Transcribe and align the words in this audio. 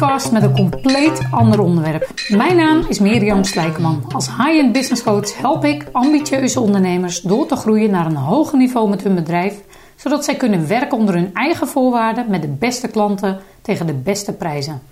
Podcast 0.00 0.32
met 0.32 0.42
een 0.42 0.52
compleet 0.52 1.20
ander 1.30 1.60
onderwerp. 1.60 2.08
Mijn 2.28 2.56
naam 2.56 2.84
is 2.88 2.98
Mirjam 2.98 3.44
Slijkman. 3.44 4.04
Als 4.12 4.26
high-end 4.26 4.72
business 4.72 5.02
coach 5.02 5.40
help 5.40 5.64
ik 5.64 5.86
ambitieuze 5.92 6.60
ondernemers 6.60 7.20
door 7.20 7.46
te 7.46 7.56
groeien 7.56 7.90
naar 7.90 8.06
een 8.06 8.16
hoger 8.16 8.58
niveau 8.58 8.88
met 8.88 9.02
hun 9.02 9.14
bedrijf, 9.14 9.60
zodat 9.96 10.24
zij 10.24 10.34
kunnen 10.34 10.68
werken 10.68 10.98
onder 10.98 11.14
hun 11.14 11.30
eigen 11.34 11.68
voorwaarden 11.68 12.30
met 12.30 12.42
de 12.42 12.48
beste 12.48 12.88
klanten 12.88 13.38
tegen 13.62 13.86
de 13.86 13.94
beste 13.94 14.32
prijzen. 14.32 14.82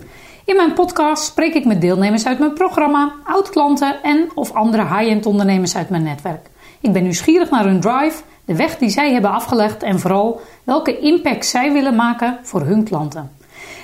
In 0.44 0.56
mijn 0.56 0.72
podcast 0.72 1.24
spreek 1.24 1.54
ik 1.54 1.64
met 1.64 1.80
deelnemers 1.80 2.26
uit 2.26 2.38
mijn 2.38 2.54
programma, 2.54 3.12
oud-klanten 3.24 4.02
en 4.02 4.28
of 4.34 4.52
andere 4.52 4.82
high-end 4.82 5.26
ondernemers 5.26 5.76
uit 5.76 5.90
mijn 5.90 6.02
netwerk. 6.02 6.50
Ik 6.80 6.92
ben 6.92 7.02
nieuwsgierig 7.02 7.50
naar 7.50 7.64
hun 7.64 7.80
drive, 7.80 8.22
de 8.44 8.56
weg 8.56 8.78
die 8.78 8.88
zij 8.88 9.12
hebben 9.12 9.30
afgelegd 9.30 9.82
en 9.82 10.00
vooral 10.00 10.40
welke 10.64 10.98
impact 10.98 11.46
zij 11.46 11.72
willen 11.72 11.94
maken 11.96 12.38
voor 12.42 12.60
hun 12.60 12.84
klanten. 12.84 13.37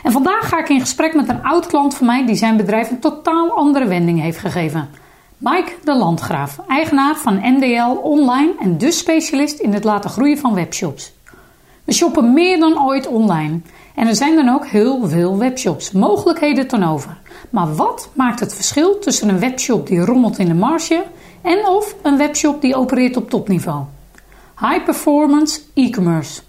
En 0.04 0.12
vandaag 0.12 0.48
ga 0.48 0.58
ik 0.58 0.68
in 0.68 0.80
gesprek 0.80 1.14
met 1.14 1.28
een 1.28 1.42
oud 1.42 1.66
klant 1.66 1.94
van 1.94 2.06
mij 2.06 2.26
die 2.26 2.34
zijn 2.34 2.56
bedrijf 2.56 2.90
een 2.90 2.98
totaal 2.98 3.50
andere 3.50 3.86
wending 3.86 4.20
heeft 4.20 4.38
gegeven. 4.38 4.88
Mike 5.38 5.72
de 5.84 5.94
Landgraaf, 5.94 6.58
eigenaar 6.68 7.16
van 7.16 7.40
NDL 7.42 7.98
Online 8.02 8.52
en 8.60 8.78
dus 8.78 8.98
specialist 8.98 9.58
in 9.58 9.72
het 9.72 9.84
laten 9.84 10.10
groeien 10.10 10.38
van 10.38 10.54
webshops. 10.54 11.12
We 11.84 11.92
shoppen 11.92 12.32
meer 12.32 12.58
dan 12.58 12.82
ooit 12.82 13.06
online. 13.06 13.60
En 13.94 14.06
er 14.06 14.14
zijn 14.14 14.36
dan 14.36 14.48
ook 14.48 14.66
heel 14.66 15.08
veel 15.08 15.38
webshops, 15.38 15.92
mogelijkheden 15.92 16.68
ten 16.68 16.82
over. 16.82 17.16
Maar 17.50 17.74
wat 17.74 18.10
maakt 18.14 18.40
het 18.40 18.54
verschil 18.54 18.98
tussen 18.98 19.28
een 19.28 19.38
webshop 19.38 19.86
die 19.86 20.04
rommelt 20.04 20.38
in 20.38 20.46
de 20.46 20.54
marge 20.54 21.04
en 21.42 21.66
of 21.66 21.94
een 22.02 22.16
webshop 22.16 22.60
die 22.60 22.76
opereert 22.76 23.16
op 23.16 23.30
topniveau? 23.30 23.84
High 24.60 24.84
performance 24.84 25.60
e-commerce. 25.74 26.42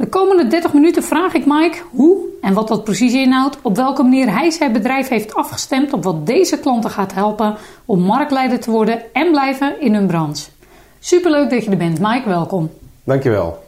De 0.00 0.08
komende 0.08 0.46
30 0.46 0.72
minuten 0.72 1.02
vraag 1.02 1.34
ik 1.34 1.46
Mike 1.46 1.78
hoe 1.90 2.18
en 2.40 2.54
wat 2.54 2.68
dat 2.68 2.84
precies 2.84 3.12
inhoudt, 3.12 3.58
op 3.62 3.76
welke 3.76 4.02
manier 4.02 4.32
hij 4.32 4.50
zijn 4.50 4.72
bedrijf 4.72 5.08
heeft 5.08 5.34
afgestemd 5.34 5.92
op 5.92 6.04
wat 6.04 6.26
deze 6.26 6.58
klanten 6.58 6.90
gaat 6.90 7.14
helpen 7.14 7.56
om 7.84 8.00
marktleider 8.00 8.60
te 8.60 8.70
worden 8.70 9.02
en 9.12 9.30
blijven 9.30 9.80
in 9.80 9.94
hun 9.94 10.06
branche. 10.06 10.50
Superleuk 10.98 11.50
dat 11.50 11.64
je 11.64 11.70
er 11.70 11.76
bent, 11.76 11.98
Mike. 12.00 12.28
Welkom. 12.28 12.70
Dankjewel. 13.04 13.64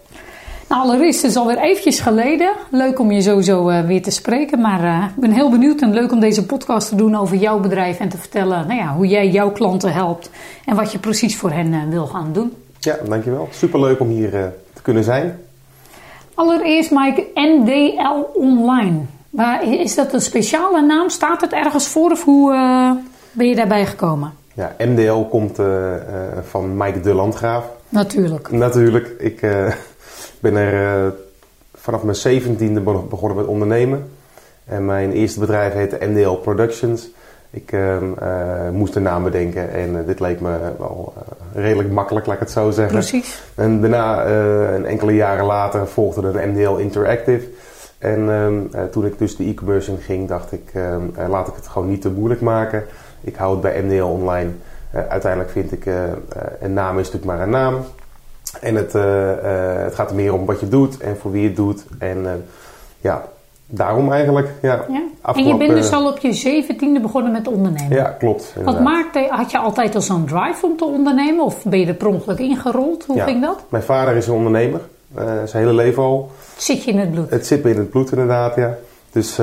Nou, 0.69 0.83
allereerst 0.83 1.25
is 1.25 1.35
het 1.35 1.43
alweer 1.43 1.59
eventjes 1.59 2.01
geleden. 2.01 2.53
Leuk 2.71 2.99
om 2.99 3.11
je 3.11 3.23
sowieso 3.23 3.71
uh, 3.71 3.81
weer 3.81 4.03
te 4.03 4.11
spreken. 4.11 4.61
Maar 4.61 4.85
uh, 4.85 5.05
ik 5.17 5.21
ben 5.21 5.31
heel 5.31 5.51
benieuwd 5.51 5.81
en 5.81 5.93
leuk 5.93 6.13
om 6.13 6.21
deze 6.21 6.47
podcast 6.47 6.89
te 6.89 6.95
doen 6.95 7.17
over 7.17 7.37
jouw 7.37 7.61
bedrijf 7.61 7.99
en 7.99 8.09
te 8.09 8.19
vertellen 8.19 8.67
nou 8.67 8.81
ja, 8.81 8.95
hoe 8.95 9.07
jij 9.07 9.29
jouw 9.29 9.51
klanten 9.51 9.93
helpt 9.93 10.31
en 10.65 10.77
wat 10.77 10.93
je 10.93 10.99
precies 10.99 11.37
voor 11.37 11.51
hen 11.51 11.73
uh, 11.73 11.89
wil 11.89 12.07
gaan 12.07 12.33
doen. 12.33 12.53
Ja, 12.79 12.99
dankjewel. 13.09 13.49
Superleuk 13.51 14.01
om 14.01 14.09
hier 14.09 14.31
te 14.73 14.83
kunnen 14.83 15.05
zijn. 15.05 15.39
Allereerst, 16.35 16.91
Mike, 16.91 17.27
NDL 17.35 18.39
Online. 18.41 19.01
Maar 19.31 19.65
is 19.65 19.95
dat 19.95 20.13
een 20.13 20.21
speciale 20.21 20.83
naam? 20.83 21.09
Staat 21.09 21.41
het 21.41 21.53
ergens 21.53 21.89
voor 21.89 22.11
of 22.11 22.25
hoe 22.25 22.53
ben 23.33 23.49
je 23.49 23.55
daarbij 23.55 23.87
gekomen? 23.87 24.33
Ja, 24.55 24.75
MDL 24.79 25.21
komt 25.31 25.59
van 26.43 26.77
Mike 26.77 27.01
de 27.01 27.15
Landgraaf. 27.15 27.65
Natuurlijk. 27.89 28.51
Natuurlijk. 28.51 29.15
Ik 29.19 29.41
ben 30.41 30.57
er 30.57 31.15
vanaf 31.75 32.03
mijn 32.03 32.17
zeventiende 32.17 32.81
begonnen 32.81 33.37
met 33.37 33.47
ondernemen. 33.47 34.11
En 34.65 34.85
mijn 34.85 35.13
eerste 35.13 35.41
bedrijf 35.41 35.73
heette 35.73 35.99
NDL 36.01 36.31
Productions. 36.31 37.09
Ik 37.55 37.72
uh, 37.72 38.00
uh, 38.00 38.70
moest 38.70 38.97
een 38.97 39.03
naam 39.03 39.22
bedenken 39.22 39.72
en 39.72 39.91
uh, 39.91 40.06
dit 40.06 40.20
leek 40.20 40.41
me 40.41 40.58
wel 40.78 41.12
redelijk 41.55 41.91
makkelijk, 41.91 42.27
laat 42.27 42.35
ik 42.35 42.40
het 42.40 42.51
zo 42.51 42.70
zeggen. 42.70 42.95
Precies. 42.95 43.42
En 43.55 43.80
daarna, 43.80 44.27
een 44.74 44.86
enkele 44.86 45.14
jaren 45.14 45.45
later, 45.45 45.86
volgde 45.86 46.41
een 46.41 46.51
MDL 46.51 46.77
Interactive. 46.77 47.48
En 47.98 48.30
ehm, 48.30 48.89
toen 48.91 49.07
ik 49.07 49.18
dus 49.18 49.36
de 49.36 49.45
e-commerce 49.45 49.91
in 49.91 49.98
ging, 49.98 50.29
dacht 50.29 50.52
ik, 50.52 50.70
ehm, 50.74 51.30
laat 51.30 51.48
ik 51.48 51.55
het 51.55 51.68
gewoon 51.68 51.89
niet 51.89 52.01
te 52.01 52.11
moeilijk 52.11 52.41
maken. 52.41 52.85
Ik 53.20 53.36
hou 53.36 53.52
het 53.52 53.61
bij 53.61 53.83
MDL 53.83 54.02
Online. 54.02 54.51
uiteindelijk 55.08 55.51
vind 55.51 55.73
ik, 55.73 55.86
een 56.61 56.73
naam 56.73 56.98
is 56.98 57.11
natuurlijk 57.11 57.39
maar 57.39 57.42
een 57.42 57.51
naam. 57.51 57.85
En 58.61 58.74
het, 58.74 58.92
het 59.85 59.95
gaat 59.95 60.11
er 60.11 60.17
meer 60.17 60.35
om 60.35 60.46
wat 60.46 60.61
je 60.61 60.68
doet 60.68 60.98
en 60.98 61.17
voor 61.17 61.30
wie 61.30 61.42
je 61.42 61.48
het 61.48 61.57
doet. 61.57 61.85
En 61.98 62.45
ja, 63.01 63.24
daarom 63.75 64.13
eigenlijk. 64.13 64.49
Ja, 64.63 64.85
ja. 64.89 65.03
En 65.35 65.47
je 65.47 65.57
bent 65.57 65.75
dus 65.75 65.93
al 65.93 66.09
op 66.09 66.19
je 66.19 66.33
zeventiende 66.33 67.01
begonnen 67.01 67.33
met 67.33 67.49
ondernemen? 67.49 67.97
Ja, 67.97 68.05
klopt. 68.19 68.55
Wat 68.65 68.81
maakte, 68.81 69.27
had 69.31 69.51
je 69.51 69.59
altijd 69.59 69.95
al 69.95 70.01
zo'n 70.01 70.25
drive 70.25 70.67
om 70.67 70.77
te 70.77 70.85
ondernemen? 70.85 71.45
Of 71.45 71.65
ben 71.65 71.79
je 71.79 71.87
er 71.87 71.95
per 71.95 72.07
ongeluk 72.07 72.39
ingerold? 72.39 73.05
Hoe 73.05 73.17
ja. 73.17 73.25
ging 73.25 73.43
dat? 73.43 73.65
Mijn 73.69 73.83
vader 73.83 74.17
is 74.17 74.27
een 74.27 74.35
ondernemer. 74.35 74.81
zijn 75.45 75.65
hele 75.65 75.75
leven 75.75 76.03
al. 76.03 76.31
Zit 76.57 76.85
je 76.85 76.91
in 76.91 76.99
het 76.99 77.11
bloed? 77.11 77.31
Het 77.31 77.47
zit 77.47 77.65
me 77.65 77.71
in 77.71 77.79
het 77.79 77.91
bloed 77.91 78.11
inderdaad, 78.11 78.57
ja. 78.57 78.77
Dus 79.13 79.37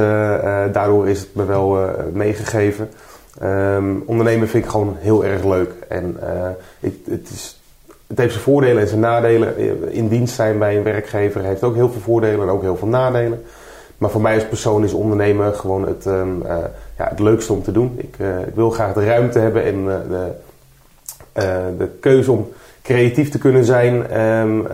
daardoor 0.72 1.08
is 1.08 1.20
het 1.20 1.36
me 1.36 1.46
wel 1.46 1.78
meegegeven. 2.14 2.90
Um, 3.44 4.04
ondernemen 4.06 4.48
vind 4.48 4.64
ik 4.64 4.70
gewoon 4.70 4.96
heel 5.00 5.26
erg 5.26 5.44
leuk. 5.44 5.74
En 5.88 6.18
ik, 6.80 6.96
het 7.06 7.30
is 7.30 7.60
het 8.10 8.18
heeft 8.18 8.32
zijn 8.32 8.44
voordelen 8.44 8.82
en 8.82 8.88
zijn 8.88 9.00
nadelen. 9.00 9.58
In 9.92 10.08
dienst 10.08 10.36
zijn 10.36 10.58
bij 10.58 10.78
een 10.78 10.84
werkgever 10.84 11.44
heeft 11.44 11.64
ook 11.64 11.76
heel 11.76 11.90
veel 11.90 12.02
voordelen 12.02 12.42
en 12.42 12.54
ook 12.54 12.62
heel 12.62 12.76
veel 12.76 12.88
nadelen. 12.88 13.44
Maar 14.00 14.10
voor 14.10 14.22
mij 14.22 14.36
als 14.36 14.48
persoon 14.48 14.84
is 14.84 14.94
ondernemen 14.94 15.56
gewoon 15.56 15.88
het, 15.88 16.06
um, 16.06 16.42
uh, 16.42 16.58
ja, 16.98 17.08
het 17.10 17.20
leukste 17.20 17.54
om 17.54 17.64
te 17.64 17.72
doen. 17.72 17.96
Ik, 17.98 18.16
uh, 18.18 18.40
ik, 18.40 18.56
wil 18.56 18.70
graag 18.70 18.94
de 18.94 19.06
ruimte 19.06 19.40
hebben 19.40 19.64
en 19.64 19.76
uh, 19.76 19.96
de, 20.10 21.74
de 21.78 21.90
keuze 22.00 22.32
om 22.32 22.48
creatief 22.82 23.30
te 23.30 23.38
kunnen 23.38 23.66
zijn. 23.66 24.22
Um, 24.22 24.68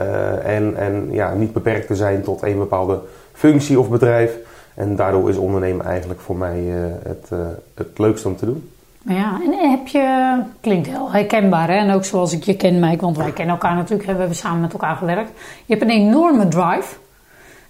en 0.43 0.75
en 0.77 1.07
ja, 1.11 1.33
niet 1.33 1.53
beperkt 1.53 1.87
te 1.87 1.95
zijn 1.95 2.21
tot 2.21 2.43
een 2.43 2.57
bepaalde 2.57 2.99
functie 3.33 3.79
of 3.79 3.89
bedrijf. 3.89 4.37
En 4.73 4.95
daardoor 4.95 5.29
is 5.29 5.37
ondernemen 5.37 5.85
eigenlijk 5.85 6.19
voor 6.19 6.35
mij 6.35 6.63
het, 7.03 7.29
het 7.73 7.99
leukste 7.99 8.27
om 8.27 8.35
te 8.35 8.45
doen. 8.45 8.69
Ja, 9.07 9.39
en 9.43 9.69
heb 9.69 9.87
je, 9.87 10.37
klinkt 10.61 10.87
heel 10.87 11.11
herkenbaar 11.11 11.67
hè, 11.67 11.75
en 11.75 11.91
ook 11.91 12.05
zoals 12.05 12.33
ik 12.33 12.43
je 12.43 12.55
ken 12.55 12.79
Mike, 12.79 13.03
want 13.05 13.17
wij 13.17 13.31
kennen 13.31 13.55
elkaar 13.55 13.75
natuurlijk, 13.75 14.09
we 14.09 14.17
hebben 14.17 14.35
samen 14.35 14.61
met 14.61 14.73
elkaar 14.73 14.95
gewerkt. 14.95 15.31
Je 15.65 15.75
hebt 15.75 15.81
een 15.81 15.97
enorme 15.97 16.47
drive, 16.47 16.95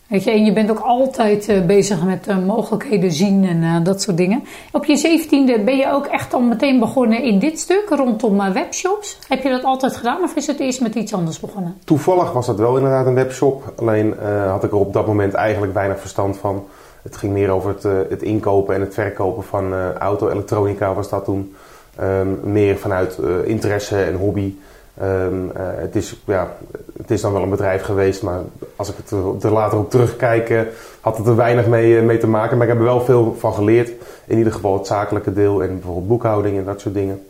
weet 0.08 0.24
je, 0.24 0.32
en 0.32 0.46
je 0.46 0.54
bent 0.54 0.70
ook 0.70 0.80
altijd 0.80 1.50
uh, 1.50 1.66
bezig 1.66 2.04
met 2.04 2.28
uh, 2.28 2.46
mogelijkheden 2.46 3.12
zien 3.12 3.46
en 3.46 3.62
uh, 3.62 3.84
dat 3.84 4.02
soort 4.02 4.18
dingen. 4.18 4.44
Op 4.72 4.86
je 4.86 4.96
zeventiende 4.96 5.60
ben 5.60 5.78
je 5.78 5.92
ook 5.92 6.06
echt 6.06 6.34
al 6.34 6.42
meteen 6.42 6.80
begonnen 6.80 7.24
in 7.24 7.40
dit 7.40 7.60
stuk, 7.60 7.86
rondom 7.90 8.54
webshops. 8.54 9.20
Heb 9.28 9.44
je 9.44 9.50
dat 9.50 9.64
altijd 9.64 9.96
gedaan 9.96 10.24
of 10.24 10.36
is 10.36 10.48
het 10.48 10.60
eerst 10.60 10.82
met 10.82 10.96
iets 10.96 11.14
anders 11.14 11.40
begonnen? 11.40 11.78
Toevallig 11.84 12.32
was 12.32 12.46
dat 12.46 12.58
wel 12.58 12.76
inderdaad 12.76 13.06
een 13.06 13.14
webshop, 13.14 13.74
alleen 13.76 14.16
had 14.48 14.64
ik 14.64 14.72
er 14.72 14.78
op 14.78 14.94
dat 14.94 15.08
moment 15.08 15.34
eigenlijk 15.34 15.74
weinig 15.74 16.00
verstand 16.00 16.38
van. 16.38 16.66
Het 17.02 17.18
ging 17.18 17.34
meer 17.34 17.50
over 17.50 17.70
het, 17.70 18.10
het 18.10 18.22
inkopen 18.22 18.76
en 18.76 18.82
het 18.82 18.94
verkopen 18.94 19.44
van 19.44 19.94
auto-elektronica 19.94 20.94
was 20.94 21.10
dat 21.10 21.26
toen. 21.26 21.56
Um, 22.02 22.40
meer 22.44 22.78
vanuit 22.78 23.20
interesse 23.46 24.04
en 24.04 24.16
hobby. 24.16 24.56
Um, 25.02 25.52
het, 25.56 25.96
is, 25.96 26.22
ja, 26.26 26.56
het 26.98 27.12
is 27.12 27.22
dan 27.22 27.34
wel 27.34 27.42
een 27.42 27.50
bedrijf 27.50 27.84
geweest, 27.84 28.24
maar 28.24 28.40
als 28.76 28.90
ik 28.90 28.96
het 28.98 29.12
er, 29.12 29.18
er 29.42 29.52
later 29.52 29.78
op 29.78 29.90
terugkijk, 29.90 30.68
had 31.02 31.18
het 31.18 31.28
er 31.28 31.36
weinig 31.36 31.68
mee, 31.68 32.02
mee 32.02 32.18
te 32.18 32.28
maken. 32.28 32.58
Maar 32.58 32.68
ik 32.68 32.74
heb 32.74 32.82
er 32.82 32.88
wel 32.88 33.02
veel 33.02 33.36
van 33.40 33.54
geleerd. 33.54 33.92
In 34.26 34.38
ieder 34.38 34.54
geval 34.54 34.74
het 34.74 34.88
zakelijke 34.88 35.34
deel 35.34 35.64
en 35.64 35.74
bijvoorbeeld 35.74 36.08
boekhouding 36.08 36.58
en 36.58 36.66
dat 36.66 36.82
soort 36.82 36.94
dingen. 36.94 37.26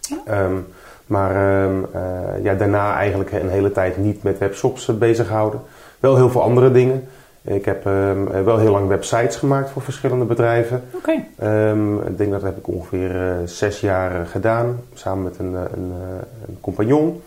Ja. 0.00 0.44
Um, 0.44 0.66
maar 1.06 1.34
ja, 2.42 2.54
daarna 2.54 2.96
eigenlijk 2.96 3.32
een 3.32 3.48
hele 3.48 3.72
tijd 3.72 3.96
niet 3.96 4.22
met 4.22 4.38
webshops 4.38 4.98
bezig 4.98 5.26
gehouden. 5.26 5.60
Wel 6.00 6.16
heel 6.16 6.30
veel 6.30 6.42
andere 6.42 6.72
dingen. 6.72 7.08
Ik 7.42 7.64
heb 7.64 7.84
um, 7.84 8.44
wel 8.44 8.58
heel 8.58 8.70
lang 8.70 8.88
websites 8.88 9.36
gemaakt 9.36 9.70
voor 9.70 9.82
verschillende 9.82 10.24
bedrijven. 10.24 10.82
Okay. 10.92 11.26
Um, 11.70 12.00
ik 12.00 12.18
denk 12.18 12.30
dat 12.30 12.42
heb 12.42 12.56
ik 12.56 12.68
ongeveer 12.68 13.14
uh, 13.14 13.32
zes 13.44 13.80
jaar 13.80 14.26
gedaan, 14.26 14.80
samen 14.94 15.22
met 15.22 15.38
een, 15.38 15.54
een, 15.54 15.92
een 16.48 16.58
compagnon. 16.60 17.22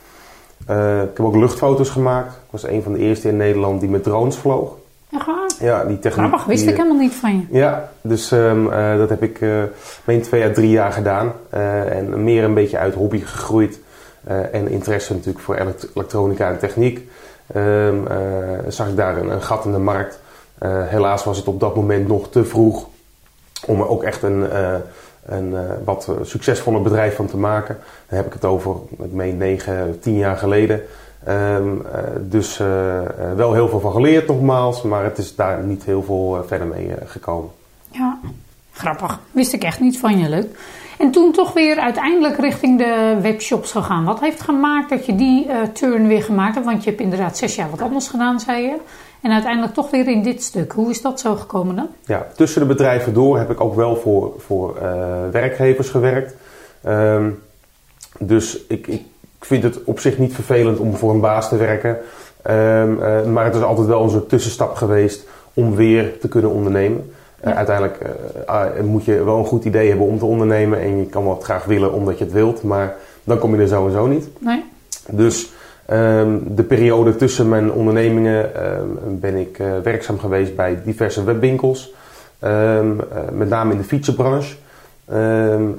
Uh, 0.70 1.02
ik 1.02 1.18
heb 1.18 1.26
ook 1.26 1.36
luchtfoto's 1.36 1.90
gemaakt. 1.90 2.34
Ik 2.34 2.52
was 2.52 2.68
een 2.68 2.84
van 2.84 2.94
de 2.94 3.00
eerste 3.00 3.28
in 3.28 3.38
Nederland 3.38 3.80
die 3.80 3.90
met 3.90 4.04
drones 4.04 4.36
vloog. 4.36 4.78
Echt 5.12 5.26
waar? 5.26 5.52
Ja, 5.60 5.86
die 5.86 6.00
techniek. 6.00 6.28
Grappig, 6.28 6.46
wist 6.46 6.62
die, 6.62 6.72
ik 6.72 6.78
helemaal 6.78 7.02
niet 7.02 7.14
van 7.14 7.32
je. 7.50 7.58
Ja, 7.58 7.90
dus 8.02 8.32
um, 8.32 8.66
uh, 8.66 8.98
dat 8.98 9.10
heb 9.10 9.24
ik 9.24 9.40
twee 10.24 10.44
à 10.44 10.54
drie 10.54 10.70
jaar 10.70 10.92
gedaan. 10.92 11.32
en 11.90 12.24
meer 12.24 12.44
een 12.44 12.54
beetje 12.54 12.78
uit 12.78 12.94
hobby 12.94 13.20
gegroeid. 13.20 13.80
en 14.52 14.68
interesse 14.70 15.14
natuurlijk 15.14 15.44
voor 15.44 15.56
elektronica 15.94 16.50
en 16.50 16.60
techniek. 16.60 17.10
Um, 17.56 18.08
uh, 18.08 18.60
zag 18.68 18.88
ik 18.88 18.96
daar 18.96 19.18
een, 19.18 19.42
gat 19.42 19.66
in 19.66 19.72
de 19.72 19.78
markt. 19.78 20.20
Uh, 20.64 20.88
helaas 20.88 21.24
was 21.24 21.38
het 21.38 21.48
op 21.48 21.60
dat 21.60 21.76
moment 21.76 22.08
nog 22.08 22.30
te 22.30 22.46
vroeg 22.46 22.88
om 23.66 23.80
er 23.80 23.88
ook 23.88 24.04
echt 24.04 24.24
een, 24.24 24.40
uh, 24.40 24.76
een 25.26 25.56
wat 25.84 26.12
succesvoller 26.22 26.82
bedrijf 26.82 27.16
van 27.16 27.26
te 27.28 27.38
maken. 27.38 27.78
Dan 28.08 28.18
heb 28.18 28.26
ik 28.28 28.34
het 28.34 28.46
over, 28.46 28.76
ik 29.00 29.12
meen 29.12 29.38
9, 29.38 30.00
10 30.00 30.16
jaar 30.16 30.38
geleden. 30.38 30.82
Um, 31.28 31.86
dus 32.22 32.58
wel 33.36 33.54
heel 33.54 33.70
veel 33.70 33.80
van 33.80 33.92
geleerd 33.92 34.28
nogmaals, 34.28 34.82
maar 34.82 35.04
het 35.04 35.18
is 35.18 35.36
daar 35.36 35.64
niet 35.64 35.84
heel 35.84 36.04
veel 36.04 36.44
verder 36.48 36.68
mee 36.68 36.92
gekomen. 37.06 37.50
Ja, 37.90 38.20
grappig. 38.74 39.20
Wist 39.32 39.54
ik 39.54 39.64
echt 39.64 39.80
niet 39.80 40.00
van 40.00 40.18
je, 40.20 40.30
leuk. 40.30 40.58
En 40.98 41.12
toen 41.12 41.32
toch 41.32 41.54
weer 41.54 41.80
uiteindelijk 41.80 42.38
richting 42.38 42.78
de 42.78 43.18
webshops 43.22 43.72
gegaan. 43.72 44.04
Wat 44.04 44.20
heeft 44.20 44.42
gemaakt 44.42 44.90
dat 44.90 45.06
je 45.06 45.16
die 45.16 45.48
uh, 45.48 45.62
turn 45.74 46.08
weer 46.08 46.24
gemaakt 46.24 46.54
hebt? 46.54 46.66
Want 46.66 46.84
je 46.84 46.90
hebt 46.90 47.02
inderdaad 47.02 47.38
zes 47.38 47.56
jaar 47.56 47.70
wat 47.70 47.82
anders 47.82 48.08
gedaan, 48.08 48.40
zei 48.40 48.64
je. 48.64 48.76
En 49.22 49.32
uiteindelijk 49.32 49.74
toch 49.74 49.90
weer 49.90 50.08
in 50.08 50.24
dit 50.24 50.44
stuk. 50.44 50.72
Hoe 50.72 50.90
is 50.90 51.02
dat 51.02 51.20
zo 51.20 51.36
gekomen 51.36 51.76
dan? 51.76 51.88
Ja, 52.06 52.28
tussen 52.36 52.62
de 52.62 52.68
bedrijven 52.68 53.14
door 53.14 53.38
heb 53.38 53.50
ik 53.50 53.62
ook 53.62 53.76
wel 53.76 53.96
voor, 53.96 54.34
voor 54.38 54.74
werkgevers 55.32 55.90
gewerkt. 55.90 56.36
Ehm, 56.82 57.30
dus 58.20 58.60
ik, 58.68 58.88
ik 58.88 59.06
vind 59.40 59.64
het 59.64 59.84
op 59.84 60.00
zich 60.00 60.18
niet 60.18 60.34
vervelend 60.34 60.80
om 60.80 60.96
voor 60.96 61.12
een 61.12 61.20
baas 61.20 61.50
te 61.50 61.58
werken. 61.58 61.98
Ehm, 62.42 63.32
maar 63.34 63.46
het 63.46 63.56
is 63.56 63.62
altijd 63.62 63.88
wel 63.88 64.04
een 64.04 64.10
soort 64.10 64.30
tussenstap 64.30 64.76
geweest 64.76 65.28
om 65.54 65.76
weer 65.76 66.20
te 66.20 66.28
kunnen 66.28 66.52
ondernemen. 66.52 67.13
Uh, 67.48 67.56
uiteindelijk 67.56 67.98
uh, 68.50 68.84
moet 68.84 69.06
je 69.06 69.24
wel 69.24 69.38
een 69.38 69.46
goed 69.46 69.66
idee 69.66 69.90
hebben 69.90 70.08
om 70.08 70.18
te 70.20 70.26
ondernemen 70.26 70.80
en 70.80 70.98
je 70.98 71.06
kan 71.06 71.24
wat 71.24 71.44
graag 71.44 71.66
willen 71.66 71.94
omdat 71.94 72.18
je 72.18 72.24
het 72.24 72.34
wilt, 72.34 72.64
maar 72.64 72.96
dan 73.24 73.38
kom 73.38 73.56
je 73.56 73.62
er 73.62 73.68
sowieso 73.68 74.08
niet. 74.08 74.28
Nee. 74.40 74.64
Dus 75.10 75.52
um, 75.92 76.56
de 76.56 76.64
periode 76.64 77.16
tussen 77.16 77.50
mijn 77.50 77.72
ondernemingen 77.72 78.68
um, 78.80 79.20
ben 79.20 79.36
ik 79.36 79.60
uh, 79.60 79.80
werkzaam 79.84 80.20
geweest 80.20 80.56
bij 80.56 80.80
diverse 80.84 81.24
webwinkels, 81.24 81.94
um, 82.44 83.00
met 83.32 83.50
name 83.50 83.72
in 83.72 83.78
de 83.78 83.84
fietsenbranche. 83.84 84.56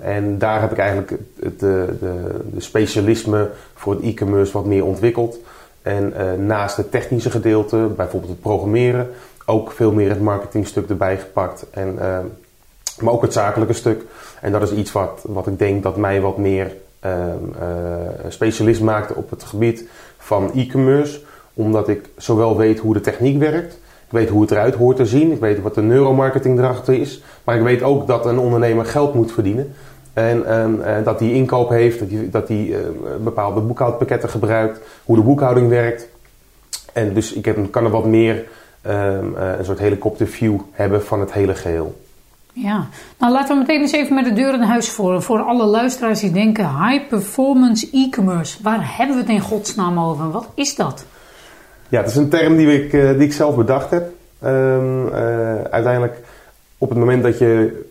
en 0.01 0.39
daar 0.39 0.61
heb 0.61 0.73
ik 0.73 0.79
eigenlijk 0.79 1.11
het, 1.41 1.61
de, 1.61 1.87
de, 2.01 2.15
de 2.55 2.61
specialisme 2.61 3.51
voor 3.75 3.95
het 3.95 4.03
e-commerce 4.03 4.53
wat 4.53 4.67
meer 4.67 4.85
ontwikkeld. 4.85 5.39
En 5.83 6.13
naast 6.47 6.77
het 6.77 6.91
technische 6.91 7.31
gedeelte, 7.31 7.77
bijvoorbeeld 7.77 8.33
het 8.33 8.41
programmeren, 8.41 9.09
ook 9.47 9.73
veel 9.73 9.93
meer 9.93 10.09
het 10.09 10.21
marketingstuk 10.21 10.89
erbij 10.89 11.19
gepakt. 11.19 11.67
En, 11.71 11.95
uh, 11.95 12.19
maar 13.01 13.13
ook 13.13 13.23
het 13.23 13.33
zakelijke 13.33 13.73
stuk. 13.73 14.03
En 14.41 14.53
dat 14.53 14.63
is 14.63 14.73
iets 14.73 14.93
wat, 14.93 15.25
wat 15.27 15.47
ik 15.47 15.59
denk 15.59 15.83
dat 15.83 15.97
mij 15.97 16.21
wat 16.21 16.39
meer 16.39 16.73
uh, 17.07 17.11
specialist 18.29 18.81
maakt 18.81 19.15
op 19.15 19.31
het 19.31 19.43
gebied 19.43 19.89
van 20.19 20.51
e-commerce. 20.55 21.21
Omdat 21.55 21.89
ik 21.89 22.09
zowel 22.17 22.57
weet 22.57 22.79
hoe 22.79 22.95
de 22.95 23.01
techniek 23.01 23.39
werkt. 23.39 23.73
Ik 24.07 24.21
weet 24.21 24.29
hoe 24.29 24.41
het 24.41 24.51
eruit 24.51 24.75
hoort 24.75 24.97
te 24.97 25.07
zien. 25.07 25.33
Ik 25.33 25.41
weet 25.41 25.63
wat 25.63 25.75
de 25.75 25.83
neuromarketing 25.83 26.59
erachter 26.59 26.95
is. 26.95 27.23
Maar 27.45 27.57
ik 27.57 27.63
weet 27.63 27.83
ook 27.83 28.07
dat 28.07 28.27
een 28.27 28.39
ondernemer 28.39 28.85
geld 28.85 29.15
moet 29.15 29.33
verdienen. 29.33 29.75
En 30.13 30.39
uh, 30.39 31.05
dat 31.05 31.21
hij 31.21 31.33
inkoop 31.33 31.69
heeft, 31.69 31.99
dat 31.99 32.09
hij, 32.11 32.29
dat 32.31 32.49
hij 32.49 32.77
bepaalde 33.21 33.61
boekhoudpakketten 33.61 34.29
gebruikt, 34.29 34.81
hoe 35.05 35.17
de 35.17 35.23
boekhouding 35.23 35.69
werkt. 35.69 36.09
En 36.93 37.15
dus 37.15 37.33
ik 37.33 37.45
heb, 37.45 37.71
kan 37.71 37.85
er 37.85 37.91
wat 37.91 38.07
meer 38.07 38.45
um, 38.87 39.35
uh, 39.37 39.59
een 39.59 39.65
soort 39.65 39.79
helikopterview 39.79 40.59
hebben 40.73 41.05
van 41.05 41.21
het 41.21 41.33
hele 41.33 41.55
geheel. 41.55 42.03
Ja, 42.53 42.87
nou 43.19 43.33
laten 43.33 43.55
we 43.55 43.61
meteen 43.61 43.81
eens 43.81 43.93
even 43.93 44.15
met 44.15 44.25
de 44.25 44.33
deur 44.33 44.55
in 44.55 44.61
huis 44.61 44.91
voor. 44.91 45.23
Voor 45.23 45.41
alle 45.41 45.65
luisteraars 45.65 46.21
die 46.21 46.31
denken 46.31 46.65
high 46.65 47.09
performance 47.09 47.89
e-commerce. 47.93 48.63
Waar 48.63 48.97
hebben 48.97 49.17
we 49.17 49.23
het 49.23 49.31
in 49.31 49.41
godsnaam 49.41 49.99
over? 49.99 50.31
Wat 50.31 50.49
is 50.55 50.75
dat? 50.75 51.05
Ja, 51.89 52.01
het 52.01 52.11
is 52.11 52.17
een 52.17 52.29
term 52.29 52.57
die 52.57 52.85
ik, 52.85 52.93
uh, 52.93 53.11
die 53.11 53.21
ik 53.21 53.33
zelf 53.33 53.57
bedacht 53.57 53.91
heb. 53.91 54.11
Um, 54.45 55.07
uh, 55.07 55.15
uiteindelijk 55.63 56.19
op 56.79 56.89
het 56.89 56.99
moment 56.99 57.23
dat 57.23 57.39
je 57.39 57.83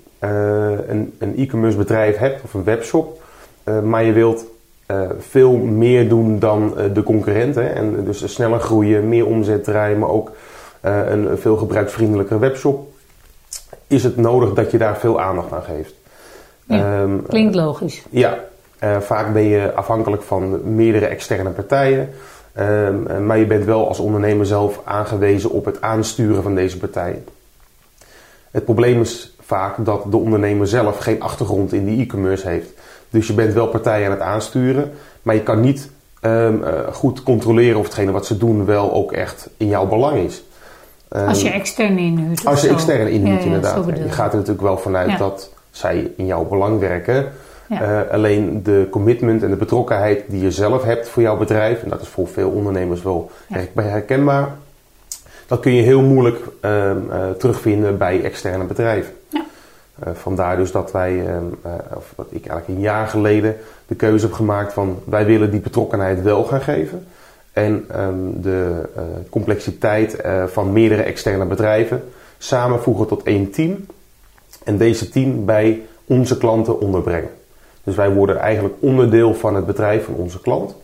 een, 0.88 1.14
een 1.18 1.38
e-commerce 1.38 1.78
bedrijf 1.78 2.18
hebt 2.18 2.44
of 2.44 2.54
een 2.54 2.64
webshop. 2.64 3.22
maar 3.84 4.04
je 4.04 4.12
wilt 4.12 4.46
veel 5.20 5.58
meer 5.58 6.10
doen 6.10 6.40
dan 6.40 6.74
de 6.94 7.04
concurrenten. 7.04 7.76
En 7.76 8.04
dus 8.06 8.34
sneller 8.34 8.60
groeien, 8.60 9.10
meer 9.10 9.26
omzet 9.26 9.64
draaien, 9.64 10.00
maar 10.00 10.10
ook 10.10 10.32
een 10.84 11.38
veel 11.38 11.58
gebruiksvriendelijke 11.58 12.40
webshop, 12.40 12.92
is 13.88 14.04
het 14.04 14.18
nodig 14.18 14.54
dat 14.54 14.72
je 14.72 14.78
daar 14.78 14.98
veel 14.98 15.22
aandacht 15.22 15.52
aan 15.52 15.64
geeft. 15.64 15.94
Ja, 16.66 17.02
um, 17.02 17.26
klinkt 17.28 17.56
logisch. 17.56 18.04
Ja, 18.10 18.40
uh, 18.84 19.00
vaak 19.00 19.34
ben 19.34 19.44
je 19.44 19.74
afhankelijk 19.74 20.22
van 20.22 20.76
meerdere 20.76 21.06
externe 21.06 21.50
partijen. 21.50 22.10
Um, 22.60 23.26
maar 23.26 23.38
je 23.38 23.46
bent 23.46 23.66
wel 23.66 23.88
als 23.88 24.00
ondernemer 24.00 24.46
zelf 24.46 24.82
aangewezen 24.84 25.50
op 25.50 25.66
het 25.66 25.82
aansturen 25.82 26.44
van 26.44 26.56
deze 26.56 26.78
partijen. 26.78 27.26
Het 28.52 28.66
probleem 28.66 29.02
is 29.02 29.36
vaak 29.40 29.86
dat 29.86 30.12
de 30.12 30.18
ondernemer 30.18 30.68
zelf 30.68 30.98
geen 30.98 31.22
achtergrond 31.22 31.74
in 31.74 31.86
die 31.86 32.02
e-commerce 32.02 32.48
heeft. 32.48 32.70
Dus 33.10 33.28
je 33.28 33.34
bent 33.34 33.54
wel 33.54 33.68
partijen 33.68 34.06
aan 34.06 34.12
het 34.12 34.22
aansturen, 34.22 34.92
maar 35.22 35.36
je 35.36 35.44
kan 35.44 35.60
niet 35.62 35.90
um, 36.22 36.62
uh, 36.62 36.68
goed 36.92 37.24
controleren 37.24 37.80
of 37.80 37.86
hetgene 37.86 38.12
wat 38.12 38.26
ze 38.26 38.38
doen 38.38 38.66
wel 38.66 38.94
ook 38.94 39.12
echt 39.12 39.50
in 39.58 39.68
jouw 39.68 39.88
belang 39.88 40.18
is. 40.18 40.44
Als 41.14 41.42
je 41.42 41.50
extern 41.50 41.98
inhuurt. 41.98 42.46
Als 42.46 42.62
je 42.62 42.70
extern 42.70 43.08
inhuurt, 43.08 43.40
ja, 43.40 43.46
inderdaad. 43.46 43.86
je 43.86 44.10
gaat 44.10 44.32
er 44.32 44.38
natuurlijk 44.38 44.66
wel 44.66 44.78
vanuit 44.78 45.18
dat 45.18 45.50
zij 45.72 46.12
in 46.16 46.26
jouw 46.26 46.46
belang 46.46 46.80
werken. 46.80 47.32
Uh, 47.72 48.00
alleen 48.12 48.64
de 48.64 48.88
commitment 48.92 49.44
en 49.44 49.50
de 49.50 49.56
betrokkenheid 49.56 50.24
die 50.28 50.42
je 50.42 50.52
zelf 50.52 50.84
hebt 50.84 51.08
voor 51.08 51.22
jouw 51.22 51.38
bedrijf, 51.38 51.84
en 51.84 51.90
dat 51.90 52.02
is 52.02 52.08
voor 52.08 52.28
veel 52.28 52.50
ondernemers 52.50 53.02
wel 53.02 53.32
herkenbaar, 53.74 54.50
dat 55.48 55.60
kun 55.60 55.74
je 55.74 55.82
heel 55.82 56.02
moeilijk 56.02 56.38
uh, 56.62 56.72
uh, 56.90 57.30
terugvinden 57.38 57.98
bij 57.98 58.24
externe 58.24 58.64
bedrijven. 58.64 59.14
Uh, 59.34 59.40
vandaar 60.14 60.58
dus 60.58 60.72
dat 60.72 60.92
wij, 60.92 61.26
of 61.96 62.14
dat 62.16 62.26
ik 62.30 62.46
eigenlijk 62.46 62.68
een 62.68 62.80
jaar 62.80 63.08
geleden 63.08 63.56
de 63.88 63.96
keuze 63.96 64.26
heb 64.26 64.36
gemaakt 64.36 64.74
van 64.74 65.00
wij 65.06 65.26
willen 65.26 65.52
die 65.52 65.60
betrokkenheid 65.60 66.22
wel 66.22 66.44
gaan 66.44 66.62
geven. 66.62 67.08
En 67.54 67.86
um, 68.00 68.42
de 68.42 68.90
uh, 68.96 69.02
complexiteit 69.30 70.26
uh, 70.26 70.44
van 70.44 70.74
meerdere 70.74 71.02
externe 71.02 71.46
bedrijven 71.46 72.04
samenvoegen 72.38 73.08
tot 73.08 73.24
één 73.24 73.52
team. 73.52 73.86
En 74.64 74.78
deze 74.78 75.10
team 75.10 75.46
bij 75.46 75.82
onze 76.06 76.38
klanten 76.38 76.80
onderbrengen. 76.80 77.30
Dus 77.84 77.96
wij 77.96 78.12
worden 78.12 78.38
eigenlijk 78.38 78.76
onderdeel 78.80 79.34
van 79.34 79.56
het 79.56 79.66
bedrijf 79.66 80.06
van 80.06 80.14
onze 80.14 80.42
klant. 80.42 80.76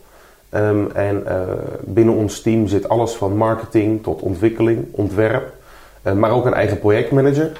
Um, 0.54 0.90
en 0.92 1.24
uh, 1.26 1.42
binnen 1.80 2.14
ons 2.14 2.40
team 2.40 2.66
zit 2.66 2.88
alles 2.88 3.12
van 3.12 3.36
marketing 3.36 4.02
tot 4.02 4.20
ontwikkeling, 4.20 4.86
ontwerp. 4.90 5.52
maar 6.14 6.30
ook 6.30 6.46
een 6.46 6.54
eigen 6.54 6.78
projectmanager. 6.78 7.52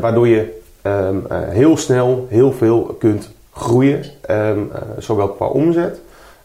waardoor 0.00 0.28
je 0.28 0.60
um, 0.82 1.24
heel 1.30 1.76
snel 1.76 2.26
heel 2.28 2.52
veel 2.52 2.96
kunt 2.98 3.30
groeien. 3.52 4.04
zowel 4.98 5.28
qua 5.28 5.46
omzet 5.46 6.00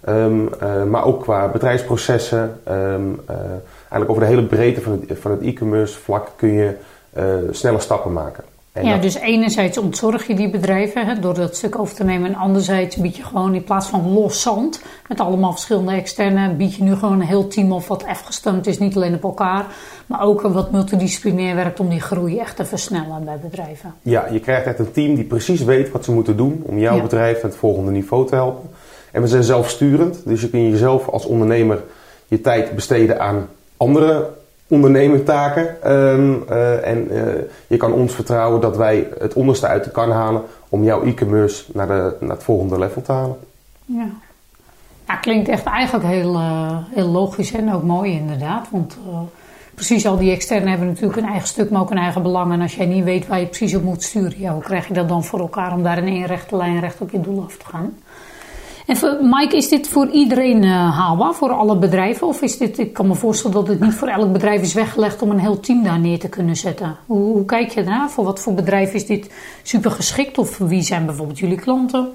Um, 0.09 0.49
uh, 0.63 0.83
maar 0.83 1.05
ook 1.05 1.21
qua 1.21 1.47
bedrijfsprocessen. 1.47 2.59
Um, 2.67 3.21
uh, 3.29 3.35
eigenlijk 3.79 4.09
over 4.09 4.21
de 4.21 4.29
hele 4.29 4.43
breedte 4.43 4.81
van 4.81 4.91
het, 5.07 5.19
van 5.19 5.31
het 5.31 5.41
e-commerce 5.41 5.99
vlak 5.99 6.27
kun 6.35 6.53
je 6.53 6.75
uh, 7.17 7.23
snelle 7.51 7.79
stappen 7.79 8.13
maken. 8.13 8.43
En 8.71 8.85
ja, 8.85 8.93
dat... 8.93 9.01
dus 9.01 9.15
enerzijds 9.15 9.77
ontzorg 9.77 10.27
je 10.27 10.35
die 10.35 10.50
bedrijven 10.50 11.05
hè, 11.05 11.19
door 11.19 11.33
dat 11.33 11.55
stuk 11.55 11.79
over 11.79 11.95
te 11.95 12.03
nemen. 12.03 12.29
En 12.29 12.35
anderzijds 12.35 12.95
bied 12.95 13.15
je 13.15 13.24
gewoon 13.24 13.55
in 13.55 13.63
plaats 13.63 13.88
van 13.88 14.13
los 14.13 14.41
zand 14.41 14.81
met 15.07 15.19
allemaal 15.19 15.51
verschillende 15.51 15.91
externe, 15.91 16.53
bied 16.53 16.75
je 16.75 16.83
nu 16.83 16.95
gewoon 16.95 17.19
een 17.19 17.27
heel 17.27 17.47
team 17.47 17.71
of 17.71 17.88
wat 17.88 18.05
afgestemd 18.05 18.67
is, 18.67 18.79
niet 18.79 18.95
alleen 18.95 19.13
op 19.13 19.24
elkaar, 19.24 19.65
maar 20.05 20.21
ook 20.21 20.41
wat 20.41 20.71
multidisciplinair 20.71 21.55
werkt 21.55 21.79
om 21.79 21.89
die 21.89 22.01
groei 22.01 22.39
echt 22.39 22.55
te 22.55 22.65
versnellen 22.65 23.25
bij 23.25 23.38
bedrijven. 23.41 23.93
Ja, 24.01 24.27
je 24.31 24.39
krijgt 24.39 24.65
echt 24.65 24.79
een 24.79 24.91
team 24.91 25.15
die 25.15 25.24
precies 25.24 25.63
weet 25.63 25.91
wat 25.91 26.05
ze 26.05 26.12
moeten 26.12 26.38
doen 26.38 26.63
om 26.65 26.79
jouw 26.79 26.95
ja. 26.95 27.01
bedrijf 27.01 27.33
naar 27.33 27.51
het 27.51 27.59
volgende 27.59 27.91
niveau 27.91 28.27
te 28.27 28.35
helpen. 28.35 28.69
En 29.15 29.22
we 29.22 29.27
zijn 29.27 29.43
zelfsturend, 29.43 30.22
dus 30.25 30.41
je 30.41 30.50
kunt 30.50 30.72
jezelf 30.72 31.07
als 31.07 31.25
ondernemer 31.25 31.84
je 32.27 32.41
tijd 32.41 32.75
besteden 32.75 33.19
aan 33.19 33.48
andere 33.77 34.29
ondernemertaken. 34.67 35.91
Um, 35.91 36.43
uh, 36.50 36.88
en 36.88 37.07
uh, 37.12 37.24
je 37.67 37.77
kan 37.77 37.93
ons 37.93 38.13
vertrouwen 38.13 38.62
dat 38.62 38.77
wij 38.77 39.07
het 39.19 39.34
onderste 39.34 39.67
uit 39.67 39.84
de 39.84 39.91
kan 39.91 40.12
halen 40.12 40.41
om 40.69 40.84
jouw 40.84 41.03
e-commerce 41.03 41.63
naar, 41.74 41.88
naar 41.88 42.36
het 42.36 42.43
volgende 42.43 42.79
level 42.79 43.01
te 43.01 43.12
halen. 43.12 43.38
Ja. 43.86 44.07
Ja, 45.07 45.15
klinkt 45.15 45.50
echt 45.50 45.65
eigenlijk 45.65 46.05
heel, 46.05 46.34
uh, 46.34 46.77
heel 46.89 47.07
logisch 47.07 47.51
en 47.51 47.74
ook 47.74 47.84
mooi 47.84 48.12
inderdaad. 48.12 48.67
Want 48.72 48.98
precies 49.75 50.05
al 50.05 50.17
die 50.17 50.31
externen 50.31 50.69
hebben 50.69 50.88
natuurlijk 50.88 51.17
een 51.17 51.27
eigen 51.27 51.48
stuk, 51.48 51.69
maar 51.69 51.81
ook 51.81 51.91
een 51.91 51.98
eigen 51.98 52.22
belang. 52.22 52.53
En 52.53 52.62
als 52.62 52.75
jij 52.75 52.86
niet 52.86 53.03
weet 53.03 53.27
waar 53.27 53.39
je 53.39 53.45
precies 53.45 53.75
op 53.75 53.84
moet 53.84 54.03
sturen, 54.03 54.39
ja, 54.39 54.53
hoe 54.53 54.63
krijg 54.63 54.88
je 54.88 54.93
dat 54.93 55.10
dan 55.10 55.24
voor 55.24 55.39
elkaar 55.39 55.74
om 55.74 55.84
daar 55.84 55.98
in 55.98 56.07
één 56.07 56.25
rechte 56.25 56.55
lijn 56.55 56.79
recht 56.79 57.01
op 57.01 57.12
je 57.12 57.22
doel 57.22 57.43
af 57.43 57.57
te 57.57 57.65
gaan? 57.65 57.93
En 58.86 59.30
Mike, 59.30 59.56
is 59.56 59.70
dit 59.70 59.88
voor 59.88 60.08
iedereen 60.08 60.63
uh, 60.63 60.98
haalbaar, 60.98 61.34
voor 61.34 61.50
alle 61.50 61.77
bedrijven? 61.77 62.27
Of 62.27 62.42
is 62.42 62.58
dit, 62.58 62.80
ik 62.80 62.94
kan 62.94 63.08
me 63.08 63.15
voorstellen 63.15 63.56
dat 63.56 63.68
het 63.68 63.80
niet 63.80 63.94
voor 63.94 64.08
elk 64.08 64.32
bedrijf 64.32 64.62
is 64.62 64.74
weggelegd 64.74 65.22
om 65.22 65.32
een 65.32 65.39
heel 65.39 65.60
team 65.60 65.84
daar 65.84 66.00
neer 66.00 66.20
te 66.20 66.30
kunnen 66.30 66.56
zetten. 66.56 66.98
Hoe, 67.06 67.34
hoe 67.34 67.46
kijk 67.46 67.70
je 67.70 67.84
daarna? 67.84 68.10
Voor 68.10 68.24
wat 68.24 68.39
voor 68.39 68.54
bedrijf 68.54 68.94
is 68.94 69.06
dit 69.06 69.30
super 69.63 69.92
geschikt? 69.92 70.38
Of 70.38 70.58
wie 70.58 70.82
zijn 70.82 71.06
bijvoorbeeld 71.06 71.39
jullie 71.39 71.60
klanten? 71.60 72.12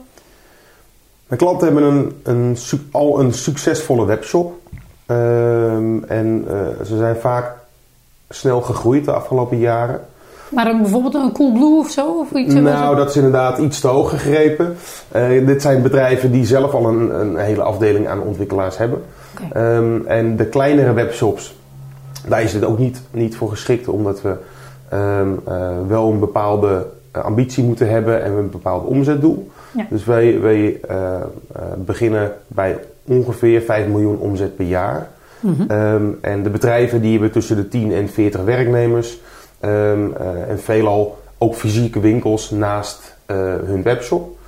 Mijn 1.27 1.41
klanten 1.41 1.67
hebben 1.67 1.85
een, 1.93 2.21
een, 2.23 2.57
al 2.91 3.21
een 3.21 3.33
succesvolle 3.33 4.05
webshop. 4.05 4.59
Uh, 5.07 5.75
en 6.11 6.45
uh, 6.49 6.85
ze 6.85 6.97
zijn 6.97 7.17
vaak 7.17 7.53
snel 8.29 8.61
gegroeid 8.61 9.05
de 9.05 9.13
afgelopen 9.13 9.59
jaren. 9.59 10.01
Maar 10.51 10.67
een, 10.67 10.81
bijvoorbeeld 10.83 11.15
een 11.15 11.33
Coolblue 11.33 11.79
of 11.79 11.91
zo? 11.91 12.07
Of 12.07 12.33
iets 12.33 12.55
nou, 12.55 12.97
dat 12.97 13.09
is 13.09 13.17
inderdaad 13.17 13.59
iets 13.59 13.81
te 13.81 13.87
hoog 13.87 14.11
gegrepen. 14.11 14.77
Uh, 15.17 15.47
dit 15.47 15.63
zijn 15.63 15.83
bedrijven 15.83 16.33
die 16.33 16.45
zelf 16.45 16.75
al 16.75 16.89
een, 16.89 17.21
een 17.21 17.37
hele 17.37 17.63
afdeling 17.63 18.09
aan 18.09 18.21
ontwikkelaars 18.21 18.79
hebben. 18.79 19.03
Okay. 19.45 19.77
Um, 19.77 20.07
en 20.07 20.37
de 20.37 20.47
kleinere 20.47 20.93
webshops, 20.93 21.55
daar 22.29 22.43
is 22.43 22.53
het 22.53 22.65
ook 22.65 22.79
niet, 22.79 23.03
niet 23.11 23.37
voor 23.37 23.51
geschikt, 23.51 23.89
omdat 23.89 24.23
we 24.23 24.37
um, 24.93 25.41
uh, 25.49 25.69
wel 25.89 26.11
een 26.11 26.19
bepaalde 26.19 26.87
ambitie 27.11 27.65
moeten 27.65 27.89
hebben 27.91 28.23
en 28.23 28.33
een 28.33 28.51
bepaald 28.51 28.87
omzetdoel. 28.87 29.51
Ja. 29.73 29.87
Dus 29.91 30.05
wij, 30.05 30.41
wij 30.41 30.81
uh, 30.91 30.97
beginnen 31.85 32.33
bij 32.49 32.79
ongeveer 33.05 33.61
5 33.61 33.87
miljoen 33.87 34.19
omzet 34.19 34.57
per 34.57 34.67
jaar. 34.67 35.09
Ehm, 35.69 36.05
en 36.21 36.43
de 36.43 36.51
bedrijven 36.51 37.01
die 37.01 37.13
hebben 37.13 37.31
tussen 37.31 37.57
de 37.57 37.69
10 37.69 37.93
en 37.93 38.09
40 38.09 38.43
werknemers. 38.43 39.21
Ehm, 39.61 40.13
eh, 40.13 40.49
en 40.49 40.59
veelal 40.59 41.19
ook 41.39 41.55
fysieke 41.55 42.01
winkels 42.01 42.51
naast 42.51 43.17
eh, 43.27 43.37
hun 43.65 43.83
webshop. 43.83 44.39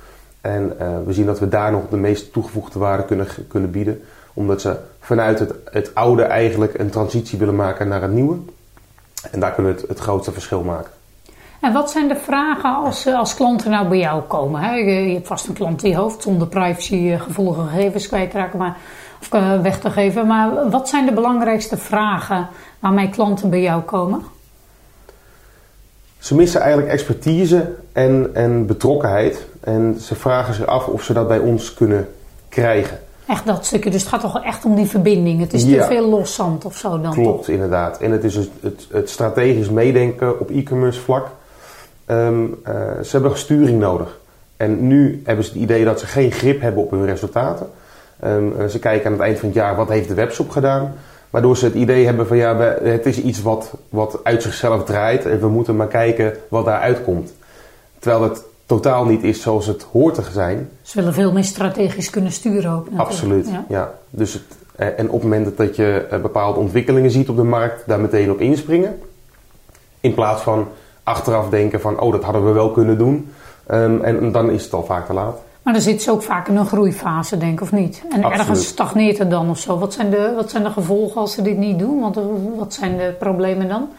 En 0.41 0.79
eh, 0.79 0.87
we 1.05 1.13
zien 1.13 1.25
dat 1.25 1.39
we 1.39 1.47
daar 1.47 1.71
nog 1.71 1.89
de 1.89 1.97
meest 1.97 2.33
toegevoegde 2.33 2.79
waarde 2.79 3.05
kunnen, 3.05 3.27
kunnen 3.47 3.71
bieden. 3.71 4.01
Omdat 4.33 4.61
ze 4.61 4.77
vanuit 4.99 5.39
het, 5.39 5.53
het 5.71 5.95
oude 5.95 6.23
eigenlijk 6.23 6.79
een 6.79 6.89
transitie 6.89 7.39
willen 7.39 7.55
maken 7.55 7.87
naar 7.87 8.01
het 8.01 8.11
nieuwe. 8.11 8.37
En 9.31 9.39
daar 9.39 9.51
kunnen 9.51 9.75
we 9.75 9.85
het, 9.87 9.99
grootste 9.99 10.31
verschil 10.31 10.63
maken. 10.63 10.91
En 11.61 11.73
wat 11.73 11.91
zijn 11.91 12.07
de 12.07 12.15
vragen 12.15 12.75
als, 12.75 13.07
als 13.07 13.35
klanten 13.35 13.71
nou 13.71 13.87
bij 13.87 13.97
jou 13.97 14.21
komen? 14.21 14.61
Hè? 14.61 14.75
Je, 14.75 15.13
hebt 15.13 15.27
vast 15.27 15.47
een 15.47 15.53
klant 15.53 15.79
die 15.79 15.95
hoofd 15.95 16.21
zonder 16.21 16.47
privacy 16.47 17.17
gevoelige 17.17 17.61
gegevens 17.61 18.07
kwijtraken 18.07 18.59
maar, 18.59 18.77
of 19.21 19.29
weg 19.61 19.79
te 19.79 19.89
geven. 19.89 20.27
Maar 20.27 20.69
wat 20.69 20.89
zijn 20.89 21.05
de 21.05 21.13
belangrijkste 21.13 21.77
vragen 21.77 22.47
waarmee 22.79 23.09
klanten 23.09 23.49
bij 23.49 23.61
jou 23.61 23.81
komen? 23.81 24.32
Ze 26.23 26.35
missen 26.35 26.61
eigenlijk 26.61 26.91
expertise 26.91 27.71
en, 27.91 28.29
en 28.33 28.65
betrokkenheid. 28.65 29.45
En 29.59 29.97
ze 29.99 30.15
vragen 30.15 30.53
zich 30.53 30.65
af 30.65 30.87
of 30.87 31.03
ze 31.03 31.13
dat 31.13 31.27
bij 31.27 31.37
ons 31.37 31.73
kunnen 31.73 32.07
krijgen. 32.49 32.99
Echt 33.27 33.45
dat 33.45 33.65
stukje. 33.65 33.89
Dus 33.89 34.01
het 34.01 34.09
gaat 34.09 34.21
toch 34.21 34.43
echt 34.43 34.65
om 34.65 34.75
die 34.75 34.85
verbinding. 34.85 35.39
Het 35.39 35.53
is 35.53 35.63
te 35.63 35.85
veel 35.87 36.09
loszand 36.09 36.65
of 36.65 36.77
zo 36.77 37.01
dan 37.01 37.13
Klopt, 37.13 37.47
inderdaad. 37.47 37.97
En 37.97 38.11
het 38.11 38.23
is 38.23 38.35
het, 38.35 38.49
het, 38.61 38.87
het 38.91 39.09
strategisch 39.09 39.69
meedenken 39.69 40.39
op 40.39 40.49
e-commerce 40.49 40.99
vlak. 40.99 41.27
Ehm, 42.05 42.43
eh, 42.63 42.73
ze 43.01 43.09
hebben 43.11 43.37
sturing 43.37 43.79
nodig. 43.79 44.19
En 44.57 44.87
nu 44.87 45.21
hebben 45.25 45.45
ze 45.45 45.51
het 45.51 45.61
idee 45.61 45.85
dat 45.85 45.99
ze 45.99 46.05
geen 46.05 46.31
grip 46.31 46.61
hebben 46.61 46.83
op 46.83 46.91
hun 46.91 47.05
resultaten. 47.05 47.67
Um, 48.25 48.69
ze 48.69 48.79
kijken 48.79 49.05
aan 49.05 49.11
het 49.11 49.21
eind 49.21 49.39
van 49.39 49.47
het 49.47 49.57
jaar 49.57 49.75
wat 49.75 49.89
heeft 49.89 50.07
de 50.07 50.13
webshop 50.13 50.49
gedaan. 50.49 50.93
Waardoor 51.33 51.57
ze 51.57 51.65
het 51.65 51.73
idee 51.73 52.05
hebben 52.05 52.27
van 52.27 52.37
ja, 52.37 52.57
het 52.83 53.05
is 53.05 53.21
iets 53.21 53.41
wat, 53.41 53.73
wat 53.89 54.19
uit 54.23 54.41
zichzelf 54.41 54.83
draait 54.83 55.25
en 55.25 55.39
we 55.39 55.47
moeten 55.47 55.75
maar 55.75 55.87
kijken 55.87 56.33
wat 56.47 56.65
daaruit 56.65 57.03
komt. 57.03 57.33
Terwijl 57.99 58.23
het 58.23 58.43
totaal 58.65 59.05
niet 59.05 59.23
is 59.23 59.41
zoals 59.41 59.65
het 59.65 59.85
hoort 59.91 60.15
te 60.15 60.21
zijn. 60.31 60.69
Ze 60.81 60.97
willen 60.97 61.13
veel 61.13 61.31
meer 61.31 61.43
strategisch 61.43 62.09
kunnen 62.09 62.31
sturen 62.31 62.71
ook. 62.71 62.83
Natuurlijk. 62.83 63.09
Absoluut, 63.09 63.47
ja. 63.69 63.93
Dus 64.09 64.33
het, 64.33 64.43
eh, 64.75 64.87
en 64.87 65.05
op 65.05 65.13
het 65.13 65.23
moment 65.23 65.57
dat 65.57 65.75
je 65.75 66.07
eh, 66.09 66.21
bepaalde 66.21 66.59
ontwikkelingen 66.59 67.11
ziet 67.11 67.29
op 67.29 67.35
de 67.35 67.43
markt, 67.43 67.83
daar 67.87 67.99
meteen 67.99 68.31
op 68.31 68.39
inspringen. 68.39 68.99
In 69.99 70.13
plaats 70.13 70.41
van 70.41 70.67
achteraf 71.03 71.49
denken 71.49 71.81
van 71.81 71.99
oh, 71.99 72.11
dat 72.11 72.23
hadden 72.23 72.45
we 72.45 72.51
wel 72.51 72.71
kunnen 72.71 72.97
doen. 72.97 73.31
Um, 73.71 74.01
en 74.01 74.31
dan 74.31 74.49
is 74.49 74.63
het 74.63 74.73
al 74.73 74.85
vaak 74.85 75.05
te 75.05 75.13
laat. 75.13 75.41
Maar 75.63 75.73
dan 75.73 75.81
zit 75.81 76.01
ze 76.01 76.11
ook 76.11 76.23
vaak 76.23 76.47
in 76.47 76.55
een 76.55 76.65
groeifase, 76.65 77.37
denk 77.37 77.53
ik, 77.53 77.61
of 77.61 77.71
niet? 77.71 78.03
En 78.09 78.23
ergens 78.23 78.67
stagneert 78.67 79.17
het 79.17 79.29
dan 79.29 79.49
of 79.49 79.57
zo. 79.57 79.79
Wat 79.79 79.93
zijn, 79.93 80.09
de, 80.09 80.33
wat 80.35 80.49
zijn 80.49 80.63
de 80.63 80.69
gevolgen 80.69 81.21
als 81.21 81.33
ze 81.33 81.41
dit 81.41 81.57
niet 81.57 81.79
doen? 81.79 81.99
Want 81.99 82.17
eh, 82.17 82.23
wat 82.57 82.73
zijn 82.73 82.97
de 82.97 83.15
problemen 83.19 83.67
dan? 83.67 83.89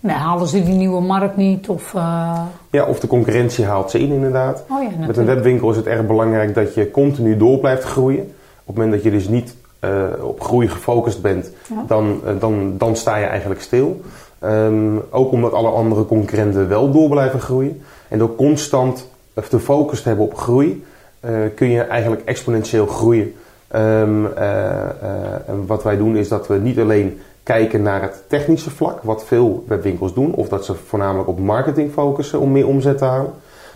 Nee, 0.00 0.16
halen 0.16 0.48
ze 0.48 0.64
die 0.64 0.74
nieuwe 0.74 1.00
markt 1.00 1.36
niet? 1.36 1.68
Of, 1.68 1.92
uh... 1.94 2.40
Ja, 2.70 2.84
of 2.84 3.00
de 3.00 3.06
concurrentie 3.06 3.64
haalt 3.64 3.90
ze 3.90 3.98
in, 3.98 4.12
inderdaad. 4.12 4.64
Oh 4.68 4.82
ja, 4.82 5.06
Met 5.06 5.16
een 5.16 5.24
webwinkel 5.24 5.70
is 5.70 5.76
het 5.76 5.86
erg 5.86 6.06
belangrijk 6.06 6.54
dat 6.54 6.74
je 6.74 6.90
continu 6.90 7.36
door 7.36 7.58
blijft 7.58 7.84
groeien. 7.84 8.20
Op 8.20 8.66
het 8.66 8.76
moment 8.76 8.92
dat 8.92 9.02
je 9.02 9.10
dus 9.10 9.28
niet 9.28 9.56
uh, 9.80 9.90
op 10.20 10.40
groei 10.40 10.68
gefocust 10.68 11.22
bent, 11.22 11.50
dan, 11.86 12.20
dan, 12.38 12.74
dan 12.78 12.96
sta 12.96 13.16
je 13.16 13.26
eigenlijk 13.26 13.60
stil. 13.60 14.00
Um, 14.44 15.02
ook 15.10 15.32
omdat 15.32 15.52
alle 15.52 15.68
andere 15.68 16.04
concurrenten 16.06 16.68
wel 16.68 16.90
door 16.92 17.08
blijven 17.08 17.40
groeien. 17.40 17.82
En 18.08 18.18
door 18.18 18.34
constant 18.34 19.08
of 19.34 19.48
te 19.48 20.08
hebben 20.08 20.24
op 20.24 20.36
groei, 20.36 20.84
uh, 21.24 21.30
kun 21.54 21.70
je 21.70 21.80
eigenlijk 21.80 22.22
exponentieel 22.24 22.86
groeien. 22.86 23.34
Um, 23.74 24.26
uh, 24.26 25.48
en 25.48 25.66
wat 25.66 25.82
wij 25.82 25.96
doen 25.96 26.16
is 26.16 26.28
dat 26.28 26.46
we 26.46 26.54
niet 26.54 26.78
alleen 26.78 27.20
kijken 27.42 27.82
naar 27.82 28.02
het 28.02 28.22
technische 28.26 28.70
vlak, 28.70 29.02
wat 29.02 29.24
veel 29.24 29.64
webwinkels 29.68 30.14
doen, 30.14 30.34
of 30.34 30.48
dat 30.48 30.64
ze 30.64 30.74
voornamelijk 30.74 31.28
op 31.28 31.38
marketing 31.38 31.92
focussen 31.92 32.40
om 32.40 32.52
meer 32.52 32.66
omzet 32.66 32.98
te 32.98 33.04
halen. 33.04 33.32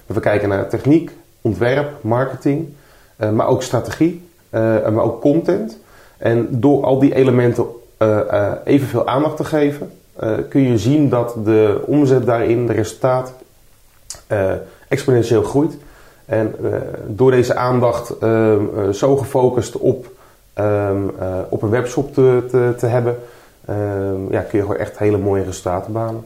Maar 0.06 0.16
we 0.16 0.20
kijken 0.20 0.48
naar 0.48 0.68
techniek, 0.68 1.10
ontwerp, 1.40 1.92
marketing, 2.00 2.68
maar 3.32 3.46
ook 3.46 3.62
strategie, 3.62 4.28
maar 4.50 5.02
ook 5.02 5.20
content. 5.20 5.78
En 6.16 6.48
door 6.50 6.84
al 6.84 6.98
die 6.98 7.14
elementen 7.14 7.66
evenveel 8.64 9.06
aandacht 9.06 9.36
te 9.36 9.44
geven, 9.44 9.92
kun 10.48 10.62
je 10.62 10.78
zien 10.78 11.08
dat 11.08 11.34
de 11.44 11.82
omzet 11.86 12.26
daarin, 12.26 12.66
de 12.66 12.72
resultaat, 12.72 13.32
exponentieel 14.88 15.42
groeit. 15.42 15.76
En 16.24 16.54
uh, 16.62 16.74
door 17.06 17.30
deze 17.30 17.56
aandacht 17.56 18.12
uh, 18.22 18.56
zo 18.92 19.16
gefocust 19.16 19.76
op, 19.76 20.10
ehm, 20.52 21.02
op 21.48 21.62
een 21.62 21.70
webshop 21.70 22.14
te, 22.14 22.46
te, 22.50 22.74
te 22.78 22.86
hebben, 22.86 23.18
ehm, 23.64 24.30
ja, 24.30 24.40
kun 24.40 24.58
je 24.58 24.60
gewoon 24.60 24.76
echt 24.76 24.98
hele 24.98 25.18
mooie 25.18 25.44
resultaten 25.44 25.92
behalen. 25.92 26.24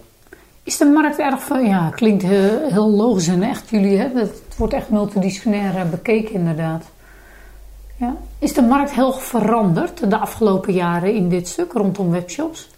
Is 0.63 0.77
de 0.77 0.85
markt 0.85 1.19
erg 1.19 1.43
van, 1.43 1.65
ja, 1.65 1.91
klinkt 1.91 2.23
heel, 2.23 2.69
heel 2.69 2.91
logisch 2.91 3.29
en 3.29 3.43
echt 3.43 3.69
jullie, 3.69 3.99
hè? 3.99 4.09
het 4.15 4.43
wordt 4.57 4.75
echt 4.75 4.91
multidisciplinair 4.91 5.89
bekeken 5.89 6.35
inderdaad. 6.35 6.85
Ja. 7.97 8.17
Is 8.39 8.55
de 8.55 8.63
markt 8.63 8.93
heel 8.93 9.13
veranderd 9.13 10.11
de 10.11 10.19
afgelopen 10.19 10.73
jaren 10.73 11.15
in 11.15 11.29
dit 11.29 11.49
stuk 11.49 11.73
rondom 11.73 12.11
webshops? 12.11 12.71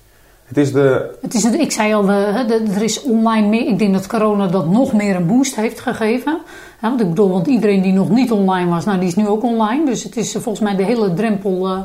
Het 0.45 0.57
is 0.57 0.73
de... 0.73 1.17
Het 1.21 1.35
is 1.35 1.45
ik 1.45 1.73
zei 1.73 1.95
al, 1.95 2.09
er 2.09 2.83
is 2.83 3.03
online 3.03 3.49
meer. 3.49 3.67
Ik 3.67 3.79
denk 3.79 3.93
dat 3.93 4.07
corona 4.07 4.47
dat 4.47 4.71
nog 4.71 4.93
meer 4.93 5.17
een 5.17 5.27
boost 5.27 5.57
heeft 5.57 5.81
gegeven. 5.81 6.39
want 6.81 7.01
ik 7.01 7.09
bedoel, 7.09 7.31
want 7.31 7.47
iedereen 7.47 7.83
die 7.83 7.93
nog 7.93 8.11
niet 8.11 8.33
online 8.33 8.71
was, 8.71 8.85
nou 8.85 8.99
die 8.99 9.09
is 9.09 9.15
nu 9.15 9.27
ook 9.27 9.43
online. 9.43 9.87
Dus 9.87 10.03
het 10.03 10.17
is 10.17 10.33
volgens 10.33 10.61
mij 10.61 10.77
de 10.77 10.85
hele 10.85 11.15
drempel 11.15 11.67
uh, 11.67 11.79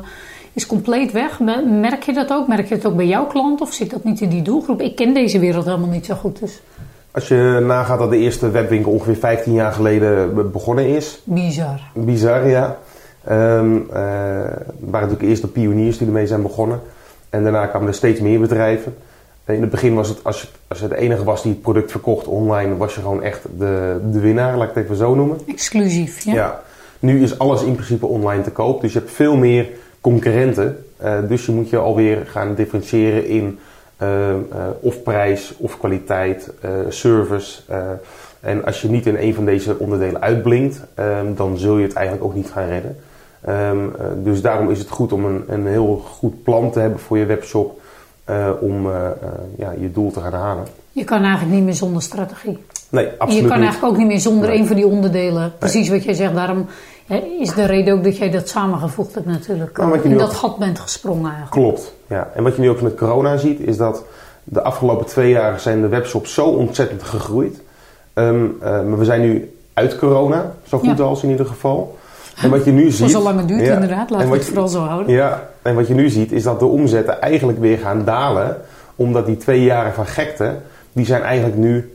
is 0.53 0.65
compleet 0.65 1.11
weg. 1.11 1.39
Merk 1.65 2.03
je 2.03 2.13
dat 2.13 2.31
ook? 2.31 2.47
Merk 2.47 2.67
je 2.67 2.75
het 2.75 2.85
ook 2.85 2.95
bij 2.95 3.07
jouw 3.07 3.25
klant 3.25 3.61
of 3.61 3.73
zit 3.73 3.89
dat 3.89 4.03
niet 4.03 4.21
in 4.21 4.29
die 4.29 4.41
doelgroep? 4.41 4.81
Ik 4.81 4.95
ken 4.95 5.13
deze 5.13 5.39
wereld 5.39 5.65
helemaal 5.65 5.89
niet 5.89 6.05
zo 6.05 6.15
goed. 6.15 6.39
Dus. 6.39 6.61
Als 7.11 7.27
je 7.27 7.63
nagaat 7.65 7.99
dat 7.99 8.09
de 8.09 8.17
eerste 8.17 8.49
webwinkel 8.49 8.91
ongeveer 8.91 9.15
15 9.15 9.53
jaar 9.53 9.71
geleden 9.71 10.51
begonnen 10.51 10.87
is. 10.87 11.21
Bizar. 11.23 11.81
Bizar, 11.93 12.47
ja. 12.47 12.77
Um, 13.29 13.75
uh, 13.75 13.93
waren 13.93 14.67
natuurlijk 14.79 15.21
eerst 15.21 15.41
de 15.41 15.47
pioniers 15.47 15.97
die 15.97 16.07
ermee 16.07 16.27
zijn 16.27 16.41
begonnen. 16.41 16.79
En 17.29 17.43
daarna 17.43 17.65
kwamen 17.65 17.87
er 17.87 17.93
steeds 17.93 18.19
meer 18.19 18.39
bedrijven. 18.39 18.95
In 19.45 19.61
het 19.61 19.69
begin 19.69 19.93
was 19.93 20.09
het, 20.09 20.23
als 20.23 20.41
je, 20.41 20.47
als 20.67 20.79
je 20.79 20.87
de 20.87 20.97
enige 20.97 21.23
was 21.23 21.41
die 21.41 21.51
het 21.51 21.61
product 21.61 21.91
verkocht 21.91 22.27
online, 22.27 22.77
was 22.77 22.95
je 22.95 23.01
gewoon 23.01 23.23
echt 23.23 23.41
de, 23.57 23.99
de 24.11 24.19
winnaar, 24.19 24.57
laat 24.57 24.69
ik 24.69 24.75
het 24.75 24.83
even 24.83 24.95
zo 24.95 25.15
noemen. 25.15 25.39
Exclusief, 25.47 26.23
ja. 26.23 26.33
ja. 26.33 26.61
Nu 26.99 27.23
is 27.23 27.39
alles 27.39 27.63
in 27.63 27.73
principe 27.73 28.05
online 28.05 28.43
te 28.43 28.51
koop, 28.51 28.81
dus 28.81 28.93
je 28.93 28.99
hebt 28.99 29.11
veel 29.11 29.35
meer 29.35 29.69
concurrenten. 30.01 30.83
Uh, 31.03 31.17
dus 31.27 31.45
je 31.45 31.51
moet 31.51 31.69
je 31.69 31.77
alweer 31.77 32.25
gaan 32.25 32.55
differentiëren 32.55 33.27
in 33.27 33.59
uh, 34.01 34.29
uh, 34.29 34.35
of 34.79 35.03
prijs 35.03 35.53
of 35.57 35.77
kwaliteit, 35.77 36.51
service. 36.89 37.61
en 38.39 38.65
als 38.65 38.81
je 38.81 38.89
niet 38.89 39.05
in 39.05 39.15
een 39.15 39.33
van 39.33 39.45
deze 39.45 39.77
onderdelen 39.77 40.21
uitblinkt, 40.21 40.81
dan 41.35 41.57
zul 41.57 41.77
je 41.77 41.83
het 41.85 41.93
eigenlijk 41.93 42.25
ook 42.25 42.35
niet 42.35 42.49
gaan 42.49 42.67
redden. 42.67 42.97
Um, 43.47 43.91
dus 44.23 44.41
daarom 44.41 44.69
is 44.69 44.79
het 44.79 44.89
goed 44.89 45.13
om 45.13 45.25
een, 45.25 45.43
een 45.47 45.67
heel 45.67 46.03
goed 46.05 46.43
plan 46.43 46.71
te 46.71 46.79
hebben 46.79 46.99
voor 46.99 47.17
je 47.17 47.25
webshop 47.25 47.81
uh, 48.29 48.49
om 48.59 48.85
uh, 48.85 48.93
ja, 49.57 49.73
je 49.79 49.91
doel 49.91 50.11
te 50.11 50.19
gaan 50.19 50.33
halen. 50.33 50.65
Je 50.91 51.03
kan 51.03 51.23
eigenlijk 51.23 51.55
niet 51.55 51.63
meer 51.63 51.73
zonder 51.73 52.01
strategie. 52.01 52.63
Nee, 52.89 53.07
absoluut 53.17 53.37
En 53.37 53.43
je 53.43 53.53
kan 53.53 53.61
eigenlijk 53.61 53.93
ook 53.93 53.97
niet 53.97 54.07
meer 54.07 54.19
zonder 54.19 54.49
nee. 54.49 54.59
een 54.59 54.67
van 54.67 54.75
die 54.75 54.87
onderdelen. 54.87 55.53
Precies 55.57 55.89
wat 55.89 56.03
jij 56.03 56.13
zegt. 56.13 56.33
Daarom 56.33 56.65
is 57.39 57.53
de 57.53 57.65
reden 57.65 57.93
ook 57.93 58.03
dat 58.03 58.17
jij 58.17 58.29
dat 58.29 58.47
samengevoegd 58.47 59.13
hebt 59.13 59.25
natuurlijk. 59.25 59.77
Nou, 59.77 59.99
in 59.99 60.17
dat 60.17 60.33
gat 60.33 60.57
bent 60.57 60.79
gesprongen 60.79 61.31
eigenlijk. 61.31 61.51
Klopt, 61.51 61.93
ja. 62.07 62.29
En 62.35 62.43
wat 62.43 62.55
je 62.55 62.61
nu 62.61 62.69
ook 62.69 62.81
met 62.81 62.95
corona 62.95 63.37
ziet 63.37 63.59
is 63.59 63.77
dat 63.77 64.03
de 64.43 64.61
afgelopen 64.61 65.05
twee 65.05 65.29
jaar 65.29 65.59
zijn 65.59 65.81
de 65.81 65.87
webshops 65.87 66.33
zo 66.33 66.45
ontzettend 66.45 67.03
gegroeid. 67.03 67.61
Um, 68.13 68.57
maar 68.61 68.97
we 68.97 69.05
zijn 69.05 69.21
nu 69.21 69.53
uit 69.73 69.97
corona, 69.97 70.53
zo 70.67 70.77
goed 70.77 70.97
ja. 70.97 71.03
als 71.03 71.23
in 71.23 71.29
ieder 71.29 71.45
geval. 71.45 71.97
En 72.41 72.49
wat 72.49 72.65
je 72.65 72.71
nu 72.71 72.91
ziet. 72.91 73.11
Voor 73.11 73.21
lang 73.21 73.37
het 73.37 73.47
duurt, 73.47 73.67
inderdaad. 73.67 74.09
Laten 74.09 74.29
we 74.29 74.35
het 74.35 74.45
vooral 74.45 74.67
zo 74.67 74.79
houden. 74.79 75.13
Ja, 75.13 75.49
en 75.61 75.75
wat 75.75 75.87
je 75.87 75.93
nu 75.93 76.09
ziet 76.09 76.31
is 76.31 76.43
dat 76.43 76.59
de 76.59 76.65
omzetten 76.65 77.21
eigenlijk 77.21 77.59
weer 77.59 77.77
gaan 77.77 78.05
dalen. 78.05 78.57
Omdat 78.95 79.25
die 79.25 79.37
twee 79.37 79.63
jaren 79.63 79.93
van 79.93 80.05
gekte, 80.05 80.55
die 80.93 81.05
zijn 81.05 81.21
eigenlijk 81.21 81.57
nu, 81.57 81.93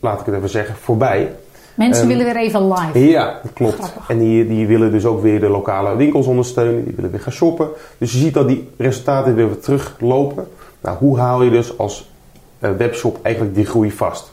laat 0.00 0.20
ik 0.20 0.26
het 0.26 0.34
even 0.34 0.48
zeggen, 0.48 0.74
voorbij. 0.74 1.32
Mensen 1.74 2.02
um, 2.02 2.08
willen 2.08 2.24
weer 2.24 2.36
even 2.36 2.72
live. 2.72 3.08
Ja, 3.08 3.38
dat 3.42 3.52
klopt. 3.52 3.74
Grappig. 3.74 4.04
En 4.08 4.18
die, 4.18 4.46
die 4.46 4.66
willen 4.66 4.90
dus 4.90 5.04
ook 5.04 5.22
weer 5.22 5.40
de 5.40 5.48
lokale 5.48 5.96
winkels 5.96 6.26
ondersteunen. 6.26 6.84
Die 6.84 6.94
willen 6.94 7.10
weer 7.10 7.20
gaan 7.20 7.32
shoppen. 7.32 7.68
Dus 7.98 8.12
je 8.12 8.18
ziet 8.18 8.34
dat 8.34 8.48
die 8.48 8.68
resultaten 8.76 9.34
weer 9.34 9.58
teruglopen. 9.58 10.46
Nou, 10.80 10.96
hoe 10.98 11.18
haal 11.18 11.42
je 11.42 11.50
dus 11.50 11.78
als 11.78 12.10
uh, 12.60 12.70
webshop 12.70 13.18
eigenlijk 13.22 13.54
die 13.54 13.66
groei 13.66 13.90
vast? 13.90 14.32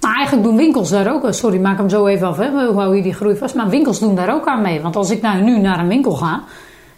Maar 0.00 0.14
eigenlijk 0.14 0.46
doen 0.46 0.56
winkels 0.56 0.90
daar 0.90 1.12
ook, 1.12 1.26
sorry, 1.30 1.60
maak 1.60 1.78
hem 1.78 1.88
zo 1.88 2.06
even 2.06 2.26
af, 2.26 2.36
hè, 2.36 2.66
hoe 2.66 2.80
hou 2.80 2.96
je 2.96 3.02
die 3.02 3.14
groei 3.14 3.36
vast? 3.36 3.54
Maar 3.54 3.68
winkels 3.68 3.98
doen 3.98 4.14
daar 4.14 4.34
ook 4.34 4.46
aan 4.46 4.62
mee. 4.62 4.80
Want 4.80 4.96
als 4.96 5.10
ik 5.10 5.22
nou 5.22 5.42
nu 5.42 5.58
naar 5.58 5.78
een 5.78 5.88
winkel 5.88 6.12
ga, 6.12 6.42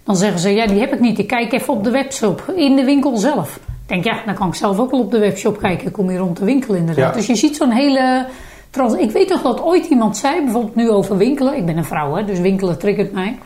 dan 0.04 0.16
zeggen 0.16 0.40
ze, 0.40 0.48
ja, 0.48 0.66
die 0.66 0.80
heb 0.80 0.92
ik 0.92 1.00
niet. 1.00 1.18
Ik 1.18 1.26
kijk 1.26 1.52
even 1.52 1.74
op 1.74 1.84
de 1.84 1.90
webshop, 1.90 2.52
in 2.56 2.76
de 2.76 2.84
winkel 2.84 3.16
zelf. 3.16 3.56
Ik 3.56 3.88
denk, 3.88 4.04
ja, 4.04 4.22
dan 4.26 4.34
kan 4.34 4.48
ik 4.48 4.54
zelf 4.54 4.78
ook 4.78 4.90
wel 4.90 5.00
op 5.00 5.10
de 5.10 5.18
webshop 5.18 5.58
kijken. 5.58 5.86
Ik 5.86 5.92
kom 5.92 6.08
hier 6.08 6.18
rond 6.18 6.36
de 6.36 6.44
winkel 6.44 6.74
inderdaad. 6.74 7.10
Ja. 7.10 7.16
Dus 7.16 7.26
je 7.26 7.34
ziet 7.34 7.56
zo'n 7.56 7.70
hele... 7.70 8.26
Ik 8.98 9.10
weet 9.10 9.28
toch 9.28 9.42
dat 9.42 9.62
ooit 9.62 9.86
iemand 9.86 10.16
zei, 10.16 10.42
bijvoorbeeld 10.42 10.74
nu 10.74 10.90
over 10.90 11.16
winkelen. 11.16 11.56
Ik 11.56 11.66
ben 11.66 11.76
een 11.76 11.84
vrouw, 11.84 12.14
hè, 12.14 12.24
dus 12.24 12.40
winkelen 12.40 12.78
triggert 12.78 13.12
mij. 13.12 13.38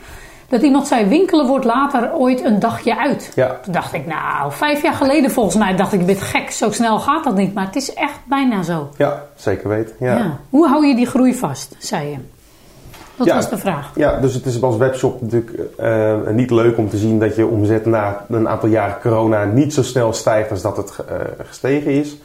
Dat 0.49 0.61
iemand 0.61 0.87
zei: 0.87 1.05
winkelen 1.05 1.45
wordt 1.47 1.65
later 1.65 2.13
ooit 2.13 2.43
een 2.45 2.59
dagje 2.59 2.97
uit. 2.97 3.31
Ja. 3.35 3.59
Toen 3.61 3.73
dacht 3.73 3.93
ik, 3.93 4.05
nou, 4.05 4.51
vijf 4.51 4.81
jaar 4.81 4.93
geleden 4.93 5.31
volgens 5.31 5.55
mij 5.55 5.75
dacht 5.75 5.93
ik, 5.93 6.05
bent 6.05 6.21
gek, 6.21 6.51
zo 6.51 6.71
snel 6.71 6.99
gaat 6.99 7.23
dat 7.23 7.35
niet. 7.35 7.53
Maar 7.53 7.65
het 7.65 7.75
is 7.75 7.93
echt 7.93 8.19
bijna 8.23 8.63
zo. 8.63 8.89
Ja, 8.97 9.23
zeker 9.35 9.69
weten. 9.69 9.95
Ja. 9.99 10.17
Ja. 10.17 10.37
Hoe 10.49 10.67
hou 10.67 10.85
je 10.85 10.95
die 10.95 11.05
groei 11.07 11.35
vast, 11.35 11.75
zei 11.77 12.09
je? 12.09 12.17
Dat 13.15 13.27
Ja. 13.27 13.35
was 13.35 13.49
de 13.49 13.57
vraag. 13.57 13.91
Ja, 13.95 14.19
dus 14.19 14.33
het 14.33 14.45
is 14.45 14.61
als 14.61 14.77
webshop 14.77 15.21
natuurlijk 15.21 15.59
eh, 15.77 16.15
niet 16.31 16.51
leuk 16.51 16.77
om 16.77 16.89
te 16.89 16.97
zien 16.97 17.19
dat 17.19 17.35
je 17.35 17.47
omzet 17.47 17.85
na 17.85 18.25
een 18.29 18.47
aantal 18.47 18.69
jaren 18.69 19.01
corona 19.01 19.43
niet 19.43 19.73
zo 19.73 19.83
snel 19.83 20.13
stijgt 20.13 20.51
als 20.51 20.61
dat 20.61 20.77
het 20.77 20.95
eh, 21.09 21.15
gestegen 21.47 21.91
is. 21.91 22.17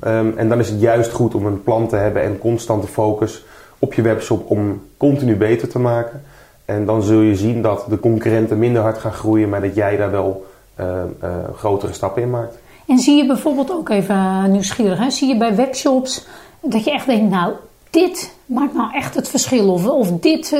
Ehm, 0.00 0.30
en 0.36 0.48
dan 0.48 0.58
is 0.58 0.68
het 0.68 0.80
juist 0.80 1.12
goed 1.12 1.34
om 1.34 1.46
een 1.46 1.62
plan 1.62 1.88
te 1.88 1.96
hebben 1.96 2.22
en 2.22 2.38
constante 2.38 2.86
focus 2.86 3.44
op 3.78 3.94
je 3.94 4.02
webshop 4.02 4.50
om 4.50 4.82
continu 4.96 5.36
beter 5.36 5.68
te 5.68 5.78
maken. 5.78 6.22
En 6.64 6.86
dan 6.86 7.02
zul 7.02 7.20
je 7.20 7.36
zien 7.36 7.62
dat 7.62 7.84
de 7.88 8.00
concurrenten 8.00 8.58
minder 8.58 8.82
hard 8.82 8.98
gaan 8.98 9.12
groeien, 9.12 9.48
maar 9.48 9.60
dat 9.60 9.74
jij 9.74 9.96
daar 9.96 10.10
wel 10.10 10.46
eh, 10.74 11.02
eh, 11.02 11.30
grotere 11.56 11.92
stappen 11.92 12.22
in 12.22 12.30
maakt. 12.30 12.58
En 12.86 12.98
zie 12.98 13.16
je 13.16 13.26
bijvoorbeeld 13.26 13.70
ook 13.70 13.88
even 13.88 14.14
eh, 14.14 14.44
nieuwsgierig, 14.44 14.98
hè? 14.98 15.10
zie 15.10 15.28
je 15.28 15.36
bij 15.36 15.54
webshops 15.54 16.26
dat 16.60 16.84
je 16.84 16.90
echt 16.90 17.06
denkt, 17.06 17.30
nou, 17.30 17.52
dit 17.90 18.34
maakt 18.46 18.74
nou 18.74 18.92
echt 18.92 19.14
het 19.14 19.28
verschil. 19.28 19.72
Of, 19.72 19.86
of 19.86 20.10
dit, 20.10 20.52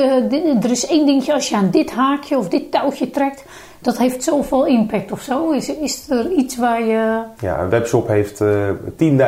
er 0.61 0.71
is 0.71 0.85
één 0.85 1.05
dingetje 1.05 1.33
als 1.33 1.49
je 1.49 1.55
aan 1.55 1.69
dit 1.71 1.91
haakje 1.91 2.37
of 2.37 2.47
dit 2.47 2.71
touwtje 2.71 3.09
trekt, 3.09 3.45
dat 3.85 3.97
heeft 3.97 4.23
zoveel 4.23 4.65
impact 4.65 5.11
of 5.11 5.21
zo. 5.21 5.51
Is, 5.51 5.75
is 5.75 6.09
er 6.09 6.31
iets 6.31 6.57
waar 6.57 6.83
je... 6.83 7.19
Ja, 7.39 7.59
een 7.59 7.69
webshop 7.69 8.07
heeft 8.07 8.41
eh 8.41 8.69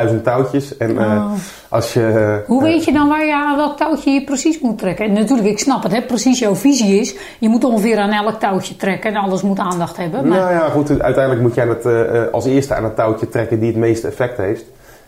10.000 0.08 0.22
touwtjes. 0.22 0.76
En 0.76 0.98
eh, 0.98 1.04
Oh. 1.04 1.32
als 1.68 1.92
je. 1.92 2.06
eh, 2.40 2.46
Hoe 2.48 2.62
weet 2.62 2.84
je 2.84 2.92
dan 2.92 3.08
waar 3.08 3.26
je 3.26 3.34
aan 3.34 3.56
welk 3.56 3.76
touwtje 3.76 4.10
je 4.10 4.24
precies 4.24 4.60
moet 4.60 4.78
trekken? 4.78 5.04
En 5.04 5.12
natuurlijk, 5.12 5.48
ik 5.48 5.58
snap 5.58 5.82
het, 5.82 5.92
hè, 5.92 6.02
precies 6.02 6.38
jouw 6.38 6.54
visie 6.54 7.00
is. 7.00 7.14
Je 7.38 7.48
moet 7.48 7.64
ongeveer 7.64 7.98
aan 7.98 8.10
elk 8.10 8.40
touwtje 8.40 8.76
trekken 8.76 9.10
en 9.10 9.16
alles 9.16 9.42
moet 9.42 9.58
aandacht 9.58 9.96
hebben. 9.96 10.28
Maar 10.28 10.38
Nou 10.38 10.52
ja, 10.52 10.68
goed. 10.68 11.00
Uiteindelijk 11.00 11.40
moet 11.46 11.54
jij 11.54 11.66
het 11.66 12.32
als 12.32 12.46
eerste 12.46 12.74
aan 12.74 12.84
het 12.84 12.96
touwtje 12.96 13.28
trekken 13.28 13.58
die 13.58 13.68
het 13.68 13.76
meeste 13.76 14.06
effect 14.06 14.36
heeft. 14.36 14.64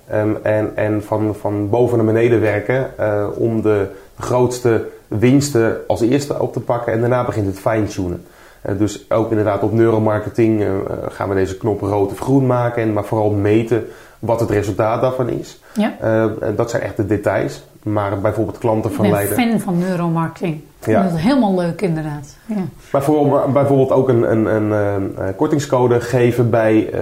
Ehm, 0.08 0.28
en 0.42 0.70
en 0.74 1.02
van, 1.04 1.34
van 1.40 1.68
boven 1.70 1.96
naar 1.96 2.06
beneden 2.06 2.40
werken 2.40 2.90
om 3.36 3.62
de 3.62 3.86
grootste 4.18 4.86
winsten 5.08 5.76
als 5.86 6.00
eerste 6.00 6.40
op 6.40 6.52
te 6.52 6.60
pakken. 6.60 6.92
En 6.92 7.00
daarna 7.00 7.24
begint 7.24 7.46
het 7.46 7.58
fine-tunen. 7.60 8.24
Eh, 8.62 8.78
dus 8.78 9.10
ook 9.10 9.30
inderdaad 9.30 9.62
op 9.62 9.72
neuromarketing 9.72 10.60
eh, 10.60 10.68
eh, 10.68 10.80
gaan 11.08 11.28
we 11.28 11.34
deze 11.34 11.56
knop 11.56 11.80
rood 11.80 12.10
of 12.10 12.18
groen 12.18 12.46
maken. 12.46 12.82
En, 12.82 12.92
maar 12.92 13.04
vooral 13.04 13.30
meten 13.30 13.86
wat 14.18 14.40
het 14.40 14.50
resultaat 14.50 15.00
daarvan 15.00 15.28
is. 15.28 15.60
ja, 15.74 16.28
dat 16.56 16.70
zijn 16.70 16.82
echt 16.82 16.96
de 16.96 17.06
details. 17.06 17.62
Maar 17.82 18.20
bijvoorbeeld 18.20 18.58
klanten 18.58 18.90
ik 18.90 19.10
ben 19.10 19.26
fan 19.26 19.60
van 19.60 19.78
neuromarketing. 19.78 20.54
Ik 20.54 20.62
vind 20.80 20.96
Ja. 20.96 21.02
het 21.02 21.18
helemaal 21.18 21.54
leuk 21.54 21.80
inderdaad. 21.80 22.36
Ja. 22.46 22.64
Maar 22.92 23.02
voor, 23.02 23.50
bijvoorbeeld 23.52 23.90
ook 23.90 24.08
een, 24.08 24.32
een, 24.32 24.70
een, 24.70 25.14
kortingscode 25.36 26.00
geven 26.00 26.50
bij 26.50 26.94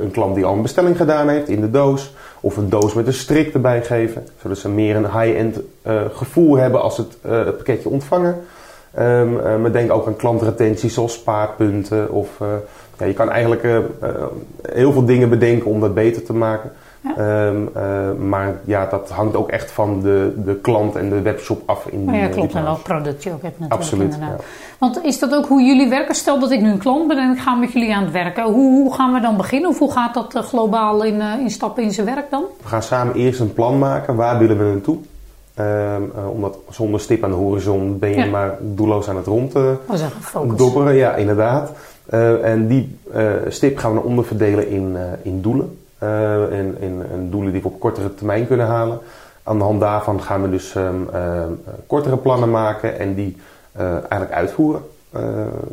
een 0.00 0.10
klant 0.10 0.34
die 0.34 0.44
al 0.44 0.54
een 0.54 0.62
bestelling 0.62 0.96
gedaan 0.96 1.28
heeft 1.28 1.48
in 1.48 1.60
de 1.60 1.70
doos. 1.70 2.14
Of 2.40 2.56
een 2.56 2.68
doos 2.68 2.94
met 2.94 3.06
een 3.06 3.12
strik 3.12 3.54
erbij 3.54 3.82
geven. 3.82 4.26
Zodat 4.42 4.58
ze 4.58 4.68
meer 4.68 4.96
een 4.96 5.20
high-end 5.20 5.60
gevoel 6.12 6.56
hebben 6.56 6.82
als 6.82 6.94
ze 6.94 7.00
het, 7.00 7.16
het 7.46 7.56
pakketje 7.56 7.88
ontvangen. 7.88 8.36
Ehm 8.96 9.38
eh, 9.38 9.56
maar 9.56 9.72
denk 9.72 9.92
ook 9.92 10.06
aan 10.06 10.16
klantretentie 10.16 10.90
zoals 10.90 11.12
spaarpunten. 11.12 12.12
Of, 12.12 12.28
eh, 12.40 12.46
ja, 12.98 13.06
je 13.06 13.12
kan 13.12 13.30
eigenlijk 13.30 13.62
eh, 13.62 13.76
eh, 13.76 13.82
heel 14.72 14.92
veel 14.92 15.04
dingen 15.04 15.28
bedenken 15.28 15.70
om 15.70 15.80
dat 15.80 15.94
beter 15.94 16.22
te 16.24 16.32
maken. 16.32 16.72
Ja. 17.00 17.16
Ehm, 17.16 17.56
eh, 17.74 18.12
maar 18.18 18.54
ja, 18.64 18.86
dat 18.86 19.10
hangt 19.10 19.36
ook 19.36 19.48
echt 19.48 19.70
van 19.70 20.00
de, 20.00 20.32
de 20.44 20.54
klant 20.54 20.96
en 20.96 21.08
de 21.08 21.20
webshop 21.22 21.62
af. 21.66 21.86
In 21.86 22.04
Maar 22.04 22.14
die, 22.14 22.22
ja, 22.22 22.28
eh, 22.28 22.34
klopt. 22.34 22.48
die 22.48 22.58
En 22.58 22.64
welk 22.64 22.82
product 22.82 23.22
je 23.22 23.30
ook 23.32 23.42
hebt 23.42 23.58
natuurlijk 23.58 23.80
Absoluut, 23.80 24.14
inderdaad. 24.14 24.38
ja. 24.38 24.44
Want 24.78 25.04
is 25.04 25.18
dat 25.18 25.34
ook 25.34 25.46
hoe 25.46 25.62
jullie 25.62 25.88
werken? 25.88 26.14
Stel 26.14 26.38
dat 26.38 26.50
ik 26.50 26.60
nu 26.60 26.70
een 26.70 26.78
klant 26.78 27.08
ben 27.08 27.18
en 27.18 27.32
ik 27.32 27.38
ga 27.38 27.54
met 27.54 27.72
jullie 27.72 27.94
aan 27.94 28.02
het 28.02 28.12
werken. 28.12 28.44
Hoe, 28.44 28.82
hoe 28.82 28.94
gaan 28.94 29.12
we 29.12 29.20
dan 29.20 29.36
beginnen? 29.36 29.70
Of 29.70 29.78
hoe 29.78 29.92
gaat 29.92 30.14
dat 30.14 30.34
globaal 30.44 31.04
in, 31.04 31.20
in 31.20 31.50
stappen 31.50 31.82
in 31.82 31.92
zijn 31.92 32.06
werk 32.06 32.30
dan? 32.30 32.42
We 32.62 32.68
gaan 32.68 32.82
samen 32.82 33.14
eerst 33.14 33.40
een 33.40 33.52
plan 33.52 33.78
maken. 33.78 34.14
Waar 34.16 34.38
willen 34.38 34.58
we 34.58 34.64
naartoe? 34.64 34.96
Ehm, 35.56 36.02
eh, 36.16 36.30
omdat 36.30 36.58
zonder 36.70 37.00
stip 37.00 37.24
aan 37.24 37.30
de 37.30 37.36
horizon 37.36 37.98
ben 37.98 38.10
je 38.10 38.16
Ja. 38.16 38.26
maar 38.26 38.58
doelloos 38.60 39.08
aan 39.08 39.16
het 39.16 39.26
rond 39.26 39.52
focus. 40.20 40.56
dobberen. 40.58 40.94
Ja, 40.94 41.14
inderdaad. 41.14 41.72
Eh, 42.06 42.44
en 42.50 42.66
die 42.66 42.98
eh, 43.12 43.30
stip 43.48 43.78
gaan 43.78 43.90
we 43.90 43.96
dan 43.96 44.06
onderverdelen 44.06 44.68
in, 44.68 44.96
in 45.22 45.40
doelen. 45.40 45.78
En, 45.98 46.76
in, 46.80 47.02
en 47.12 47.28
doelen 47.30 47.52
die 47.52 47.62
we 47.62 47.68
op 47.68 47.80
kortere 47.80 48.14
termijn 48.14 48.46
kunnen 48.46 48.66
halen. 48.66 48.98
Aan 49.42 49.58
de 49.58 49.64
hand 49.64 49.80
daarvan 49.80 50.22
gaan 50.22 50.42
we 50.42 50.50
dus 50.50 50.74
ehm, 50.74 50.94
ehm, 51.12 51.50
kortere 51.86 52.16
plannen 52.16 52.50
maken 52.50 52.98
en 52.98 53.14
die 53.14 53.36
eigenlijk 53.76 54.32
uitvoeren. 54.32 54.80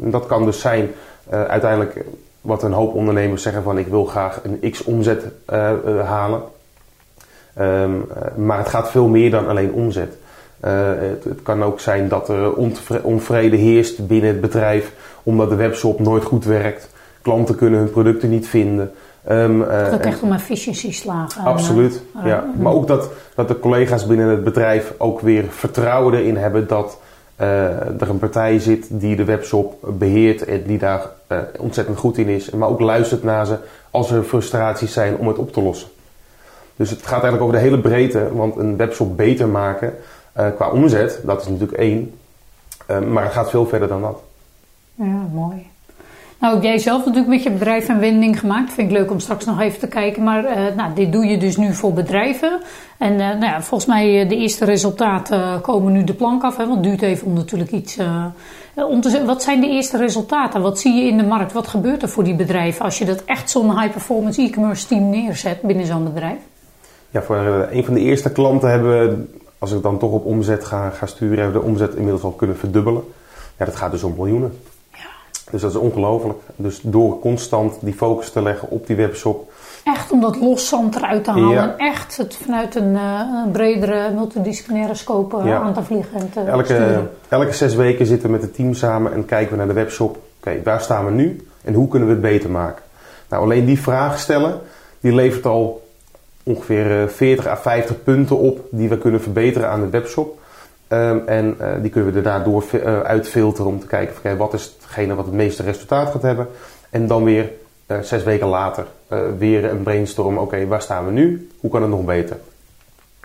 En 0.04 0.12
dat 0.12 0.26
kan 0.26 0.46
dus 0.46 0.60
zijn 0.60 0.92
uiteindelijk 1.30 2.06
wat 2.42 2.64
een 2.64 2.72
hoop 2.72 2.94
ondernemers 2.94 3.42
zeggen 3.44 3.64
van 3.64 3.78
ik 3.78 3.88
wil 3.88 4.06
graag 4.06 4.42
een 4.44 4.72
x 4.72 4.84
omzet 4.84 5.24
halen. 6.06 6.42
Ehm, 7.54 7.70
eh, 7.70 8.36
maar 8.36 8.58
het 8.58 8.68
gaat 8.70 8.92
veel 8.92 9.08
meer 9.08 9.32
dan 9.32 9.48
alleen 9.48 9.72
omzet. 9.74 10.18
Eh, 10.60 10.72
het, 10.86 11.24
het 11.24 11.42
kan 11.44 11.64
ook 11.64 11.80
zijn 11.80 12.08
dat 12.08 12.30
er 12.30 12.54
onvrede 13.04 13.56
heerst 13.56 14.08
binnen 14.08 14.30
het 14.30 14.42
bedrijf 14.42 14.92
omdat 15.24 15.50
de 15.50 15.56
webshop 15.56 16.00
nooit 16.00 16.24
goed 16.24 16.46
werkt. 16.46 16.90
Klanten 17.22 17.56
kunnen 17.56 17.80
hun 17.80 17.92
producten 17.92 18.30
niet 18.30 18.48
vinden. 18.48 18.92
Eh, 19.24 19.38
Het 19.38 19.68
gaat 19.68 19.94
ook 19.94 20.00
echt 20.02 20.22
om 20.22 20.32
efficiency 20.34 20.92
slagen. 20.92 21.42
En, 21.42 21.48
Absoluut, 21.48 22.02
eh, 22.20 22.26
ja. 22.26 22.38
eh, 22.56 22.62
Maar 22.62 22.74
ook 22.74 22.88
dat, 22.88 23.10
dat 23.36 23.48
de 23.48 23.60
collega's 23.60 24.08
binnen 24.08 24.28
het 24.28 24.44
bedrijf 24.44 24.94
ook 24.98 25.20
weer 25.20 25.44
vertrouwen 25.50 26.14
erin 26.14 26.38
hebben 26.38 26.68
dat 26.68 26.98
eh, 27.36 28.02
er 28.02 28.10
een 28.10 28.20
partij 28.20 28.60
zit 28.60 28.88
die 28.90 29.16
de 29.16 29.24
webshop 29.24 29.76
beheert 29.98 30.46
en 30.46 30.64
die 30.68 30.78
daar 30.78 31.02
eh, 31.28 31.38
ontzettend 31.60 31.98
goed 31.98 32.18
in 32.18 32.28
is. 32.28 32.50
Maar 32.50 32.70
ook 32.70 32.80
luistert 32.80 33.24
naar 33.24 33.46
ze 33.46 33.56
als 33.92 34.12
er 34.12 34.24
frustraties 34.24 34.94
zijn 34.94 35.18
om 35.18 35.28
het 35.28 35.38
op 35.38 35.54
te 35.54 35.62
lossen. 35.62 35.88
Dus 36.76 36.90
het 36.90 37.02
gaat 37.02 37.24
eigenlijk 37.24 37.44
over 37.44 37.56
de 37.56 37.62
hele 37.62 37.80
breedte, 37.80 38.30
want 38.34 38.56
een 38.56 38.78
webshop 38.78 39.18
beter 39.18 39.48
maken 39.48 39.94
eh, 40.34 40.48
qua 40.56 40.70
omzet, 40.70 41.20
dat 41.24 41.42
is 41.42 41.48
natuurlijk 41.48 41.80
één. 41.80 42.14
Eh, 42.86 43.00
maar 43.00 43.24
het 43.24 43.34
gaat 43.34 43.50
veel 43.50 43.66
verder 43.66 43.88
dan 43.88 44.02
dat. 44.02 44.22
Ja, 44.96 45.26
mooi. 45.34 45.68
Nou, 46.40 46.62
jij 46.62 46.78
zelf 46.78 47.00
natuurlijk 47.00 47.28
met 47.28 47.44
je 47.44 47.52
bedrijf 47.52 47.88
een 47.88 48.00
wending 48.00 48.40
gemaakt. 48.40 48.74
Vind 48.74 48.92
ik 48.92 48.98
leuk 48.98 49.12
om 49.12 49.20
straks 49.20 49.46
nog 49.46 49.60
even 49.60 49.80
te 49.80 49.88
kijken. 49.88 50.24
Maar 50.24 50.46
eh, 50.46 50.76
nou, 50.76 50.94
dit 50.94 51.12
doe 51.12 51.26
je 51.26 51.38
dus 51.38 51.58
nu 51.58 51.74
voor 51.74 51.94
bedrijven. 51.94 52.62
En 52.98 53.16
nou 53.16 53.46
ja, 53.46 53.62
volgens 53.62 53.90
mij 53.90 54.28
de 54.28 54.36
eerste 54.36 54.66
resultaten 54.66 55.62
komen 55.62 55.92
nu 55.92 56.04
de 56.04 56.14
plank 56.14 56.44
af. 56.44 56.58
Hè, 56.58 56.64
want 56.64 56.76
het 56.76 56.84
duurt 56.84 57.02
even 57.02 57.28
om 57.28 57.34
natuurlijk 57.34 57.72
iets 57.72 57.98
om 58.76 59.02
te. 59.02 59.26
Wat 59.26 59.44
zijn 59.44 59.62
de 59.62 59.68
eerste 59.68 59.98
resultaten? 59.98 60.62
Wat 60.62 60.80
zie 60.80 60.94
je 60.94 61.10
in 61.10 61.18
de 61.18 61.24
markt? 61.24 61.54
Wat 61.54 61.68
gebeurt 61.68 62.02
er 62.02 62.10
voor 62.10 62.24
die 62.24 62.36
bedrijven 62.36 62.86
als 62.86 62.98
je 62.98 63.06
dat 63.06 63.24
echt 63.26 63.50
zo'n 63.50 63.80
high-performance 63.80 64.42
e-commerce 64.42 64.88
team 64.88 65.10
neerzet 65.10 65.62
binnen 65.62 65.86
zo'n 65.86 66.04
bedrijf? 66.04 66.40
Ja, 67.14 67.22
voor 67.22 67.36
eh, 67.36 67.76
een 67.78 67.86
van 67.86 67.94
de 67.94 68.00
eerste 68.00 68.32
klanten 68.32 68.70
hebben 68.70 68.90
we, 69.10 69.24
als 69.60 69.72
ik 69.72 69.82
dan 69.82 69.98
toch 70.00 70.12
op 70.12 70.26
omzet 70.26 70.66
ga, 70.66 70.90
ga 70.90 71.06
sturen, 71.06 71.38
hebben 71.38 71.56
we 71.56 71.60
de 71.66 71.72
omzet 71.72 71.94
inmiddels 71.94 72.24
al 72.24 72.32
kunnen 72.32 72.58
verdubbelen. 72.58 73.04
Ja, 73.58 73.66
dat 73.66 73.76
gaat 73.76 73.92
dus 73.92 74.04
om 74.04 74.14
miljoenen. 74.18 74.54
Ja. 74.92 74.98
Dus 75.52 75.62
dat 75.62 75.72
is 75.72 75.78
ongelooflijk. 75.78 76.40
Dus 76.56 76.80
door 76.84 77.20
constant 77.20 77.78
die 77.82 77.94
focus 77.94 78.32
te 78.32 78.42
leggen 78.42 78.70
op 78.70 78.88
die 78.88 78.96
webshop. 78.96 79.52
Echt 79.84 80.12
om 80.12 80.22
dat 80.22 80.36
loszand 80.40 80.96
eruit 80.96 81.24
te 81.24 81.32
halen. 81.32 81.50
Ja. 81.50 81.62
En 81.64 81.78
echt 81.78 82.18
het 82.18 82.36
vanuit 82.36 82.76
een, 82.76 82.96
eh, 82.96 83.20
een 83.46 83.52
bredere 83.52 84.12
multidisciplinaire 84.14 84.96
scope 84.96 85.38
eh, 85.38 85.46
Ja. 85.46 85.60
aan 85.62 85.74
te 85.74 85.84
vliegen 85.84 86.20
en 86.20 86.30
te 86.32 86.40
Elke, 86.40 86.64
sturen. 86.66 87.10
elke 87.28 87.54
zes 87.54 87.76
weken 87.76 88.06
zitten 88.06 88.28
we 88.28 88.34
met 88.34 88.42
het 88.42 88.56
team 88.56 88.74
samen 88.74 89.14
en 89.14 89.26
kijken 89.26 89.52
we 89.52 89.58
naar 89.58 89.68
de 89.68 89.74
webshop. 89.74 90.18
Oké, 90.40 90.62
waar 90.64 90.82
staan 90.82 91.06
we 91.06 91.12
nu 91.12 91.46
en 91.64 91.74
hoe 91.74 91.88
kunnen 91.88 92.08
we 92.08 92.14
het 92.14 92.24
beter 92.24 92.50
maken? 92.50 92.84
Nou, 93.30 93.44
alleen 93.44 93.66
die 93.66 93.80
vraag 93.80 94.20
stellen, 94.20 94.60
die 95.00 95.14
levert 95.16 95.46
al 95.46 95.83
ongeveer 96.44 97.02
eh, 97.02 97.08
40 97.08 97.48
à 97.48 97.56
50 97.58 98.04
punten 98.04 98.40
op 98.40 98.68
die 98.72 98.90
we 98.90 98.98
kunnen 98.98 99.22
verbeteren 99.22 99.70
aan 99.70 99.82
de 99.82 99.90
webshop. 99.90 100.40
Ehm, 100.88 101.18
en 101.26 101.56
eh, 101.60 101.68
die 101.82 101.92
kunnen 101.92 102.14
we 102.14 102.22
daarna 102.22 102.44
door 102.44 102.64
eh, 102.72 103.00
uitfilteren 103.00 103.72
om 103.72 103.80
te 103.80 103.88
kijken 103.88 104.16
van, 104.16 104.38
wat 104.38 104.54
is 104.54 104.76
hetgene 104.82 105.16
wat 105.16 105.26
het 105.26 105.34
meeste 105.34 105.64
resultaat 105.64 106.12
gaat 106.12 106.22
hebben. 106.22 106.48
En 106.90 107.08
dan 107.08 107.24
weer 107.24 107.52
eh, 107.86 108.00
zes 108.00 108.24
weken 108.24 108.48
later 108.48 108.86
eh, 109.08 109.20
weer 109.38 109.66
een 109.66 109.84
brainstorm. 109.84 110.38
Oké, 110.38 110.68
waar 110.68 110.82
staan 110.82 111.06
we 111.06 111.12
nu? 111.12 111.50
Hoe 111.60 111.72
kan 111.72 111.82
het 111.82 111.92
nog 111.92 112.06
beter? 112.06 112.38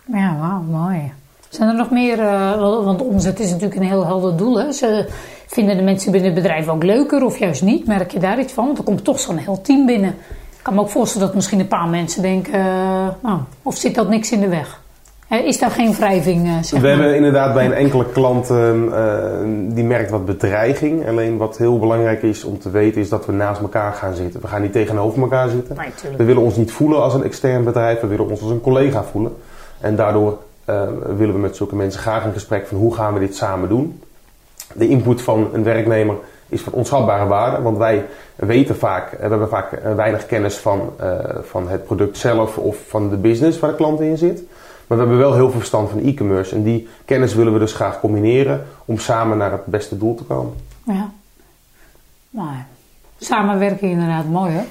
Ja, 0.05 0.37
wauw, 0.39 0.61
mooi. 0.61 1.11
Zijn 1.49 1.69
er 1.69 1.75
nog 1.75 1.89
meer, 1.89 2.19
eh, 2.19 2.83
want 2.83 3.01
omzet 3.01 3.39
is 3.39 3.49
natuurlijk 3.49 3.79
een 3.79 3.87
heel 3.87 4.05
helder 4.05 4.37
doel. 4.37 4.59
Hè? 4.59 4.71
Ze 4.71 5.09
vinden 5.47 5.77
de 5.77 5.83
mensen 5.83 6.11
binnen 6.11 6.31
het 6.31 6.41
bedrijf 6.41 6.67
ook 6.67 6.83
leuker 6.83 7.23
of 7.25 7.37
juist 7.37 7.61
niet? 7.61 7.87
Merk 7.87 8.11
je 8.11 8.19
daar 8.19 8.39
iets 8.39 8.53
van? 8.53 8.65
Want 8.65 8.77
er 8.77 8.83
komt 8.83 9.03
toch 9.03 9.19
zo'n 9.19 9.37
heel 9.37 9.61
team 9.61 9.85
binnen. 9.85 10.15
Ik 10.69 10.75
kan 10.75 10.83
me 10.83 10.89
ook 10.89 10.97
voorstellen 10.97 11.27
dat 11.27 11.35
misschien 11.35 11.59
een 11.59 11.67
paar 11.67 11.87
mensen 11.87 12.21
denken, 12.21 12.53
eh, 12.53 13.07
nou, 13.21 13.39
of 13.63 13.77
zit 13.77 13.95
dat 13.95 14.09
niks 14.09 14.31
in 14.31 14.39
de 14.39 14.47
weg? 14.47 14.81
Is 15.29 15.59
daar 15.59 15.71
geen 15.71 15.93
wrijving, 15.93 16.47
eh, 16.47 16.53
zeg 16.61 16.69
We 16.69 16.87
maar? 16.87 16.89
hebben 16.89 17.15
inderdaad 17.15 17.53
bij 17.53 17.65
een 17.65 17.73
enkele 17.73 18.05
klant 18.11 18.49
ehm, 18.49 18.93
eh, 18.93 19.75
die 19.75 19.83
merkt 19.83 20.11
wat 20.11 20.25
bedreiging. 20.25 21.07
Alleen 21.07 21.37
wat 21.37 21.57
heel 21.57 21.79
belangrijk 21.79 22.23
is 22.23 22.43
om 22.43 22.59
te 22.59 22.69
weten 22.69 23.01
is 23.01 23.09
dat 23.09 23.25
we 23.25 23.31
naast 23.31 23.61
elkaar 23.61 23.93
gaan 23.93 24.13
zitten. 24.13 24.41
We 24.41 24.47
gaan 24.47 24.61
niet 24.61 24.71
tegenover 24.71 25.21
elkaar 25.21 25.49
zitten. 25.49 25.75
Nee, 25.75 26.17
We 26.17 26.23
willen 26.23 26.41
ons 26.43 26.55
niet 26.55 26.71
voelen 26.71 27.01
als 27.01 27.13
een 27.13 27.23
extern 27.23 27.63
bedrijf. 27.63 27.99
We 27.99 28.07
willen 28.07 28.29
ons 28.29 28.41
als 28.41 28.51
een 28.51 28.61
collega 28.61 29.03
voelen. 29.03 29.35
En 29.79 29.95
daardoor 29.95 30.37
eh, 30.65 30.81
willen 31.17 31.33
we 31.33 31.39
met 31.39 31.55
zulke 31.55 31.75
mensen 31.75 32.01
graag 32.01 32.25
in 32.25 32.33
gesprek 32.33 32.67
van 32.67 32.77
hoe 32.77 32.95
gaan 32.95 33.13
we 33.13 33.19
dit 33.19 33.35
samen 33.35 33.69
doen. 33.69 34.01
de 34.73 34.87
input 34.87 35.21
van 35.21 35.49
een 35.53 35.63
werknemer 35.63 36.15
is 36.49 36.61
van 36.61 36.73
onschatbare 36.73 37.27
waarde. 37.27 37.61
Want 37.61 37.77
wij 37.77 38.05
weten 38.35 38.75
vaak, 38.75 39.11
we 39.11 39.17
hebben 39.19 39.49
vaak 39.49 39.81
weinig 39.95 40.25
kennis 40.25 40.57
van, 40.57 40.93
van 41.41 41.69
het 41.69 41.85
product 41.85 42.17
zelf 42.17 42.57
of 42.57 42.77
van 42.87 43.09
de 43.09 43.17
business 43.17 43.59
waar 43.59 43.69
de 43.69 43.75
klant 43.75 43.99
in 43.99 44.17
zit. 44.17 44.43
Maar 44.87 44.97
we 44.97 45.03
hebben 45.03 45.17
wel 45.17 45.33
heel 45.33 45.49
veel 45.49 45.59
verstand 45.59 45.89
van 45.89 45.99
e-commerce. 45.99 46.55
En 46.55 46.63
die 46.63 46.87
kennis 47.05 47.33
willen 47.33 47.53
we 47.53 47.59
dus 47.59 47.73
graag 47.73 47.99
combineren 47.99 48.65
om 48.85 48.97
samen 48.97 49.37
naar 49.37 49.51
het 49.51 49.65
beste 49.65 49.97
doel 49.97 50.15
te 50.15 50.23
komen. 50.23 50.53
Ja. 50.83 51.11
Nou, 52.29 52.49
Samenwerken 53.19 53.89
inderdaad, 53.89 54.25
mooi 54.25 54.51
hè. 54.51 54.61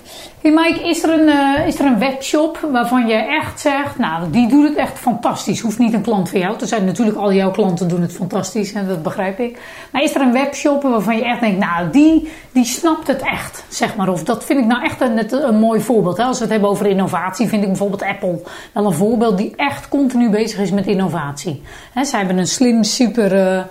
Hey 0.40 0.52
Mike, 0.52 0.88
is 0.88 1.02
er, 1.02 1.20
een, 1.20 1.28
uh, 1.28 1.66
is 1.66 1.78
er 1.78 1.86
een 1.86 1.98
webshop 1.98 2.68
waarvan 2.72 3.06
je 3.06 3.14
echt 3.14 3.60
zegt, 3.60 3.98
nou 3.98 4.30
die 4.30 4.48
doet 4.48 4.68
het 4.68 4.76
echt 4.76 4.98
fantastisch. 4.98 5.60
Hoeft 5.60 5.78
niet 5.78 5.92
een 5.92 6.02
klant 6.02 6.28
van 6.28 6.40
jou 6.40 6.56
te 6.56 6.66
zijn. 6.66 6.84
Natuurlijk 6.84 7.18
al 7.18 7.32
jouw 7.32 7.50
klanten 7.50 7.88
doen 7.88 8.00
het 8.00 8.12
fantastisch 8.12 8.72
en 8.72 8.88
dat 8.88 9.02
begrijp 9.02 9.38
ik. 9.38 9.58
Maar 9.92 10.02
is 10.02 10.14
er 10.14 10.20
een 10.20 10.32
webshop 10.32 10.82
waarvan 10.82 11.16
je 11.16 11.24
echt 11.24 11.40
denkt, 11.40 11.58
nou 11.58 11.90
die, 11.90 12.32
die 12.52 12.64
snapt 12.64 13.06
het 13.06 13.22
echt, 13.22 13.64
zeg 13.68 13.96
maar. 13.96 14.08
Of 14.08 14.24
dat 14.24 14.44
vind 14.44 14.60
ik 14.60 14.66
nou 14.66 14.84
echt 14.84 15.00
een, 15.00 15.44
een 15.46 15.58
mooi 15.58 15.80
voorbeeld. 15.80 16.16
Hè? 16.16 16.24
Als 16.24 16.38
we 16.38 16.42
het 16.42 16.52
hebben 16.52 16.70
over 16.70 16.86
innovatie, 16.86 17.48
vind 17.48 17.62
ik 17.62 17.68
bijvoorbeeld 17.68 18.02
Apple 18.02 18.42
wel 18.72 18.86
een 18.86 18.92
voorbeeld 18.92 19.38
die 19.38 19.52
echt 19.56 19.88
continu 19.88 20.30
bezig 20.30 20.60
is 20.60 20.70
met 20.70 20.86
innovatie. 20.86 21.62
Hè, 21.92 22.04
zij 22.04 22.18
hebben 22.18 22.38
een 22.38 22.46
slim, 22.46 22.82
super... 22.82 23.34
Uh, 23.34 23.62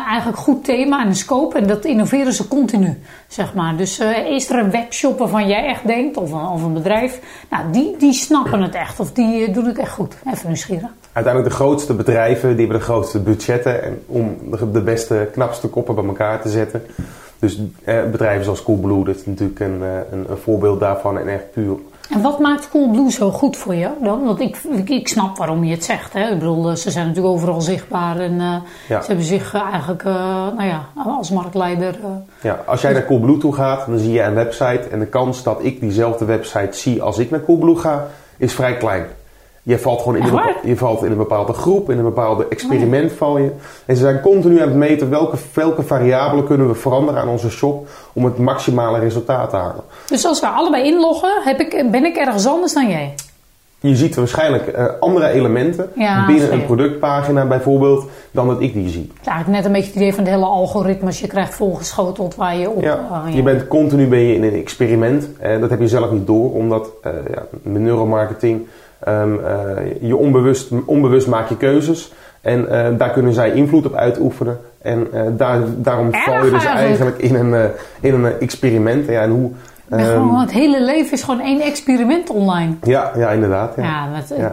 eigenlijk 0.00 0.38
goed 0.38 0.64
thema 0.64 1.02
en 1.02 1.06
een 1.06 1.16
scope. 1.16 1.58
En 1.58 1.66
dat 1.66 1.84
innoveren 1.84 2.32
ze 2.32 2.48
continu, 2.48 2.98
zeg 3.26 3.54
maar. 3.54 3.76
Dus 3.76 4.00
uh, 4.00 4.26
is 4.26 4.50
er 4.50 4.58
een 4.58 4.70
webshop 4.70 5.18
waarvan 5.18 5.48
jij 5.48 5.66
echt 5.66 5.86
denkt, 5.86 6.16
of 6.16 6.32
een, 6.32 6.46
of 6.46 6.62
een 6.62 6.72
bedrijf, 6.72 7.20
nou, 7.50 7.64
die, 7.70 7.96
die 7.96 8.12
snappen 8.12 8.62
het 8.62 8.74
echt. 8.74 9.00
Of 9.00 9.12
die 9.12 9.48
uh, 9.48 9.54
doen 9.54 9.64
het 9.64 9.78
echt 9.78 9.92
goed. 9.92 10.14
Even 10.32 10.46
nieuwsgierig. 10.46 10.90
Uiteindelijk 11.12 11.54
de 11.54 11.60
grootste 11.62 11.94
bedrijven, 11.94 12.48
die 12.48 12.58
hebben 12.58 12.78
de 12.78 12.84
grootste 12.84 13.20
budgetten 13.20 13.82
en 13.82 14.02
om 14.06 14.36
de 14.72 14.82
beste, 14.82 15.28
knapste 15.32 15.68
koppen 15.68 15.94
bij 15.94 16.04
elkaar 16.04 16.42
te 16.42 16.48
zetten. 16.48 16.82
Dus 17.38 17.60
eh, 17.84 18.02
bedrijven 18.10 18.44
zoals 18.44 18.62
Coolblue, 18.62 19.04
dat 19.04 19.16
is 19.16 19.26
natuurlijk 19.26 19.60
een, 19.60 19.82
een, 20.10 20.30
een 20.30 20.36
voorbeeld 20.36 20.80
daarvan 20.80 21.18
en 21.18 21.28
echt 21.28 21.52
puur 21.52 21.76
en 22.12 22.22
wat 22.22 22.38
maakt 22.38 22.68
Coolblue 22.68 23.10
zo 23.10 23.30
goed 23.30 23.56
voor 23.56 23.74
je 23.74 23.88
dan? 24.00 24.24
Want 24.24 24.40
ik, 24.40 24.56
ik, 24.84 25.08
snap 25.08 25.36
waarom 25.36 25.64
je 25.64 25.74
het 25.74 25.84
zegt. 25.84 26.12
Hè? 26.12 26.30
Ik 26.30 26.38
bedoel, 26.38 26.70
eh, 26.70 26.74
ze 26.74 26.90
zijn 26.90 27.06
natuurlijk 27.06 27.34
overal 27.34 27.60
zichtbaar 27.60 28.18
en 28.18 28.32
uh, 28.32 28.56
ze 28.86 29.06
hebben 29.06 29.24
zich 29.24 29.54
uh, 29.54 29.62
eigenlijk 29.62 30.02
uh, 30.02 30.14
nou 30.56 30.64
ja, 30.64 30.86
als 31.06 31.30
marktleider. 31.30 31.94
ja, 32.40 32.62
als 32.66 32.80
jij 32.80 32.92
naar 32.92 33.06
Coolblue 33.06 33.38
toe 33.38 33.54
gaat, 33.54 33.86
dan 33.86 33.98
zie 33.98 34.12
je 34.12 34.22
een 34.22 34.34
website 34.34 34.88
en 34.90 34.98
de 34.98 35.06
kans 35.06 35.42
dat 35.42 35.58
ik 35.62 35.80
diezelfde 35.80 36.24
website 36.24 36.76
zie 36.78 37.02
als 37.02 37.18
ik 37.18 37.30
naar 37.30 37.44
Coolblue 37.44 37.76
ga, 37.76 38.06
is 38.36 38.54
vrij 38.54 38.76
klein. 38.76 39.06
Je 39.64 39.78
valt 39.78 40.00
gewoon 40.00 40.16
in, 40.16 40.22
een, 40.22 40.54
je 40.62 40.76
valt 40.76 41.04
in 41.04 41.10
een 41.10 41.16
bepaalde 41.16 41.52
groep, 41.52 41.90
in 41.90 41.98
een 41.98 42.04
bepaalde 42.04 42.46
experiment 42.48 43.10
oh. 43.10 43.16
val 43.16 43.38
je. 43.38 43.50
En 43.86 43.96
ze 43.96 44.02
zijn 44.02 44.20
continu 44.20 44.60
aan 44.60 44.68
het 44.68 44.76
meten 44.76 45.10
welke, 45.10 45.36
welke 45.54 45.82
variabelen 45.82 46.44
kunnen 46.44 46.68
we 46.68 46.74
veranderen 46.74 47.20
aan 47.20 47.28
onze 47.28 47.50
shop 47.50 47.88
om 48.12 48.24
het 48.24 48.38
maximale 48.38 48.98
resultaat 48.98 49.50
te 49.50 49.56
halen. 49.56 49.82
Dus 50.08 50.24
als 50.24 50.40
we 50.40 50.46
allebei 50.46 50.84
inloggen, 50.84 51.30
heb 51.44 51.60
ik, 51.60 51.90
ben 51.90 52.04
ik 52.04 52.16
ergens 52.16 52.46
anders 52.46 52.72
dan 52.72 52.88
jij? 52.88 53.14
Je 53.80 53.96
ziet 53.96 54.14
waarschijnlijk 54.14 54.76
uh, 54.78 54.84
andere 55.00 55.28
elementen 55.28 55.90
binnen 56.26 56.52
een 56.52 56.64
productpagina 56.64 57.44
bijvoorbeeld 57.44 58.06
dan 58.30 58.46
dat 58.46 58.60
ik 58.60 58.72
die 58.72 58.88
zie. 58.88 59.12
Ja, 59.22 59.44
net 59.46 59.64
een 59.64 59.72
beetje 59.72 59.86
het 59.86 59.96
idee 59.96 60.14
van 60.14 60.24
de 60.24 60.30
hele 60.30 60.44
algoritmes. 60.44 61.20
Je 61.20 61.26
krijgt 61.26 61.54
volgeschoteld 61.54 62.34
waar 62.34 62.56
je 62.56 62.70
op... 62.70 62.82
Ja, 62.82 63.24
uh, 63.26 63.34
Je 63.34 63.42
bent 63.42 63.68
continu 63.68 64.06
ben 64.06 64.18
je 64.18 64.34
in 64.34 64.42
een 64.42 64.54
experiment 64.54 65.28
en 65.38 65.60
dat 65.60 65.70
heb 65.70 65.80
je 65.80 65.88
zelf 65.88 66.10
niet 66.10 66.26
door 66.26 66.52
omdat 66.52 66.90
ja, 67.02 67.46
met 67.62 67.82
neuromarketing 67.82 68.66
Um, 69.08 69.40
je 70.00 70.16
onbewust, 70.16 70.70
onbewust 70.84 71.26
maak 71.26 71.48
je 71.48 71.56
keuzes. 71.56 72.12
En 72.40 72.66
uh, 72.70 72.86
daar 72.98 73.10
kunnen 73.10 73.32
zij 73.32 73.50
invloed 73.50 73.86
op 73.86 73.94
uitoefenen. 73.94 74.58
En 74.82 75.08
uh, 75.14 75.20
daar, 75.36 75.60
daarom 75.76 76.12
val 76.12 76.44
je 76.44 76.50
dus 76.50 76.64
eigenlijk 76.64 77.18
in 77.18 77.34
een, 77.34 77.70
in 78.00 78.14
een 78.14 78.40
experiment. 78.40 79.08
Ja, 79.08 79.22
en 79.22 79.30
hoe, 79.30 79.50
um, 80.00 80.06
gewoon, 80.06 80.40
het 80.40 80.52
hele 80.52 80.82
leven 80.82 81.12
is 81.12 81.22
gewoon 81.22 81.40
één 81.40 81.60
experiment 81.60 82.30
online. 82.30 82.74
Ja, 82.82 83.12
ja 83.16 83.30
inderdaad. 83.30 83.72
Ja, 83.76 83.82
ja, 83.82 84.08
dat, 84.18 84.38
ja. 84.38 84.48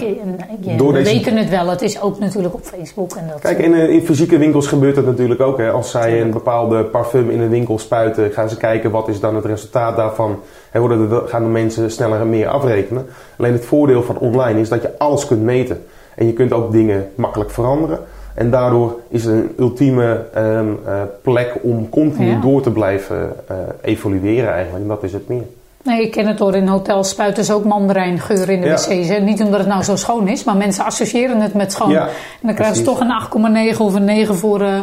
we 0.76 0.94
deze... 0.94 1.14
weten 1.14 1.38
het 1.38 1.50
wel. 1.50 1.68
Het 1.68 1.82
is 1.82 2.02
ook 2.02 2.20
natuurlijk 2.20 2.54
op 2.54 2.62
Facebook. 2.64 3.16
En 3.16 3.28
dat 3.28 3.40
Kijk, 3.40 3.60
in, 3.60 3.74
in 3.74 4.02
fysieke 4.02 4.38
winkels 4.38 4.68
gebeurt 4.68 4.96
dat 4.96 5.06
natuurlijk 5.06 5.42
ook. 5.42 5.58
Hè. 5.58 5.72
Als 5.72 5.92
zij 5.92 6.22
een 6.22 6.32
bepaalde 6.32 6.84
parfum 6.84 7.30
in 7.30 7.42
een 7.42 7.50
winkel 7.50 7.80
spuiten, 7.80 8.32
gaan 8.32 8.50
ze 8.50 8.58
kijken 8.58 8.92
wat 8.92 9.08
is 9.08 9.20
dan 9.20 9.36
het 9.36 9.46
resultaat 9.46 9.96
daarvan 9.96 10.40
en 10.72 10.80
worden 10.80 11.10
de, 11.10 11.24
gaan 11.26 11.44
de 11.44 11.50
mensen 11.50 11.92
sneller 11.92 12.20
en 12.20 12.30
meer 12.30 12.48
afrekenen. 12.48 13.06
Alleen 13.38 13.54
het 13.54 13.66
voordeel 13.66 14.04
van 14.04 14.18
online 14.18 14.60
is 14.60 14.70
dat 14.70 14.82
je 14.82 14.98
alles 14.98 15.28
kunt 15.28 15.42
meten. 15.42 15.84
En 16.16 16.26
je 16.26 16.34
kunt 16.34 16.54
ook 16.54 16.72
dingen 16.72 17.12
makkelijk 17.16 17.52
veranderen. 17.52 18.00
En 18.40 18.50
daardoor 18.50 19.00
is 19.10 19.26
het 19.26 19.34
een 19.34 19.54
ultieme 19.58 20.26
um, 20.38 20.80
uh, 20.86 21.02
plek 21.22 21.56
om 21.62 21.90
continu 21.90 22.30
ja. 22.30 22.40
door 22.40 22.62
te 22.62 22.72
blijven 22.72 23.36
uh, 23.52 23.58
evolueren 23.82 24.54
eigenlijk. 24.54 24.84
En 24.84 24.90
dat 24.90 25.04
is 25.04 25.14
het 25.14 25.28
meer. 25.28 25.44
Nee, 25.84 26.02
ik 26.02 26.12
ken 26.12 26.28
het 26.28 26.38
door 26.38 26.56
in 26.56 26.68
hotels 26.68 27.10
spuiten 27.10 27.46
ze 27.46 27.54
ook 27.54 27.64
mandarijngeur 27.64 28.50
in 28.50 28.62
de 28.62 28.68
ja. 28.68 28.74
wc's. 28.74 29.08
Hè? 29.08 29.20
Niet 29.20 29.42
omdat 29.42 29.60
het 29.60 29.68
nou 29.68 29.84
zo 29.84 29.96
schoon 29.96 30.28
is, 30.28 30.44
maar 30.44 30.58
mensen 30.58 30.86
associëren 30.86 31.42
het 31.42 31.54
met 31.54 31.72
schoon. 31.72 31.90
Ja, 31.90 32.08
en 32.08 32.12
dan 32.42 32.54
krijgen 32.54 32.76
ze 32.76 32.84
toch 32.84 33.00
een 33.00 33.74
8,9 33.74 33.78
of 33.78 33.94
een 33.94 34.06
9 34.06 34.36
voor 34.36 34.62
uh, 34.62 34.80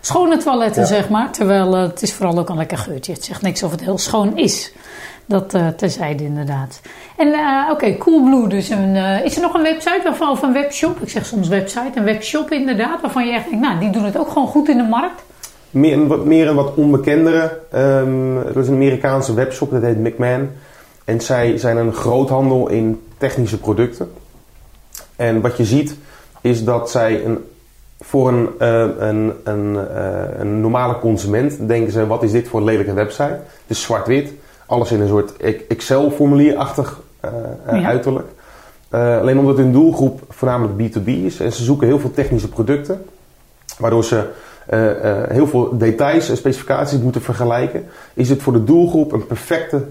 schone 0.00 0.36
toiletten, 0.36 0.86
zeg 0.86 1.08
maar. 1.08 1.30
Terwijl 1.30 1.74
het 1.74 2.02
is 2.02 2.14
vooral 2.14 2.38
ook 2.38 2.48
een 2.48 2.56
lekker 2.56 2.78
geurtje. 2.78 3.12
Het 3.12 3.24
zegt 3.24 3.42
niks 3.42 3.62
of 3.62 3.70
het 3.70 3.80
heel 3.80 3.98
schoon 3.98 4.36
is. 4.36 4.72
Dat 5.28 5.54
uh, 5.54 5.68
terzijde 5.68 6.24
inderdaad. 6.24 6.80
En 7.16 7.28
uh, 7.28 7.62
oké, 7.64 7.72
okay, 7.72 7.96
Coolblue 7.96 8.48
dus. 8.48 8.68
Een, 8.68 8.94
uh, 8.94 9.24
is 9.24 9.36
er 9.36 9.42
nog 9.42 9.54
een 9.54 9.62
website 9.62 10.00
waarvan, 10.04 10.30
of 10.30 10.42
een 10.42 10.52
webshop? 10.52 11.00
Ik 11.00 11.08
zeg 11.08 11.26
soms 11.26 11.48
website. 11.48 11.90
Een 11.94 12.04
webshop 12.04 12.50
inderdaad. 12.50 13.00
Waarvan 13.00 13.26
je 13.26 13.32
echt 13.32 13.50
denkt, 13.50 13.66
nou 13.66 13.78
die 13.78 13.90
doen 13.90 14.04
het 14.04 14.18
ook 14.18 14.28
gewoon 14.28 14.48
goed 14.48 14.68
in 14.68 14.76
de 14.76 14.82
markt. 14.82 15.22
Meer 15.70 15.92
een 15.92 16.06
wat, 16.06 16.24
meer 16.24 16.48
een 16.48 16.54
wat 16.54 16.74
onbekendere. 16.74 17.60
Um, 17.74 18.36
er 18.36 18.56
is 18.56 18.68
een 18.68 18.74
Amerikaanse 18.74 19.34
webshop, 19.34 19.70
dat 19.70 19.82
heet 19.82 19.98
McMahon. 19.98 20.50
En 21.04 21.20
zij 21.20 21.58
zijn 21.58 21.76
een 21.76 21.92
groothandel 21.92 22.68
in 22.68 23.02
technische 23.18 23.58
producten. 23.58 24.12
En 25.16 25.40
wat 25.40 25.56
je 25.56 25.64
ziet 25.64 25.96
is 26.40 26.64
dat 26.64 26.90
zij 26.90 27.24
een, 27.24 27.38
voor 28.00 28.28
een, 28.28 28.48
een, 29.08 29.32
een, 29.44 29.78
een 30.40 30.60
normale 30.60 30.98
consument 30.98 31.68
denken 31.68 31.92
ze: 31.92 32.06
wat 32.06 32.22
is 32.22 32.32
dit 32.32 32.48
voor 32.48 32.60
een 32.60 32.66
lelijke 32.66 32.92
website? 32.92 33.40
Het 33.42 33.76
is 33.76 33.82
zwart-wit 33.82 34.32
alles 34.68 34.92
in 34.92 35.00
een 35.00 35.08
soort 35.08 35.36
Excel-formulierachtig 35.68 37.00
uh, 37.24 37.30
ja. 37.80 37.86
uiterlijk. 37.86 38.26
Uh, 38.94 39.18
alleen 39.18 39.38
omdat 39.38 39.56
hun 39.56 39.72
doelgroep 39.72 40.20
voornamelijk 40.28 40.78
B2B 40.78 41.06
is 41.06 41.40
en 41.40 41.52
ze 41.52 41.64
zoeken 41.64 41.86
heel 41.86 41.98
veel 41.98 42.10
technische 42.10 42.48
producten, 42.48 43.04
waardoor 43.78 44.04
ze 44.04 44.24
heel 45.28 45.46
veel 45.46 45.78
details 45.78 46.28
en 46.28 46.36
specificaties 46.36 46.98
moeten 46.98 47.20
vergelijken, 47.20 47.86
is 48.14 48.28
het 48.28 48.42
voor 48.42 48.52
de 48.52 48.64
doelgroep 48.64 49.12
een 49.12 49.26
perfecte, 49.26 49.82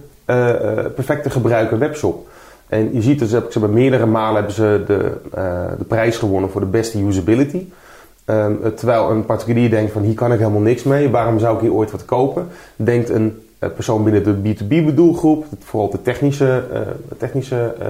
perfecte 0.95 1.29
gebruiker 1.29 1.77
webshop. 1.79 2.27
En 2.67 2.93
je 2.93 3.01
ziet 3.01 3.19
dus, 3.19 3.29
ze 3.29 3.43
hebben 3.49 3.73
meerdere 3.73 4.05
malen 4.05 4.35
hebben 4.35 4.53
ze 4.53 4.83
de, 4.87 5.17
de 5.77 5.85
prijs 5.87 6.17
gewonnen 6.17 6.49
voor 6.49 6.61
de 6.61 6.67
beste 6.67 7.03
usability. 7.03 7.65
Um, 8.29 8.59
terwijl 8.75 9.09
een 9.09 9.25
particulier 9.25 9.69
denkt 9.69 9.91
van 9.91 10.01
hier 10.01 10.13
kan 10.13 10.33
ik 10.33 10.39
helemaal 10.39 10.61
niks 10.61 10.83
mee, 10.83 11.09
waarom 11.09 11.39
zou 11.39 11.55
ik 11.55 11.61
hier 11.61 11.73
ooit 11.73 11.91
wat 11.91 12.05
kopen? 12.05 12.47
Denkt 12.75 13.09
een 13.09 13.41
eh, 13.41 13.46
persoon 13.59 14.03
binnen 14.03 14.43
de 14.43 14.55
B2B 14.55 14.93
doelgroep, 14.93 15.45
vooral 15.59 15.89
de 15.89 16.01
technische, 16.01 16.63
uh, 16.73 16.79
technische 17.17 17.75
uh, 17.81 17.87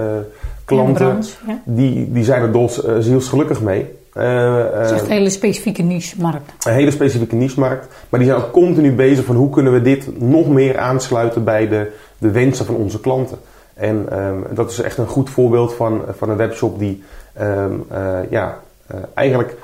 klanten, 0.64 1.22
ja. 1.46 1.60
die, 1.64 2.12
die 2.12 2.24
zijn 2.24 2.42
er 2.42 2.52
dols, 2.52 2.84
uh, 2.84 2.94
zielsgelukkig 2.98 3.60
mee. 3.60 3.86
het 4.12 4.84
is 4.84 4.90
echt 4.90 5.02
een 5.02 5.10
hele 5.10 5.30
specifieke 5.30 5.82
niche-markt. 5.82 6.66
Een 6.66 6.72
hele 6.72 6.90
specifieke 6.90 7.34
niche-markt. 7.34 7.86
Maar 8.08 8.20
die 8.20 8.28
zijn 8.28 8.42
ook 8.42 8.52
continu 8.52 8.92
bezig 8.92 9.24
van 9.24 9.36
hoe 9.36 9.50
kunnen 9.50 9.72
we 9.72 9.82
dit 9.82 10.20
nog 10.20 10.48
meer 10.48 10.78
aansluiten 10.78 11.44
bij 11.44 11.68
de, 11.68 11.92
de 12.18 12.30
wensen 12.30 12.66
van 12.66 12.74
onze 12.74 13.00
klanten. 13.00 13.38
En 13.74 14.18
um, 14.22 14.46
dat 14.54 14.70
is 14.70 14.80
echt 14.80 14.98
een 14.98 15.06
goed 15.06 15.30
voorbeeld 15.30 15.74
van, 15.74 16.02
van 16.16 16.30
een 16.30 16.36
webshop 16.36 16.78
die 16.78 17.02
um, 17.40 17.84
ja, 18.30 18.60
eigenlijk 19.14 19.56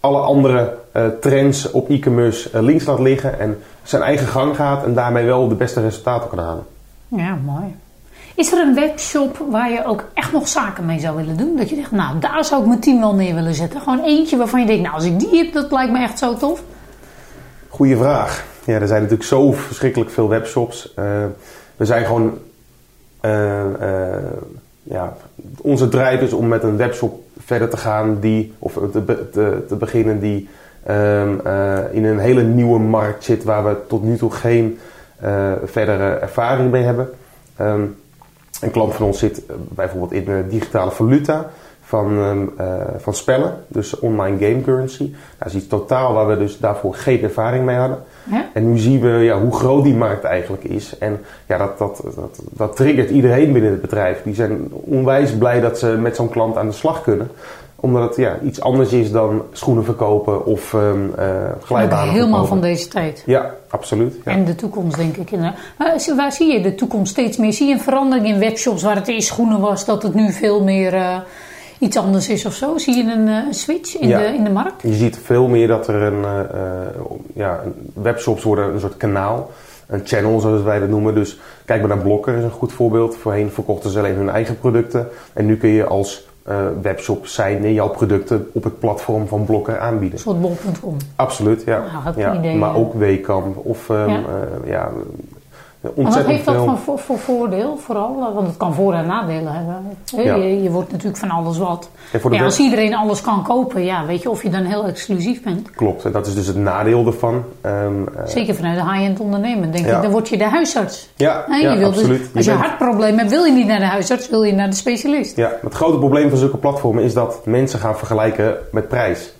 alle 0.00 0.18
andere 0.18 0.78
uh, 0.96 1.06
trends 1.20 1.70
op 1.70 1.90
e-commerce 1.90 2.50
uh, 2.54 2.60
links 2.60 2.84
laat 2.84 2.98
liggen 2.98 3.40
en 3.40 3.58
zijn 3.82 4.02
eigen 4.02 4.26
gang 4.26 4.56
gaat 4.56 4.84
en 4.84 4.94
daarmee 4.94 5.24
wel 5.24 5.48
de 5.48 5.54
beste 5.54 5.80
resultaten 5.80 6.28
kan 6.28 6.38
halen. 6.38 6.66
Ja, 7.08 7.38
mooi. 7.44 7.76
Is 8.34 8.52
er 8.52 8.58
een 8.58 8.74
webshop 8.74 9.44
waar 9.50 9.70
je 9.70 9.84
ook 9.84 10.04
echt 10.14 10.32
nog 10.32 10.48
zaken 10.48 10.86
mee 10.86 11.00
zou 11.00 11.16
willen 11.16 11.36
doen? 11.36 11.56
Dat 11.56 11.68
je 11.68 11.76
zegt, 11.76 11.90
nou, 11.90 12.18
daar 12.18 12.44
zou 12.44 12.60
ik 12.60 12.66
mijn 12.68 12.80
team 12.80 13.00
wel 13.00 13.14
neer 13.14 13.34
willen 13.34 13.54
zetten. 13.54 13.80
Gewoon 13.80 14.04
eentje 14.04 14.36
waarvan 14.36 14.60
je 14.60 14.66
denkt, 14.66 14.82
nou, 14.82 14.94
als 14.94 15.04
ik 15.04 15.18
die 15.18 15.44
heb, 15.44 15.52
dat 15.52 15.72
lijkt 15.72 15.92
me 15.92 15.98
echt 15.98 16.18
zo 16.18 16.36
tof. 16.36 16.62
Goeie 17.68 17.96
vraag. 17.96 18.44
Ja, 18.64 18.80
er 18.80 18.86
zijn 18.86 19.02
natuurlijk 19.02 19.28
zo 19.28 19.52
verschrikkelijk 19.52 20.10
veel 20.10 20.28
webshops. 20.28 20.92
Uh, 20.98 21.04
we 21.76 21.84
zijn 21.84 22.04
gewoon... 22.04 22.38
ja, 24.82 25.16
onze 25.62 25.88
drive 25.88 26.24
is 26.24 26.32
om 26.32 26.48
met 26.48 26.62
een 26.62 26.76
webshop 26.76 27.22
verder 27.38 27.68
te 27.68 27.76
gaan 27.76 28.20
die, 28.20 28.52
of 28.58 28.78
te, 28.92 29.64
te, 29.68 29.76
beginnen 29.76 30.20
die 30.20 30.48
um, 30.88 31.40
uh, 31.46 31.78
in 31.90 32.04
een 32.04 32.18
hele 32.18 32.42
nieuwe 32.42 32.78
markt 32.78 33.24
zit 33.24 33.44
waar 33.44 33.64
we 33.64 33.76
tot 33.88 34.02
nu 34.02 34.16
toe 34.16 34.30
geen 34.30 34.78
uh, 35.24 35.52
verdere 35.64 36.14
ervaring 36.14 36.70
mee 36.70 36.82
hebben. 36.82 37.08
Um, 37.60 37.96
een 38.60 38.70
klant 38.70 38.94
van 38.94 39.06
ons 39.06 39.18
zit 39.18 39.42
bijvoorbeeld 39.68 40.12
in 40.12 40.48
digitale 40.48 40.90
valuta. 40.90 41.50
Van, 41.90 42.18
ehm, 42.18 42.46
eh, 42.56 42.76
van 42.98 43.14
spellen, 43.14 43.64
dus 43.68 43.98
online 43.98 44.46
game 44.46 44.60
currency. 44.60 45.14
Dat 45.38 45.48
is 45.48 45.54
iets 45.54 45.66
totaal 45.66 46.12
waar 46.12 46.28
we 46.28 46.38
dus 46.38 46.58
daarvoor 46.58 46.94
geen 46.94 47.22
ervaring 47.22 47.64
mee 47.64 47.76
hadden. 47.76 47.98
Ja? 48.30 48.48
En 48.52 48.72
nu 48.72 48.78
zien 48.78 49.00
we 49.00 49.08
ja, 49.08 49.40
hoe 49.40 49.54
groot 49.54 49.84
die 49.84 49.94
markt 49.94 50.24
eigenlijk 50.24 50.64
is. 50.64 50.98
En 50.98 51.20
ja, 51.46 51.58
dat, 51.58 51.78
dat, 51.78 52.02
dat, 52.14 52.40
dat 52.50 52.76
triggert 52.76 53.10
iedereen 53.10 53.52
binnen 53.52 53.70
het 53.70 53.80
bedrijf. 53.80 54.22
Die 54.22 54.34
zijn 54.34 54.68
onwijs 54.70 55.32
blij 55.32 55.60
dat 55.60 55.78
ze 55.78 55.86
met 55.86 56.16
zo'n 56.16 56.28
klant 56.28 56.56
aan 56.56 56.66
de 56.66 56.72
slag 56.72 57.02
kunnen 57.02 57.30
omdat 57.80 58.02
het 58.02 58.16
ja, 58.16 58.38
iets 58.44 58.60
anders 58.60 58.92
is 58.92 59.12
dan 59.12 59.42
schoenen 59.52 59.84
verkopen 59.84 60.46
of 60.46 60.72
um, 60.72 61.14
uh, 61.18 61.24
glijbanen 61.64 62.12
helemaal 62.12 62.28
verkopen. 62.28 62.48
van 62.48 62.60
deze 62.60 62.88
tijd. 62.88 63.22
Ja, 63.26 63.54
absoluut. 63.68 64.14
Ja. 64.24 64.32
En 64.32 64.44
de 64.44 64.54
toekomst, 64.54 64.96
denk 64.96 65.16
ik. 65.16 65.30
waar 66.16 66.32
zie 66.32 66.52
je 66.52 66.60
de 66.60 66.74
toekomst 66.74 67.12
steeds 67.12 67.36
meer? 67.36 67.52
Zie 67.52 67.66
je 67.66 67.74
een 67.74 67.80
verandering 67.80 68.26
in 68.26 68.38
webshops 68.38 68.82
waar 68.82 68.94
het 68.94 69.08
eerst 69.08 69.28
schoenen 69.28 69.60
was, 69.60 69.84
dat 69.84 70.02
het 70.02 70.14
nu 70.14 70.32
veel 70.32 70.62
meer 70.62 70.94
eh, 70.94 71.16
iets 71.80 71.96
anders 71.96 72.28
is 72.28 72.46
of 72.46 72.54
zo? 72.54 72.78
Zie 72.78 72.96
je 73.04 73.12
een, 73.12 73.28
eh, 73.28 73.36
switch 73.50 73.98
in, 73.98 74.08
Ja. 74.08 74.18
de, 74.18 74.24
in 74.24 74.44
de 74.44 74.50
markt? 74.50 74.82
Je 74.82 74.92
ziet 74.94 75.18
veel 75.22 75.48
meer 75.48 75.68
dat 75.68 75.88
er 75.88 75.94
een, 76.02 76.24
eh, 76.24 76.40
eh, 76.40 76.86
ja, 77.34 77.60
webshops 77.94 78.42
worden 78.42 78.72
een 78.72 78.80
soort 78.80 78.96
kanaal. 78.96 79.50
Een 79.86 80.00
channel 80.04 80.40
zoals 80.40 80.62
wij 80.62 80.78
dat 80.78 80.88
noemen. 80.88 81.14
Dus 81.14 81.40
kijk 81.64 81.80
maar 81.80 81.88
naar 81.88 82.04
Blokker 82.04 82.36
is 82.36 82.44
een 82.44 82.50
goed 82.50 82.72
voorbeeld. 82.72 83.16
Voorheen 83.16 83.50
verkochten 83.50 83.90
ze 83.90 83.98
alleen 83.98 84.14
hun 84.16 84.28
eigen 84.30 84.58
producten. 84.58 85.08
En 85.32 85.46
nu 85.46 85.56
kun 85.56 85.68
je 85.68 85.84
als 85.86 86.28
eh, 86.42 86.56
webshop 86.82 87.26
zijn 87.26 87.72
jouw 87.72 87.88
producten 87.88 88.48
op 88.52 88.64
het 88.64 88.78
platform 88.78 89.26
van 89.28 89.44
Blokker 89.44 89.78
aanbieden. 89.78 90.12
Een 90.12 90.24
soort 90.24 90.40
bol.com. 90.40 90.96
Absoluut, 91.16 91.62
ja. 91.66 91.78
Nou, 91.92 92.04
dat 92.04 92.14
ja 92.16 92.34
idee, 92.34 92.56
maar 92.56 92.68
ja. 92.70 92.74
ook 92.76 92.94
Wekamp 92.94 93.56
of 93.66 93.90
ehm, 93.90 94.10
Ja. 94.10 94.16
eh, 94.16 94.70
ja, 94.70 94.90
En 95.82 95.88
wat 95.88 96.04
ontzettend 96.04 96.34
heeft 96.34 96.44
dat 96.46 96.54
veel. 96.54 96.64
voor, 96.64 96.78
voor, 96.78 96.98
voor 96.98 97.18
voordeel 97.18 97.76
vooral? 97.76 98.16
Eh, 98.28 98.34
Want 98.34 98.46
het 98.46 98.56
kan 98.56 98.74
voor- 98.74 98.94
en 98.94 99.06
nadelen 99.06 99.52
hebben. 99.52 99.96
Ja. 100.24 100.34
Je, 100.34 100.62
je 100.62 100.70
wordt 100.70 100.90
natuurlijk 100.90 101.18
van 101.18 101.30
alles 101.30 101.58
wat. 101.58 101.90
En 102.12 102.20
voor 102.20 102.30
de 102.30 102.36
Ja, 102.36 102.42
web- 102.42 102.50
als 102.50 102.60
iedereen 102.60 102.94
alles 102.94 103.20
kan 103.20 103.42
kopen, 103.42 103.84
ja, 103.84 104.06
weet 104.06 104.22
je 104.22 104.30
of 104.30 104.42
je 104.42 104.50
dan 104.50 104.62
heel 104.64 104.84
exclusief 104.84 105.42
bent. 105.42 105.70
Klopt, 105.70 106.04
en 106.04 106.12
dat 106.12 106.26
is 106.26 106.34
dus 106.34 106.46
het 106.46 106.56
nadeel 106.56 107.06
ervan. 107.06 107.44
Ehm, 107.60 107.74
eh, 108.16 108.26
Zeker 108.26 108.54
vanuit 108.54 108.76
de 108.78 108.84
high-end 108.84 109.20
ondernemer. 109.20 109.72
Denk 109.72 109.86
Ja. 109.86 109.96
ik, 109.96 110.02
dan 110.02 110.10
word 110.10 110.28
je 110.28 110.38
de 110.38 110.44
huisarts. 110.44 111.10
ja, 111.16 111.44
je 111.48 111.76
wilt 111.78 111.78
dus- 111.94 112.02
absoluut. 112.02 112.30
als 112.34 112.44
je, 112.44 112.50
Je 112.50 112.56
bent- 112.56 112.68
hartprobleem 112.68 113.18
hebt, 113.18 113.30
wil 113.30 113.44
je 113.44 113.52
niet 113.52 113.66
naar 113.66 113.78
de 113.78 113.84
huisarts, 113.86 114.28
wil 114.28 114.42
je 114.42 114.52
naar 114.52 114.70
de 114.70 114.76
specialist. 114.76 115.36
Ja, 115.36 115.52
het 115.62 115.74
grote 115.74 115.98
probleem 115.98 116.28
van 116.28 116.38
zulke 116.38 116.56
platformen 116.56 117.04
is 117.04 117.14
dat 117.14 117.40
mensen 117.44 117.78
gaan 117.78 117.96
vergelijken 117.96 118.54
met 118.72 118.88
prijs. 118.88 119.32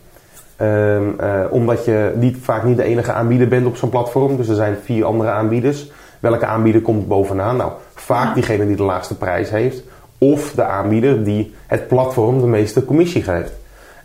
Ehm, 0.56 1.02
eh, 1.18 1.40
omdat 1.50 1.84
je 1.84 2.12
niet, 2.16 2.36
vaak 2.40 2.64
niet 2.64 2.76
de 2.76 2.82
enige 2.82 3.12
aanbieder 3.12 3.48
bent 3.48 3.66
op 3.66 3.76
zo'n 3.76 3.88
platform. 3.88 4.36
Dus 4.36 4.48
er 4.48 4.54
zijn 4.54 4.76
vier 4.84 5.04
andere 5.04 5.30
aanbieders. 5.30 5.90
Welke 6.20 6.46
aanbieder 6.46 6.82
komt 6.82 7.08
bovenaan? 7.08 7.56
Nou, 7.56 7.72
vaak 7.94 8.26
Ja. 8.26 8.34
diegene 8.34 8.66
die 8.66 8.76
de 8.76 8.82
laagste 8.82 9.16
prijs 9.16 9.50
heeft. 9.50 9.82
Of 10.18 10.52
de 10.52 10.64
aanbieder 10.64 11.24
die 11.24 11.54
het 11.66 11.88
platform 11.88 12.40
de 12.40 12.46
meeste 12.46 12.84
commissie 12.84 13.22
geeft. 13.22 13.52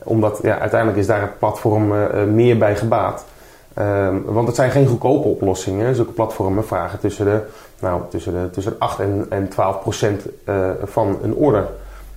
Omdat 0.03 0.39
ja, 0.41 0.59
uiteindelijk 0.59 0.99
is 0.99 1.07
daar 1.07 1.21
het 1.21 1.39
platform 1.39 1.91
eh, 1.93 2.21
eh, 2.21 2.27
meer 2.27 2.57
bij 2.57 2.75
gebaat. 2.75 3.25
Ehm, 3.73 4.15
want 4.25 4.47
het 4.47 4.55
zijn 4.55 4.71
geen 4.71 4.87
goedkope 4.87 5.27
oplossingen. 5.27 5.95
Zulke 5.95 6.11
platformen 6.11 6.65
vragen 6.65 6.99
tussen 6.99 7.25
de, 7.25 7.39
nou, 7.79 8.01
tussen 8.09 8.33
de, 8.33 8.49
tussen 8.49 8.71
de 8.71 8.79
8 8.79 8.99
en, 8.99 9.25
en 9.29 9.47
12 9.47 9.81
procent 9.81 10.25
eh, 10.43 10.69
van 10.83 11.17
een 11.23 11.33
order. 11.33 11.67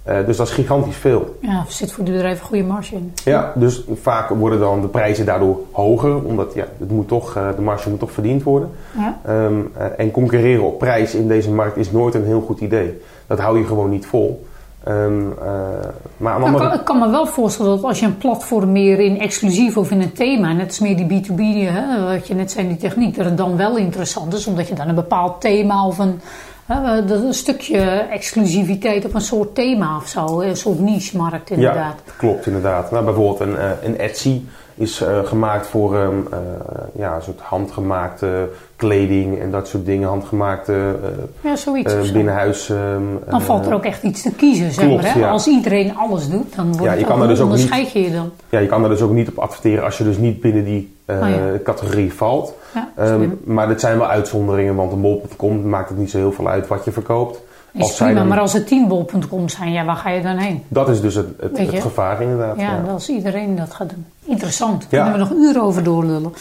Eh, 0.02 0.26
dus 0.26 0.36
dat 0.36 0.46
is 0.46 0.52
gigantisch 0.52 0.96
veel. 0.96 1.38
Ja, 1.40 1.58
er 1.66 1.72
zit 1.72 1.92
voor 1.92 2.04
de 2.04 2.10
bedrijven 2.10 2.40
een 2.40 2.46
goede 2.46 2.64
marge 2.64 2.94
in. 2.94 3.12
Ja, 3.24 3.52
dus 3.54 3.84
vaak 3.94 4.28
worden 4.28 4.60
dan 4.60 4.80
de 4.80 4.88
prijzen 4.88 5.26
daardoor 5.26 5.60
hoger. 5.70 6.24
Omdat 6.24 6.54
ja, 6.54 6.64
het 6.78 6.90
moet 6.90 7.08
toch, 7.08 7.36
eh, 7.36 7.48
de 7.56 7.62
marge 7.62 7.90
moet 7.90 7.98
toch 7.98 8.12
verdiend 8.12 8.42
worden. 8.42 8.70
Ja. 8.96 9.18
Ehm, 9.24 9.54
eh, 9.76 9.86
en 9.96 10.10
concurreren 10.10 10.64
op 10.64 10.78
prijs 10.78 11.14
in 11.14 11.28
deze 11.28 11.50
markt 11.50 11.76
is 11.76 11.90
nooit 11.90 12.14
een 12.14 12.24
heel 12.24 12.40
goed 12.40 12.60
idee. 12.60 13.00
Dat 13.26 13.38
hou 13.38 13.58
je 13.58 13.64
gewoon 13.64 13.90
niet 13.90 14.06
vol. 14.06 14.46
Ehm, 14.84 14.96
eh, 14.96 15.48
maar 16.16 16.32
aan 16.32 16.40
Nou, 16.40 16.44
andere 16.44 16.68
kan, 16.68 16.78
ik 16.78 16.84
kan 16.84 16.98
me 16.98 17.10
wel 17.10 17.26
voorstellen 17.26 17.70
dat 17.70 17.84
als 17.84 18.00
je 18.00 18.06
een 18.06 18.18
platform 18.18 18.72
meer 18.72 19.00
in 19.00 19.20
exclusief 19.20 19.76
of 19.76 19.90
in 19.90 20.00
een 20.00 20.12
thema, 20.12 20.52
net 20.52 20.66
als 20.66 20.78
meer 20.78 20.96
die 20.96 21.06
B2B, 21.06 21.40
hè, 21.72 22.14
wat 22.14 22.26
je 22.26 22.34
net 22.34 22.50
zei, 22.50 22.68
die 22.68 22.76
techniek, 22.76 23.16
dat 23.16 23.24
het 23.24 23.36
dan 23.36 23.56
wel 23.56 23.76
interessant 23.76 24.34
is, 24.34 24.46
omdat 24.46 24.68
je 24.68 24.74
dan 24.74 24.88
een 24.88 24.94
bepaald 24.94 25.40
thema 25.40 25.86
of 25.86 25.98
een, 25.98 26.20
dat 27.06 27.10
een 27.22 27.34
stukje 27.34 27.80
exclusiviteit 28.10 29.04
op 29.04 29.14
een 29.14 29.20
soort 29.20 29.54
thema 29.54 29.96
of 29.96 30.08
zo, 30.08 30.40
een 30.40 30.56
soort 30.56 30.80
niche-markt 30.80 31.50
inderdaad. 31.50 32.02
Ja, 32.06 32.12
klopt 32.16 32.46
inderdaad. 32.46 32.90
Nou, 32.90 33.04
bijvoorbeeld 33.04 33.40
een, 33.40 33.56
eh, 33.56 33.70
een 33.82 33.98
Etsy 33.98 34.40
is 34.74 35.00
eh, 35.00 35.18
gemaakt 35.24 35.66
voor 35.66 35.96
eh, 35.96 36.08
ja, 36.96 37.14
een 37.14 37.22
soort 37.22 37.40
handgemaakte 37.40 38.48
kleding 38.76 39.40
en 39.40 39.50
dat 39.50 39.68
soort 39.68 39.86
dingen. 39.86 40.08
Handgemaakte 40.08 40.72
eh, 40.72 41.08
Ja, 41.50 41.56
zoiets. 41.56 42.12
binnenhuis. 42.12 42.70
ehm, 42.70 43.02
Dan 43.30 43.42
valt 43.42 43.66
er 43.66 43.74
ook 43.74 43.84
echt 43.84 44.02
iets 44.02 44.22
te 44.22 44.32
kiezen, 44.32 44.72
zeg 44.72 44.84
klopt, 44.86 45.02
maar. 45.02 45.12
Hè? 45.14 45.18
ja. 45.20 45.30
Als 45.30 45.46
iedereen 45.46 45.96
alles 45.96 46.28
doet, 46.30 46.54
dan 46.56 46.66
wordt 46.66 46.82
Ja, 46.84 46.90
het 46.90 46.98
je 46.98 47.04
ook, 47.04 47.10
kan 47.12 47.22
er 47.22 47.28
dus 47.28 47.40
ook 47.40 47.48
niet- 47.50 47.54
onderscheid 47.60 47.92
je 47.92 48.02
je 48.02 48.12
dan? 48.12 48.30
Ja, 48.48 48.58
je 48.58 48.66
kan 48.66 48.80
daar 48.80 48.90
dus 48.90 49.00
ook 49.02 49.12
niet 49.12 49.28
op 49.28 49.38
adverteren 49.38 49.84
als 49.84 49.98
je 49.98 50.04
dus 50.04 50.16
niet 50.16 50.40
binnen 50.40 50.64
die 50.64 50.96
eh, 51.08 51.20
Oh 51.22 51.28
ja. 51.28 51.58
categorie 51.64 52.12
valt. 52.12 52.54
Ja, 52.74 52.88
Ehm, 52.96 53.28
maar 53.44 53.68
dit 53.68 53.80
zijn 53.80 53.98
wel 53.98 54.06
uitzonderingen, 54.08 54.74
want 54.74 54.92
een 54.92 55.00
bol.com 55.00 55.68
maakt 55.68 55.88
het 55.88 55.98
niet 55.98 56.10
zo 56.10 56.16
heel 56.18 56.32
veel 56.32 56.48
uit 56.48 56.66
wat 56.66 56.84
je 56.84 56.92
verkoopt. 56.92 57.40
Is 57.72 57.94
prima, 57.96 58.12
dan- 58.14 58.28
maar 58.28 58.40
als 58.40 58.52
het 58.52 58.66
teambol.com 58.66 59.48
zijn, 59.48 59.72
ja, 59.72 59.84
waar 59.84 59.96
ga 59.96 60.10
je 60.10 60.22
dan 60.22 60.36
heen? 60.36 60.62
Dat 60.68 60.88
is 60.88 61.00
dus 61.00 61.14
het, 61.14 61.26
het, 61.40 61.80
gevaar 61.80 62.22
inderdaad. 62.22 62.56
Ja, 62.56 62.62
ja. 62.86 62.92
als 62.92 63.08
iedereen 63.08 63.56
dat 63.56 63.74
gaat 63.74 63.90
doen. 63.90 64.06
Interessant. 64.24 64.86
Daar 64.90 65.02
kunnen 65.10 65.28
we 65.28 65.34
nog 65.34 65.44
uren 65.48 65.62
over 65.62 65.82
doorlullen. 65.82 66.32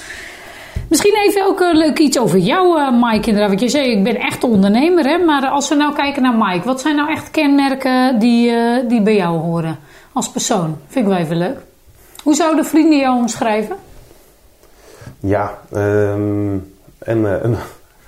Misschien 0.89 1.15
even 1.27 1.45
ook 1.47 1.61
eh, 1.61 1.73
leuk 1.73 1.99
iets 1.99 2.19
over 2.19 2.37
jou, 2.39 2.79
eh, 2.79 2.91
Mike. 2.91 3.27
Inderdaad, 3.27 3.47
want 3.47 3.59
je 3.61 3.69
zei, 3.69 3.91
ik 3.91 4.03
ben 4.03 4.15
echt 4.19 4.43
ondernemer. 4.43 5.05
Hè? 5.05 5.17
Maar 5.17 5.47
als 5.47 5.69
we 5.69 5.75
nou 5.75 5.93
kijken 5.95 6.21
naar 6.21 6.35
Mike, 6.37 6.65
wat 6.65 6.81
zijn 6.81 6.95
nou 6.95 7.09
echt 7.11 7.31
kenmerken 7.31 8.19
die, 8.19 8.51
die 8.87 9.01
bij 9.01 9.15
jou 9.15 9.37
horen 9.39 9.77
als 10.13 10.29
persoon? 10.29 10.77
Vind 10.87 11.05
ik 11.05 11.11
wel 11.11 11.21
even 11.21 11.37
leuk. 11.37 11.57
Hoe 12.23 12.35
zouden 12.35 12.65
vrienden 12.65 12.97
jou 12.99 13.17
omschrijven? 13.17 13.75
Ja, 15.27 15.57
ehm, 15.73 16.57
en, 16.99 17.25
eh, 17.25 17.43
een, 17.43 17.55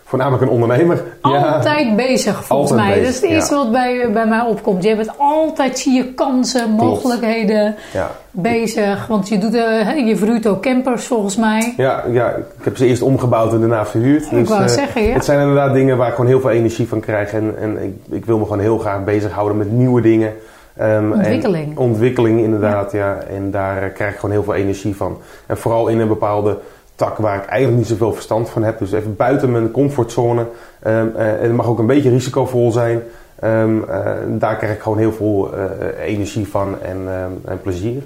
voornamelijk 0.04 0.44
een 0.44 0.50
ondernemer. 0.50 1.04
Ja. 1.22 1.30
Altijd 1.30 1.96
bezig, 1.96 2.46
volgens 2.46 2.72
Altijd 2.72 2.88
mij. 2.90 3.00
bezig, 3.00 3.06
dat 3.06 3.14
is 3.14 3.22
het 3.22 3.30
eerste 3.30 3.56
ja. 3.56 3.62
wat 3.62 3.72
bij, 3.72 4.12
bij 4.14 4.26
mij 4.26 4.42
opkomt. 4.42 4.84
Je 4.84 4.96
bent 4.96 5.12
altijd, 5.18 5.80
zie 5.80 5.94
je 5.94 6.14
kansen, 6.14 6.70
mogelijkheden 6.70 7.76
Ja. 7.94 8.12
bezig. 8.32 9.08
Want 9.08 9.30
je, 9.30 9.38
doet, 9.38 9.54
eh, 9.54 10.08
je 10.08 10.18
verhuurt 10.18 10.48
ook 10.48 10.62
campers, 10.62 11.06
volgens 11.06 11.36
mij. 11.36 11.74
Ja, 11.78 12.04
ja, 12.12 12.30
ik 12.30 12.64
heb 12.64 12.78
ze 12.78 12.86
eerst 12.86 13.02
omgebouwd 13.02 13.54
en 13.54 13.60
daarna 13.60 13.86
verhuurd. 13.86 14.32
Ik 14.32 14.48
wou 14.48 14.62
eh, 14.62 14.68
zeggen, 14.68 15.04
ja. 15.04 15.14
Het 15.14 15.26
zijn 15.26 15.40
inderdaad 15.40 15.74
dingen 15.74 15.98
waar 15.98 16.08
ik 16.08 16.14
gewoon 16.16 16.30
heel 16.30 16.40
veel 16.42 16.50
energie 16.50 16.88
van 16.88 17.00
krijg. 17.00 17.34
En, 17.34 17.56
en 17.60 17.84
ik, 17.84 18.14
ik 18.14 18.26
wil 18.26 18.38
me 18.38 18.44
gewoon 18.44 18.60
heel 18.60 18.78
graag 18.78 19.04
bezighouden 19.04 19.58
met 19.58 19.72
nieuwe 19.72 20.02
dingen. 20.02 20.34
Ehm, 20.78 21.12
Ontwikkeling. 21.12 21.78
ontwikkeling, 21.78 22.40
inderdaad, 22.40 22.92
ja. 22.92 23.18
En 23.30 23.52
daar 23.52 23.90
krijg 23.90 24.12
ik 24.14 24.20
gewoon 24.20 24.36
heel 24.36 24.44
veel 24.44 24.54
energie 24.54 24.96
van. 24.96 25.18
En 25.46 25.58
vooral 25.58 25.88
in 25.88 26.00
een 26.00 26.08
bepaalde 26.08 26.58
tak 27.00 27.18
waar 27.18 27.36
ik 27.36 27.46
eigenlijk 27.46 27.78
niet 27.78 27.88
zoveel 27.88 28.14
verstand 28.14 28.50
van 28.50 28.64
heb. 28.64 28.80
Dus 28.80 28.92
even 28.92 29.16
buiten 29.16 29.52
mijn 29.52 29.72
comfortzone. 29.72 30.46
Ehm, 30.84 31.08
eh, 31.16 31.32
en 31.32 31.42
het 31.42 31.54
mag 31.54 31.68
ook 31.68 31.80
een 31.80 31.86
beetje 31.86 32.10
risicovol 32.10 32.72
zijn. 32.72 33.02
Ehm, 33.40 33.84
eh, 33.84 34.12
daar 34.28 34.58
krijg 34.58 34.74
ik 34.74 34.82
gewoon 34.82 34.98
heel 34.98 35.12
veel 35.12 35.54
eh, 35.54 36.06
energie 36.06 36.48
van 36.48 36.82
en, 36.82 36.98
ehm, 37.08 37.32
en 37.46 37.62
plezier. 37.62 38.04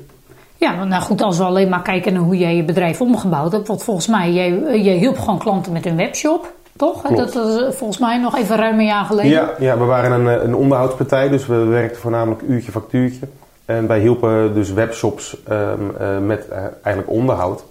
Ja, 0.56 0.84
nou 0.84 1.02
goed, 1.02 1.22
als 1.22 1.38
we 1.38 1.44
alleen 1.44 1.70
maar 1.70 1.82
kijken 1.82 2.14
naar 2.14 2.22
hoe 2.22 2.38
jij 2.38 2.56
je 2.56 2.64
bedrijf 2.64 3.02
omgebouwd 3.02 3.52
hebt. 3.52 3.68
Want 3.68 3.84
volgens 3.84 4.08
mij, 4.08 4.32
jij, 4.32 4.82
jij 4.82 4.96
hielp 4.96 5.20
gewoon 5.20 5.40
klanten 5.40 5.72
met 5.72 5.84
hun 5.84 5.96
webshop, 5.96 6.54
toch? 6.76 7.02
Klopt. 7.02 7.34
Dat 7.34 7.46
is 7.46 7.76
volgens 7.76 8.00
mij 8.00 8.18
nog 8.18 8.38
even 8.38 8.56
ruim 8.56 8.80
een 8.80 8.86
jaar 8.86 9.06
geleden. 9.06 9.32
Ja, 9.32 9.50
ja, 9.60 9.78
we 9.78 9.86
waren 9.86 10.12
een, 10.12 10.44
een 10.44 10.56
onderhoudspartij, 10.56 11.30
dus 11.30 11.46
we 11.46 11.56
werkten 11.56 12.02
voornamelijk 12.02 12.42
uurtje 12.42 12.72
factuurtje. 12.72 13.28
En 13.66 13.88
wij 13.88 14.00
hielpen 14.00 14.54
dus 14.54 14.74
webshops 14.74 15.38
met 16.22 16.48
eigenlijk 16.84 17.10
onderhoud. 17.10 17.64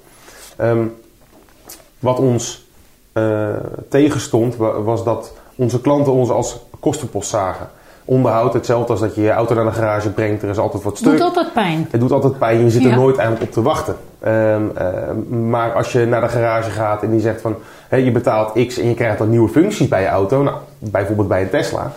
Wat 2.02 2.18
ons 2.18 2.64
eh, 3.12 3.48
tegenstond, 3.88 4.56
wa- 4.56 4.80
was 4.82 5.04
dat 5.04 5.32
onze 5.54 5.80
klanten 5.80 6.12
ons 6.12 6.30
als 6.30 6.60
kostenpost 6.80 7.28
zagen. 7.30 7.68
Onderhoud, 8.04 8.52
hetzelfde 8.52 8.90
als 8.92 9.00
dat 9.00 9.14
je 9.14 9.22
je 9.22 9.30
auto 9.30 9.54
naar 9.54 9.64
de 9.64 9.72
garage 9.72 10.10
brengt, 10.10 10.42
er 10.42 10.48
is 10.48 10.58
altijd 10.58 10.82
wat 10.82 10.96
stuk. 10.98 11.10
Doet 11.12 11.20
altijd 11.20 11.52
pijn. 11.52 11.88
Het 11.90 12.00
doet 12.00 12.12
altijd 12.12 12.38
pijn, 12.38 12.60
je 12.64 12.70
zit 12.70 12.84
er 12.84 12.90
Ja. 12.90 12.96
nooit 12.96 13.16
eigenlijk 13.16 13.48
op 13.48 13.54
te 13.54 13.62
wachten. 13.62 13.96
Ehm, 14.20 14.62
ehm, 14.74 15.48
maar 15.48 15.72
als 15.72 15.92
je 15.92 16.06
naar 16.06 16.20
de 16.20 16.28
garage 16.28 16.70
gaat 16.70 17.02
en 17.02 17.10
die 17.10 17.20
zegt 17.20 17.40
van 17.40 17.54
hé, 17.88 17.96
je 17.96 18.10
betaalt 18.10 18.66
X 18.66 18.78
en 18.78 18.88
je 18.88 18.94
krijgt 18.94 19.18
dan 19.18 19.30
nieuwe 19.30 19.48
functies 19.48 19.88
bij 19.88 20.02
je 20.02 20.08
auto, 20.08 20.42
nou, 20.42 20.56
bijvoorbeeld 20.78 21.28
bij 21.28 21.42
een 21.42 21.50
Tesla, 21.50 21.92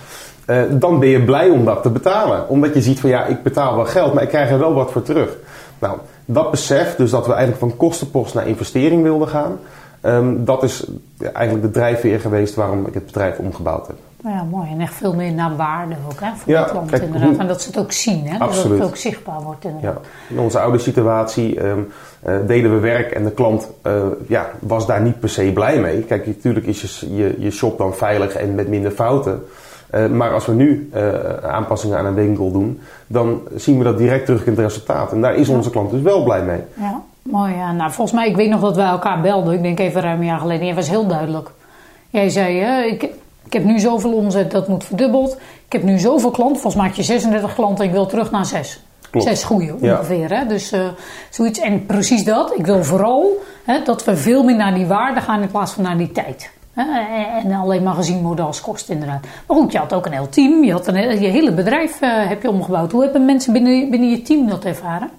eh, 0.46 0.62
dan 0.70 1.00
ben 1.00 1.10
je 1.10 1.24
blij 1.24 1.50
om 1.50 1.66
dat 1.66 1.82
te 1.82 1.90
betalen. 1.90 2.50
Omdat 2.50 2.74
je 2.74 2.82
ziet 2.82 3.00
van 3.00 3.10
ja, 3.10 3.26
ik 3.26 3.44
betaal 3.44 3.76
wel 3.76 3.86
geld, 3.86 4.14
maar 4.14 4.24
ik 4.24 4.30
krijg 4.30 4.50
er 4.50 4.60
wel 4.60 4.74
wat 4.74 4.92
voor 4.92 5.02
terug. 5.04 5.38
Nou, 5.80 5.98
dat 6.26 6.52
besef, 6.52 6.96
dus 6.96 7.12
dat 7.12 7.26
we 7.26 7.32
eigenlijk 7.34 7.60
van 7.60 7.78
kostenpost 7.78 8.34
naar 8.34 8.48
investering 8.48 9.04
wilden 9.04 9.28
gaan, 9.28 9.60
ehm, 10.06 10.34
dat 10.44 10.64
is 10.64 10.86
eigenlijk 11.34 11.66
de 11.66 11.72
drijfveer 11.72 12.20
geweest 12.20 12.56
waarom 12.56 12.86
ik 12.86 12.94
het 12.94 13.06
bedrijf 13.06 13.38
omgebouwd 13.38 13.88
heb. 13.88 13.96
Nou 14.22 14.38
ja, 14.38 14.44
mooi. 14.44 14.70
En 14.72 14.80
echt 14.82 14.94
veel 14.94 15.14
meer 15.14 15.32
naar 15.34 15.56
waarde 15.56 15.96
ook, 16.12 16.20
hè? 16.20 16.30
Voor 16.36 16.54
Ja, 16.54 16.64
de 16.64 16.70
klant 16.72 16.90
kijk, 16.90 17.04
inderdaad. 17.04 17.30
hoe- 17.30 17.40
En 17.40 17.48
dat 17.48 17.62
ze 17.62 17.68
het 17.68 17.78
ook 17.80 17.92
zien, 17.92 18.28
hè? 18.28 18.38
Dat 18.38 18.64
het 18.64 18.82
ook 18.84 18.96
zichtbaar 18.96 19.42
wordt 19.42 19.66
inderdaad. 19.66 20.00
Ja. 20.30 20.36
In 20.36 20.40
onze 20.42 20.60
oude 20.60 20.78
situatie 20.78 21.60
ehm, 21.60 21.80
eh, 22.22 22.36
deden 22.48 22.74
we 22.74 22.80
werk 22.80 23.12
en 23.12 23.24
de 23.24 23.32
klant 23.32 23.70
eh, 23.82 23.94
ja, 24.28 24.50
was 24.60 24.86
daar 24.88 25.02
niet 25.02 25.20
per 25.20 25.30
se 25.30 25.52
blij 25.54 25.80
mee. 25.80 26.02
Kijk, 26.02 26.28
natuurlijk 26.28 26.66
is 26.66 27.00
je, 27.00 27.16
je, 27.16 27.36
je 27.40 27.52
shop 27.52 27.78
dan 27.78 27.96
veilig 27.96 28.36
en 28.36 28.56
met 28.56 28.68
minder 28.68 28.92
fouten. 28.92 29.44
Eh, 29.90 30.08
maar 30.08 30.32
als 30.34 30.46
we 30.46 30.54
nu 30.54 30.90
aanpassingen 31.42 31.98
aan 31.98 32.06
een 32.06 32.14
winkel 32.14 32.52
doen, 32.52 32.80
dan 33.08 33.42
zien 33.56 33.78
we 33.78 33.84
dat 33.84 33.98
direct 33.98 34.26
terug 34.26 34.46
in 34.46 34.52
het 34.52 34.62
resultaat. 34.62 35.12
En 35.12 35.22
daar 35.22 35.36
is 35.36 35.50
onze 35.50 35.70
klant 35.70 35.92
dus 35.92 36.02
wel 36.02 36.24
blij 36.24 36.44
mee. 36.44 36.60
Ja, 36.74 37.02
mooi. 37.32 37.54
Ja. 37.56 37.72
Nou, 37.72 37.92
volgens 37.92 38.18
mij, 38.18 38.28
ik 38.28 38.36
weet 38.36 38.50
nog 38.50 38.62
dat 38.62 38.76
wij 38.76 38.86
elkaar 38.86 39.22
belden. 39.22 39.54
Ik 39.54 39.62
denk 39.62 39.80
even 39.80 40.02
ruim 40.02 40.20
een 40.20 40.26
jaar 40.26 40.40
geleden. 40.40 40.66
Jij 40.66 40.76
was 40.76 40.90
heel 40.90 41.08
duidelijk. 41.08 41.52
Jij 42.10 42.30
zei, 42.30 42.60
hè, 42.60 42.82
ik, 42.84 43.04
ik 43.46 43.54
heb 43.54 43.64
nu 43.64 43.80
zoveel 43.80 44.14
omzet, 44.14 44.52
dat 44.52 44.68
moet 44.68 44.84
verdubbeld. 44.84 45.38
Ik 45.66 45.74
heb 45.74 45.84
nu 45.84 46.00
zoveel 46.00 46.32
klanten. 46.32 46.62
Volgens 46.62 46.76
mij 46.76 46.86
had 46.86 46.96
je 46.96 47.04
36 47.04 47.54
klanten. 47.56 47.86
Ik 47.86 47.92
wil 47.92 48.06
terug 48.06 48.32
naar 48.32 48.46
6. 48.46 48.84
Klopt. 49.12 49.28
Zes 49.28 49.44
goede 49.44 49.76
Ja. 49.82 49.94
ongeveer. 49.94 50.38
Hè? 50.38 50.46
Dus 50.46 50.72
eh, 50.72 50.88
zoiets. 51.30 51.60
En 51.60 51.86
precies 51.86 52.24
dat. 52.24 52.54
Ik 52.58 52.66
wil 52.66 52.84
vooral 52.84 53.32
hè, 53.64 53.82
dat 53.84 54.06
we 54.06 54.16
veel 54.18 54.44
meer 54.44 54.56
naar 54.56 54.74
die 54.74 54.86
waarde 54.86 55.22
gaan 55.22 55.42
in 55.42 55.52
plaats 55.52 55.72
van 55.72 55.84
naar 55.84 55.98
die 55.98 56.12
tijd. 56.12 56.52
Hè? 56.74 56.84
En 57.44 57.52
alleen 57.54 57.84
maar 57.84 57.94
gezien 57.94 58.22
worden 58.22 58.46
als 58.46 58.62
kost 58.62 58.90
inderdaad. 58.90 59.26
Maar 59.48 59.58
goed, 59.58 59.72
je 59.72 59.78
had 59.78 59.94
ook 59.94 60.06
een 60.06 60.12
heel 60.12 60.30
team. 60.30 60.64
Je, 60.64 60.72
had 60.72 60.88
een, 60.88 61.22
je 61.22 61.28
hele 61.28 61.52
bedrijf 61.54 62.02
eh, 62.02 62.10
heb 62.28 62.42
je 62.42 62.50
omgebouwd. 62.50 62.92
Hoe 62.92 63.04
hebben 63.04 63.26
mensen 63.26 63.54
binnen, 63.54 63.90
binnen 63.90 64.10
je 64.10 64.22
team 64.22 64.50
dat 64.50 64.66
ervaren? 64.66 65.10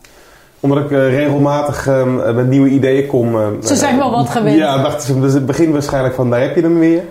Omdat 0.61 0.79
ik 0.79 0.91
eh, 0.91 1.09
regelmatig 1.15 1.87
eh, 1.89 2.35
met 2.35 2.49
nieuwe 2.49 2.69
ideeën 2.69 3.07
kom. 3.07 3.35
eh, 3.39 3.47
Ze 3.63 3.75
zijn 3.77 3.97
wel 3.99 4.11
wat 4.11 4.29
gewend. 4.29 4.57
Ja, 4.57 4.83
dachten 4.83 5.07
ze, 5.07 5.21
dus 5.21 5.33
het 5.33 5.47
begin 5.47 5.73
waarschijnlijk 5.73 6.15
van 6.15 6.31
daar 6.31 6.41
heb 6.41 6.55
je 6.55 6.63
hem 6.63 6.79
weer. 6.79 7.03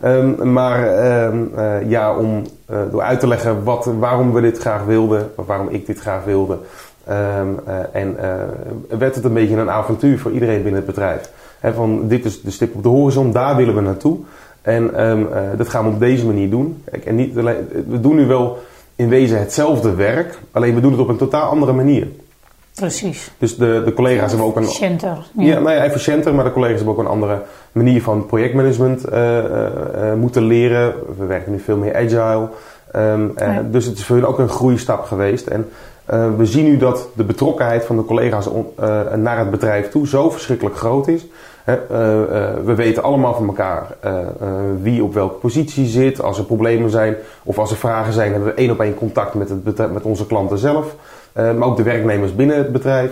Ehm, 0.00 0.52
maar 0.52 0.86
ehm, 0.96 1.36
eh, 1.56 1.90
ja, 1.90 2.16
om 2.16 2.42
eh, 2.66 2.76
door 2.90 3.02
uit 3.02 3.20
te 3.20 3.26
leggen 3.28 3.64
wat, 3.64 3.90
waarom 3.98 4.32
we 4.32 4.40
dit 4.40 4.58
graag 4.58 4.84
wilden, 4.84 5.30
of 5.36 5.46
waarom 5.46 5.68
ik 5.68 5.86
dit 5.86 5.98
graag 6.00 6.24
wilde. 6.24 6.58
ehm, 7.06 7.46
eh, 7.66 7.74
en 8.02 8.16
eh, 8.18 8.98
werd 8.98 9.14
het 9.14 9.24
een 9.24 9.32
beetje 9.32 9.56
een 9.56 9.70
avontuur 9.70 10.18
voor 10.18 10.30
iedereen 10.30 10.62
binnen 10.62 10.74
het 10.74 10.86
bedrijf. 10.86 11.30
Hè, 11.60 11.72
van 11.72 12.08
dit 12.08 12.24
is 12.24 12.42
de 12.42 12.50
stip 12.50 12.74
op 12.74 12.82
de 12.82 12.88
horizon, 12.88 13.32
daar 13.32 13.56
willen 13.56 13.74
we 13.74 13.80
naartoe. 13.80 14.16
En 14.62 14.94
ehm, 14.94 15.20
eh, 15.32 15.40
dat 15.56 15.68
gaan 15.68 15.84
we 15.84 15.90
op 15.90 15.98
deze 16.00 16.26
manier 16.26 16.50
doen. 16.50 16.82
Kijk, 16.90 17.04
en 17.04 17.14
niet 17.14 17.38
alleen, 17.38 17.56
we 17.88 18.00
doen 18.00 18.16
nu 18.16 18.26
wel 18.26 18.58
in 18.96 19.08
wezen 19.08 19.38
hetzelfde 19.38 19.94
werk, 19.94 20.38
alleen 20.52 20.74
we 20.74 20.80
doen 20.80 20.90
het 20.92 21.00
op 21.00 21.08
een 21.08 21.16
totaal 21.16 21.50
andere 21.50 21.72
manier. 21.72 22.06
Precies. 22.80 23.30
Dus 23.38 23.56
de, 23.56 23.82
de 23.84 23.92
collega's 23.92 24.30
hebben 24.30 24.48
ook 24.48 24.56
een, 24.56 24.66
Center. 24.68 25.16
ja, 25.38 25.58
nou 25.58 25.74
ja, 25.76 25.82
efficiënter, 25.84 26.34
maar 26.34 26.44
de 26.44 26.52
collega's 26.52 26.76
hebben 26.76 26.94
ook 26.94 27.00
een 27.00 27.10
andere 27.10 27.42
manier 27.72 28.02
van 28.02 28.26
projectmanagement 28.26 29.04
eh, 29.04 29.38
eh, 29.38 29.66
eh, 30.10 30.18
moeten 30.18 30.42
leren. 30.42 30.94
We 31.18 31.24
werken 31.26 31.52
nu 31.52 31.58
veel 31.58 31.76
meer 31.76 31.96
agile. 31.96 32.48
Ehm, 32.92 33.28
eh, 33.34 33.54
Ja. 33.54 33.62
Dus 33.70 33.84
het 33.84 33.98
is 33.98 34.04
voor 34.04 34.16
hun 34.16 34.26
ook 34.26 34.38
een 34.38 34.48
groeistap 34.48 35.04
geweest. 35.04 35.46
En 35.46 35.68
we 36.36 36.46
zien 36.46 36.64
nu 36.64 36.76
dat 36.76 37.08
de 37.14 37.24
betrokkenheid 37.24 37.84
van 37.84 37.96
de 37.96 38.04
collega's 38.04 38.46
on- 38.46 38.72
naar 39.16 39.38
het 39.38 39.50
bedrijf 39.50 39.88
toe 39.90 40.06
zo 40.08 40.30
verschrikkelijk 40.30 40.76
groot 40.76 41.08
is. 41.08 41.26
We 42.64 42.72
weten 42.76 43.02
allemaal 43.02 43.34
van 43.34 43.46
elkaar 43.46 43.86
wie 44.82 45.02
op 45.04 45.14
welke 45.14 45.34
positie 45.34 45.86
zit. 45.86 46.22
Als 46.22 46.38
er 46.38 46.44
problemen 46.44 46.90
zijn 46.90 47.16
of 47.42 47.58
als 47.58 47.70
er 47.70 47.76
vragen 47.76 48.12
zijn, 48.12 48.30
hebben 48.32 48.48
we 48.48 48.54
één 48.54 48.70
op 48.70 48.80
één 48.80 48.94
contact 48.94 49.34
met, 49.34 49.48
het 49.64 49.92
met 49.92 50.02
onze 50.02 50.26
klanten 50.26 50.58
zelf. 50.58 50.94
Eh, 51.36 51.52
maar 51.52 51.68
ook 51.68 51.76
de 51.76 51.82
werknemers 51.82 52.34
binnen 52.34 52.56
het 52.56 52.72
bedrijf. 52.72 53.10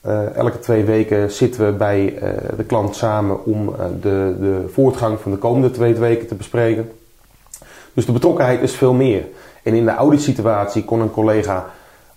Eh, 0.00 0.36
elke 0.36 0.58
twee 0.58 0.84
weken 0.84 1.30
zitten 1.30 1.66
we 1.66 1.72
bij 1.72 2.14
eh, 2.16 2.28
de 2.56 2.64
klant 2.64 2.96
samen 2.96 3.44
om 3.44 3.74
de, 4.00 4.36
de 4.40 4.64
voortgang 4.72 5.20
van 5.20 5.30
de 5.30 5.36
komende 5.36 5.70
twee 5.70 5.94
weken 5.94 6.26
te 6.26 6.34
bespreken. 6.34 6.92
Dus 7.92 8.06
de 8.06 8.12
betrokkenheid 8.12 8.62
is 8.62 8.74
veel 8.74 8.92
meer. 8.92 9.24
En 9.62 9.74
in 9.74 9.84
de 9.84 9.94
auditsituatie 9.94 10.84
kon 10.84 11.00
een 11.00 11.10
collega 11.10 11.66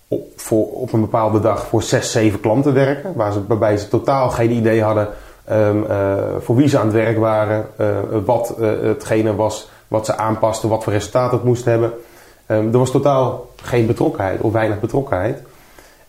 op, 0.08 0.28
op 0.72 0.92
een 0.92 1.00
bepaalde 1.00 1.40
dag 1.40 1.66
voor 1.66 1.82
zes, 1.82 2.12
zeven 2.12 2.40
klanten 2.40 2.74
werken. 2.74 3.12
Waar 3.14 3.32
ze, 3.32 3.46
waarbij 3.46 3.76
ze 3.76 3.88
totaal 3.88 4.30
geen 4.30 4.50
idee 4.50 4.82
hadden 4.82 5.08
ehm, 5.44 5.82
eh, 5.82 6.14
voor 6.40 6.56
wie 6.56 6.68
ze 6.68 6.78
aan 6.78 6.86
het 6.86 6.94
werk 6.94 7.18
waren. 7.18 7.66
wat 8.24 8.56
hetgene 8.82 9.34
was 9.34 9.70
wat 9.88 10.06
ze 10.06 10.16
aanpasten, 10.16 10.68
wat 10.68 10.84
voor 10.84 10.92
resultaat 10.92 11.32
het 11.32 11.44
moest 11.44 11.64
hebben. 11.64 11.92
Ehm, 12.46 12.66
er 12.66 12.78
was 12.78 12.90
totaal 12.90 13.48
geen 13.62 13.86
betrokkenheid 13.86 14.40
of 14.40 14.52
weinig 14.52 14.80
betrokkenheid. 14.80 15.42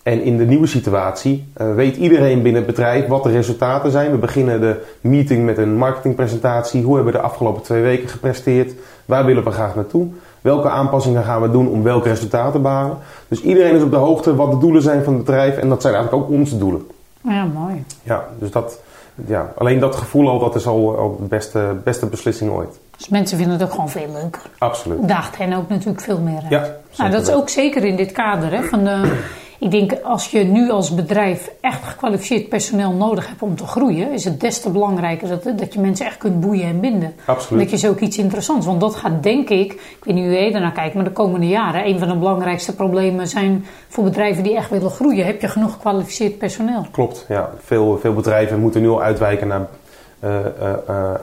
En 0.03 0.21
in 0.21 0.37
de 0.37 0.45
nieuwe 0.45 0.67
situatie 0.67 1.47
eh, 1.53 1.73
weet 1.75 1.95
iedereen 1.95 2.41
binnen 2.41 2.61
het 2.61 2.75
bedrijf 2.75 3.07
wat 3.07 3.23
de 3.23 3.31
resultaten 3.31 3.91
zijn. 3.91 4.11
We 4.11 4.17
beginnen 4.17 4.61
de 4.61 4.83
meeting 5.01 5.45
met 5.45 5.57
een 5.57 5.77
marketingpresentatie. 5.77 6.83
Hoe 6.83 6.95
hebben 6.95 7.13
we 7.13 7.19
de 7.19 7.25
afgelopen 7.25 7.63
twee 7.63 7.81
weken 7.81 8.09
gepresteerd? 8.09 8.73
Waar 9.05 9.25
willen 9.25 9.43
we 9.43 9.51
graag 9.51 9.75
naartoe? 9.75 10.07
Welke 10.41 10.69
aanpassingen 10.69 11.23
gaan 11.23 11.41
we 11.41 11.51
doen 11.51 11.67
om 11.69 11.83
welke 11.83 12.09
resultaten 12.09 12.51
te 12.51 12.59
behalen? 12.59 12.97
Dus 13.27 13.41
iedereen 13.41 13.75
is 13.75 13.81
op 13.81 13.91
de 13.91 13.97
hoogte 13.97 14.35
wat 14.35 14.51
de 14.51 14.57
doelen 14.57 14.81
zijn 14.81 15.03
van 15.03 15.13
het 15.13 15.23
bedrijf. 15.25 15.57
En 15.57 15.69
dat 15.69 15.81
zijn 15.81 15.93
eigenlijk 15.93 16.23
ook 16.23 16.31
onze 16.31 16.57
doelen. 16.57 16.87
Ja, 17.21 17.45
mooi. 17.45 17.83
Ja, 18.03 18.27
dus 18.39 18.51
dat, 18.51 18.79
ja, 19.25 19.53
alleen 19.57 19.79
dat 19.79 19.95
gevoel 19.95 20.29
al, 20.29 20.39
dat 20.39 20.55
is 20.55 20.67
al, 20.67 20.97
al 20.97 21.17
de 21.19 21.27
beste, 21.27 21.75
beste 21.83 22.05
beslissing 22.05 22.51
ooit. 22.51 22.79
Dus 22.97 23.09
mensen 23.09 23.37
vinden 23.37 23.55
het 23.55 23.63
ook 23.67 23.71
gewoon 23.71 23.89
veel 23.89 24.11
leuker. 24.11 24.41
Absoluut. 24.57 25.07
daagt 25.07 25.37
hen 25.37 25.53
ook 25.53 25.69
natuurlijk 25.69 26.01
veel 26.01 26.19
meer 26.19 26.41
uit. 26.41 26.49
Ja, 26.49 26.75
nou, 26.97 27.11
dat 27.11 27.21
is 27.21 27.33
ook 27.33 27.49
zeker 27.49 27.83
in 27.83 27.95
dit 27.95 28.11
kader. 28.11 28.51
Hè, 28.51 28.63
van 28.63 28.83
de, 28.83 29.17
ik 29.59 29.71
denk 29.71 29.93
als 30.03 30.31
je 30.31 30.43
nu 30.43 30.69
als 30.69 30.95
bedrijf 30.95 31.51
echt 31.61 31.83
gekwalificeerd 31.83 32.49
personeel 32.49 32.91
nodig 32.91 33.27
hebt 33.27 33.41
om 33.41 33.55
te 33.55 33.65
groeien, 33.65 34.11
is 34.11 34.23
het 34.23 34.39
des 34.39 34.59
te 34.59 34.69
belangrijker 34.69 35.27
dat, 35.27 35.57
dat 35.57 35.73
je 35.73 35.79
mensen 35.79 36.05
echt 36.05 36.17
kunt 36.17 36.39
boeien 36.39 36.63
en 36.63 36.79
binden. 36.79 37.15
Absoluut. 37.25 37.61
Dat 37.61 37.71
je 37.71 37.77
ze 37.77 37.89
ook 37.89 37.99
iets 37.99 38.17
interessants. 38.17 38.65
Want 38.65 38.81
dat 38.81 38.95
gaat 38.95 39.23
denk 39.23 39.49
ik, 39.49 39.73
ik 39.73 40.03
weet 40.03 40.15
niet 40.15 40.25
hoe 40.25 40.33
je 40.33 40.51
naar 40.51 40.71
kijkt, 40.71 40.95
maar 40.95 41.03
de 41.03 41.11
komende 41.11 41.47
jaren, 41.47 41.87
een 41.87 41.99
van 41.99 42.07
de 42.07 42.15
belangrijkste 42.15 42.75
problemen 42.75 43.27
zijn 43.27 43.65
voor 43.87 44.03
bedrijven 44.03 44.43
die 44.43 44.55
echt 44.55 44.69
willen 44.69 44.91
groeien. 44.91 45.25
Heb 45.25 45.41
je 45.41 45.47
genoeg 45.47 45.73
gekwalificeerd 45.73 46.37
personeel? 46.37 46.85
Klopt, 46.91 47.25
ja. 47.27 47.49
Veel, 47.59 47.97
veel 47.97 48.13
bedrijven 48.13 48.59
moeten 48.59 48.81
nu 48.81 48.89
al 48.89 49.01
uitwijken 49.01 49.47
naar 49.47 49.67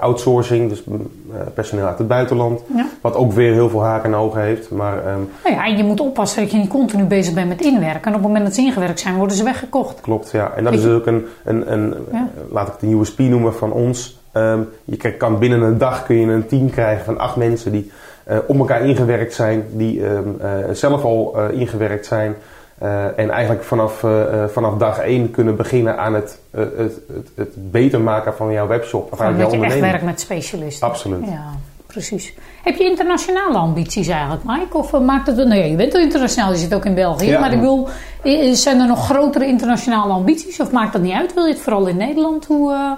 outsourcing, 0.01 0.69
dus 0.69 0.85
mm, 0.85 1.11
eh, 1.35 1.41
personeel 1.55 1.87
uit 1.87 1.99
het 1.99 2.09
buitenland. 2.09 2.61
Ja. 2.77 2.87
Wat 3.01 3.15
ook 3.15 3.33
weer 3.33 3.53
heel 3.53 3.69
veel 3.69 3.83
haken 3.83 4.13
en 4.13 4.19
ogen 4.19 4.41
heeft. 4.41 4.71
Maar 4.71 4.99
ehm, 4.99 5.19
Nou 5.45 5.55
ja, 5.57 5.65
en 5.67 5.77
je 5.77 5.85
moet 5.85 6.01
oppassen 6.01 6.43
dat 6.43 6.51
je 6.51 6.57
niet 6.59 6.69
continu 6.69 7.05
bezig 7.05 7.35
bent 7.35 7.49
met 7.49 7.61
inwerken. 7.61 8.03
En 8.03 8.09
op 8.09 8.15
het 8.15 8.23
moment 8.23 8.45
dat 8.45 8.55
ze 8.55 8.61
ingewerkt 8.61 9.01
zijn, 9.01 9.17
worden 9.17 9.37
ze 9.37 9.45
weggekocht. 9.45 10.01
klopt, 10.01 10.31
ja. 10.31 10.53
En 10.57 10.65
dat 10.65 10.73
Weet 10.73 10.83
is 10.83 10.89
je- 10.89 10.95
ook 10.95 11.07
een, 11.07 11.27
een, 11.45 11.73
een 11.73 11.95
Ja. 12.13 12.29
eh, 12.37 12.53
laat 12.53 12.67
ik 12.67 12.73
het 12.73 12.83
een 12.83 12.99
USP 13.01 13.19
noemen 13.19 13.55
van 13.55 13.73
ons. 13.73 14.23
Ehm, 14.33 14.61
je 14.85 14.97
kan 15.17 15.39
binnen 15.39 15.61
een 15.63 15.79
dag 15.79 16.05
kun 16.07 16.17
je 16.17 16.27
een 16.27 16.47
team 16.47 16.71
krijgen 16.71 17.05
van 17.05 17.19
acht 17.19 17.37
mensen 17.37 17.73
die 17.73 17.91
eh, 18.25 18.39
op 18.47 18.59
elkaar 18.59 18.87
ingewerkt 18.87 19.35
zijn, 19.35 19.65
die 19.73 20.07
ehm, 20.07 20.23
eh, 20.41 20.49
zelf 20.73 21.05
al 21.05 21.33
eh, 21.37 21.61
ingewerkt 21.61 22.07
zijn. 22.07 22.35
Eh, 22.79 23.19
en 23.19 23.31
eigenlijk 23.31 23.65
vanaf, 23.65 24.05
eh, 24.05 24.43
eh, 24.43 24.49
vanaf 24.49 24.77
dag 24.77 24.99
één 24.99 25.31
kunnen 25.31 25.57
beginnen 25.57 25.99
aan 25.99 26.15
het, 26.15 26.39
het, 26.51 26.77
het, 26.77 27.29
het 27.35 27.71
beter 27.71 28.01
maken 28.01 28.35
van 28.35 28.53
jouw 28.53 28.67
webshop. 28.67 29.13
Of 29.13 29.19
Gewoon 29.19 29.39
dat 29.39 29.53
je 29.53 29.61
echt 29.61 29.81
werkt 29.81 30.05
met 30.05 30.21
specialisten. 30.21 30.89
Absoluut. 30.89 31.25
Ja, 31.27 31.45
precies. 31.87 32.35
Heb 32.63 32.77
je 32.77 32.85
internationale 32.85 33.59
ambities 33.59 34.09
eigenlijk, 34.09 34.45
Mike? 34.45 34.77
Of 34.77 35.01
maakt 35.01 35.27
het... 35.27 35.37
Nou 35.37 35.55
ja, 35.55 35.65
je 35.65 35.77
bent 35.77 35.95
al 35.95 36.01
internationaal, 36.01 36.53
je 36.53 36.59
zit 36.59 36.75
ook 36.75 36.85
in 36.85 36.95
België. 36.95 37.27
Ja. 37.27 37.41
Maar 37.41 37.53
ik 37.53 37.89
eh, 38.23 38.53
zijn 38.53 38.81
er 38.81 38.87
nog 38.87 39.05
grotere 39.05 39.47
internationale 39.47 40.13
ambities? 40.13 40.61
Of 40.61 40.71
maakt 40.71 40.93
dat 40.93 41.03
niet 41.03 41.15
uit? 41.15 41.35
Wil 41.35 41.45
je 41.45 41.53
het 41.53 41.63
vooral 41.63 41.87
in 41.87 41.97
Nederland? 41.97 42.47
Hoe, 42.47 42.97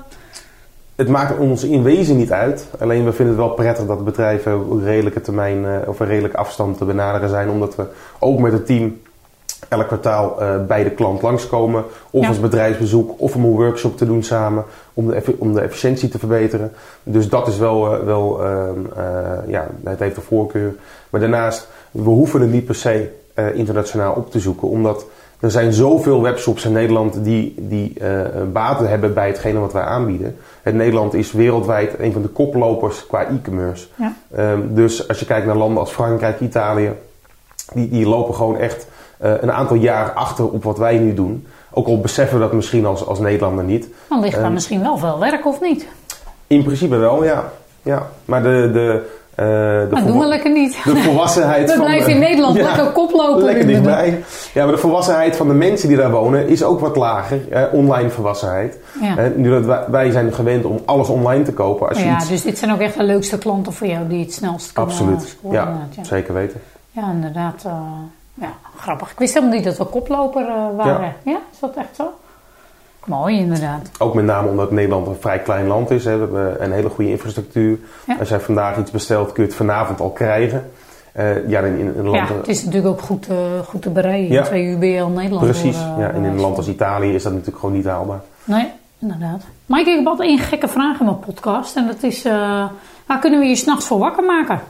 Het 0.95 1.09
maakt 1.09 1.39
ons 1.39 1.65
in 1.65 1.83
wezen 1.83 2.17
niet 2.17 2.33
uit. 2.33 2.69
Alleen 2.79 3.05
we 3.05 3.13
vinden 3.13 3.35
het 3.35 3.45
wel 3.45 3.55
prettig 3.55 3.87
dat 3.87 4.05
bedrijven 4.05 4.71
op 4.71 4.83
redelijke 4.83 5.21
termijn 5.21 5.89
of 5.89 6.01
een 6.01 6.07
redelijke 6.07 6.37
afstand 6.37 6.79
te 6.79 6.85
benaderen 6.85 7.29
zijn. 7.29 7.51
Omdat 7.51 7.77
we 7.77 7.87
ook 8.19 8.39
met 8.39 8.53
het 8.53 8.67
team 8.67 8.97
elk 9.69 9.87
kwartaal 9.87 10.41
eh, 10.41 10.65
bij 10.67 10.85
de 10.85 10.91
klant 10.91 11.23
langskomen. 11.23 11.85
Of 12.11 12.23
Ja. 12.23 12.29
als 12.29 12.41
bedrijfsbezoek 12.41 13.11
of 13.17 13.35
om 13.35 13.45
een 13.45 13.51
workshop 13.51 13.97
te 13.97 14.07
doen 14.07 14.23
samen. 14.23 14.65
Om 14.95 15.07
de, 15.07 15.35
om 15.39 15.55
de 15.55 15.61
efficiëntie 15.61 16.09
te 16.09 16.19
verbeteren. 16.19 16.73
Dus 17.03 17.29
dat 17.29 17.49
is 17.49 17.59
wel, 17.59 17.93
eh, 17.95 18.05
wel 18.05 18.43
ehm, 18.45 18.79
eh, 18.97 19.51
ja, 19.51 19.67
het 19.85 19.99
heeft 19.99 20.15
de 20.15 20.21
voorkeur. 20.21 20.75
Maar 21.11 21.21
daarnaast, 21.21 21.69
we 21.91 22.09
hoeven 22.09 22.41
het 22.41 22.51
niet 22.51 22.65
per 22.65 22.75
se 22.75 23.11
internationaal 23.55 24.15
op 24.15 24.31
te 24.31 24.41
zoeken. 24.41 24.69
Omdat 24.69 25.07
er 25.41 25.51
zijn 25.51 25.73
zoveel 25.73 26.23
webshops 26.23 26.65
in 26.65 26.73
Nederland 26.73 27.25
die, 27.25 27.55
die 27.59 27.93
eh, 28.01 28.21
baten 28.53 28.89
hebben 28.89 29.15
bij 29.15 29.27
hetgene 29.27 29.59
wat 29.59 29.73
wij 29.73 29.83
aanbieden. 29.83 30.37
Het 30.63 30.75
Nederland 30.75 31.15
is 31.15 31.33
wereldwijd 31.33 31.99
een 31.99 32.13
van 32.13 32.23
de 32.23 32.29
koplopers 32.29 33.07
qua 33.07 33.27
e-commerce. 33.27 33.87
ja. 33.95 34.17
Ehm, 34.35 34.61
dus 34.69 35.09
als 35.09 35.19
je 35.19 35.27
kijkt 35.27 35.47
naar 35.47 35.57
landen 35.57 35.79
als 35.79 35.91
Frankrijk, 35.91 36.41
Italië, 36.41 36.93
die, 37.75 37.89
die 37.89 38.07
lopen 38.07 38.35
gewoon 38.35 38.57
echt 38.59 38.87
eh, 39.19 39.33
een 39.41 39.53
aantal 39.53 39.77
jaar 39.77 40.13
achter 40.13 40.49
op 40.51 40.65
wat 40.65 40.79
wij 40.79 40.99
nu 40.99 41.15
doen. 41.15 41.47
Ook 41.71 41.87
al 41.87 42.01
beseffen 42.01 42.37
we 42.39 42.43
dat 42.45 42.53
misschien 42.53 42.87
als, 42.87 43.07
als 43.07 43.19
Nederlander 43.19 43.65
niet. 43.65 43.89
Dan 44.09 44.21
ligt 44.21 44.35
daar 44.35 44.45
Ehm, 44.45 44.53
misschien 44.53 44.83
wel 44.83 44.99
veel 44.99 45.19
werk, 45.19 45.47
of 45.47 45.61
niet? 45.61 45.87
In 46.47 46.63
principe 46.65 46.97
wel, 46.97 47.25
ja. 47.25 47.45
ja. 47.83 48.07
Maar 48.25 48.43
de, 48.43 48.71
de, 48.73 49.03
eh, 49.35 49.45
de, 49.47 49.89
Maar 49.91 50.07
doen 50.07 50.19
we 50.19 50.27
lekker 50.27 50.51
niet. 50.53 50.79
de 50.85 50.97
volwassenheid 50.97 51.67
We 51.71 51.77
van... 51.77 51.85
blijven 51.85 52.13
in 52.13 52.19
Nederland 52.19 52.57
lekker 52.57 52.85
koploper 52.87 53.45
Lekker 53.45 53.67
dichtbij. 53.67 54.23
Ja, 54.55 54.65
maar 54.65 54.75
de 54.75 54.81
volwassenheid 54.81 55.37
van 55.37 55.49
de 55.49 55.55
mensen 55.55 55.89
die 55.89 55.97
daar 55.97 56.11
wonen 56.11 56.49
is 56.49 56.63
ook 56.65 56.81
wat 56.81 56.97
lager. 56.97 57.41
eh, 57.53 57.63
online 57.73 58.11
volwassenheid. 58.11 58.79
Ja. 59.01 59.17
Eh, 59.17 59.25
nu 59.37 59.51
dat 59.51 59.65
wij, 59.65 59.85
wij 59.89 60.11
zijn 60.11 60.33
gewend 60.33 60.65
om 60.65 60.79
alles 60.85 61.09
online 61.09 61.45
te 61.45 61.53
kopen. 61.53 61.89
Als 61.89 61.99
je 61.99 62.05
Ja, 62.05 62.17
iets... 62.17 62.29
dus 62.29 62.43
dit 62.43 62.59
zijn 62.59 62.73
ook 62.73 62.81
echt 62.81 62.97
de 62.97 63.03
leukste 63.03 63.39
klanten 63.39 63.73
voor 63.73 63.87
jou 63.87 64.09
die 64.09 64.21
het 64.25 64.33
snelst 64.33 64.73
kunnen 64.73 64.93
Absoluut. 64.95 65.37
Ja, 65.51 65.79
zeker 66.03 66.35
weten. 66.35 66.61
Ja, 66.91 67.11
inderdaad. 67.11 67.63
eh, 67.67 67.73
ja, 68.41 68.53
grappig. 68.77 69.11
Ik 69.11 69.19
wist 69.19 69.35
helemaal 69.35 69.55
niet 69.55 69.65
dat 69.65 69.77
we 69.77 69.85
koploper 69.85 70.49
eh, 70.49 70.77
waren. 70.77 71.15
Ja. 71.25 71.39
is 71.53 71.59
dat 71.59 71.75
echt 71.77 71.97
zo? 71.97 72.13
Mooi, 73.05 73.39
inderdaad. 73.39 73.91
Ook 73.99 74.15
met 74.15 74.25
name 74.25 74.49
omdat 74.49 74.71
Nederland 74.71 75.07
een 75.07 75.17
vrij 75.21 75.39
klein 75.39 75.67
land 75.67 75.91
is. 75.91 76.05
Hè. 76.05 76.13
We 76.13 76.19
hebben 76.21 76.63
een 76.65 76.73
hele 76.73 76.89
goede 76.89 77.11
infrastructuur. 77.11 77.79
Ja. 78.07 78.17
Als 78.19 78.29
jij 78.29 78.41
vandaag 78.41 78.79
iets 78.79 78.91
bestelt, 78.91 79.33
kun 79.33 79.43
je 79.43 79.49
het 79.49 79.59
vanavond 79.59 80.01
al 80.01 80.11
krijgen. 80.11 80.71
eh, 81.13 81.49
ja, 81.49 81.61
in, 81.61 81.79
in 81.79 81.87
een 81.99 82.09
land... 82.09 82.29
Ja, 82.29 82.35
het 82.35 82.49
is 82.49 82.65
natuurlijk 82.65 82.93
ook 82.95 83.01
goed, 83.01 83.29
eh, 83.29 83.37
goed 83.69 83.83
te 83.83 83.91
bereiden. 83.91 84.33
Ja. 84.33 84.39
in 84.41 84.45
twee 84.47 84.65
uur 84.65 84.79
ben 84.79 84.89
je 84.89 85.01
al 85.03 85.09
Nederland 85.09 85.45
Precies, 85.45 85.77
door, 85.77 85.99
ja, 85.99 86.11
en 86.11 86.17
in 86.17 86.25
een 86.25 86.41
land 86.41 86.57
als 86.57 86.69
Italië 86.69 87.15
is 87.15 87.23
dat 87.23 87.33
natuurlijk 87.33 87.59
gewoon 87.59 87.75
niet 87.75 87.85
haalbaar. 87.85 88.21
Nee, 88.45 88.67
inderdaad. 88.99 89.43
Mike, 89.67 89.91
ik 89.91 89.97
heb 89.97 90.07
altijd 90.07 90.29
één 90.29 90.39
gekke 90.39 90.69
vraag 90.69 90.99
in 90.99 91.05
mijn 91.05 91.19
podcast. 91.19 91.77
En 91.77 91.87
dat 91.87 92.03
is, 92.03 92.23
waar 93.07 93.19
kunnen 93.21 93.41
we 93.41 93.47
je 93.47 93.57
s'nachts 93.57 93.87
voor 93.87 93.99
wakker 93.99 94.25
maken? 94.25 94.61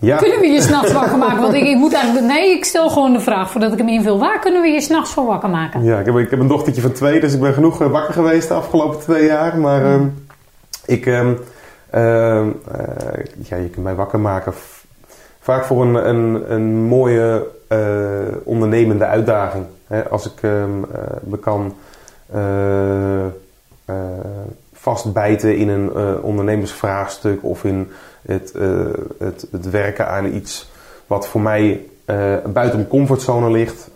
Ja, 0.00 0.16
Kunnen 0.16 0.40
we 0.40 0.46
je 0.46 0.60
s'nachts 0.60 0.92
wakker 0.92 1.18
maken? 1.18 1.40
Want 1.40 1.54
ik, 1.54 1.64
ik 1.64 1.76
moet 1.76 1.92
eigenlijk... 1.92 2.26
Nee, 2.26 2.50
ik 2.50 2.64
stel 2.64 2.88
gewoon 2.88 3.12
de 3.12 3.20
vraag 3.20 3.50
voordat 3.50 3.72
ik 3.72 3.78
hem 3.78 3.88
invul. 3.88 4.18
Waar 4.18 4.38
kunnen 4.38 4.62
we 4.62 4.68
je 4.68 4.80
s'nachts 4.80 5.12
voor 5.12 5.26
wakker 5.26 5.50
maken? 5.50 5.84
ja 5.84 5.98
ik, 5.98 6.06
heb, 6.06 6.16
ik 6.16 6.30
heb 6.30 6.40
een 6.40 6.48
dochtertje 6.48 6.82
van 6.82 6.92
twee, 6.92 7.20
dus 7.20 7.34
ik 7.34 7.40
ben 7.40 7.54
genoeg 7.54 7.80
eh, 7.80 7.90
wakker 7.90 8.14
geweest 8.14 8.48
de 8.48 8.54
afgelopen 8.54 9.00
twee 9.00 9.24
jaar. 9.24 9.58
Maar 9.58 9.84
ehm, 9.84 10.06
ik, 10.84 11.06
ehm, 11.06 11.34
ehm, 11.90 12.48
eh, 12.72 13.24
ja, 13.38 13.56
je 13.56 13.68
kunt 13.68 13.84
mij 13.84 13.94
wakker 13.94 14.20
maken 14.20 14.52
vaak 15.40 15.64
voor 15.64 15.82
een, 15.82 16.08
een, 16.08 16.52
een 16.52 16.74
mooie 16.74 17.46
eh, 17.68 17.78
ondernemende 18.44 19.04
uitdaging. 19.04 19.64
Hè, 19.86 20.08
als 20.08 20.26
ik 20.26 20.42
me 21.22 21.38
kan 21.40 21.74
vastbijten 24.88 25.56
in 25.56 25.68
een 25.68 25.90
eh, 25.94 26.24
ondernemersvraagstuk 26.24 27.38
of 27.42 27.64
in 27.64 27.90
het, 28.22 28.52
eh, 28.52 28.68
het, 29.18 29.46
het 29.52 29.70
werken 29.70 30.08
aan 30.08 30.34
iets 30.34 30.70
wat 31.06 31.28
voor 31.28 31.40
mij 31.40 31.80
eh, 32.04 32.16
buiten 32.52 32.76
mijn 32.76 32.88
comfortzone 32.88 33.50
ligt, 33.50 33.90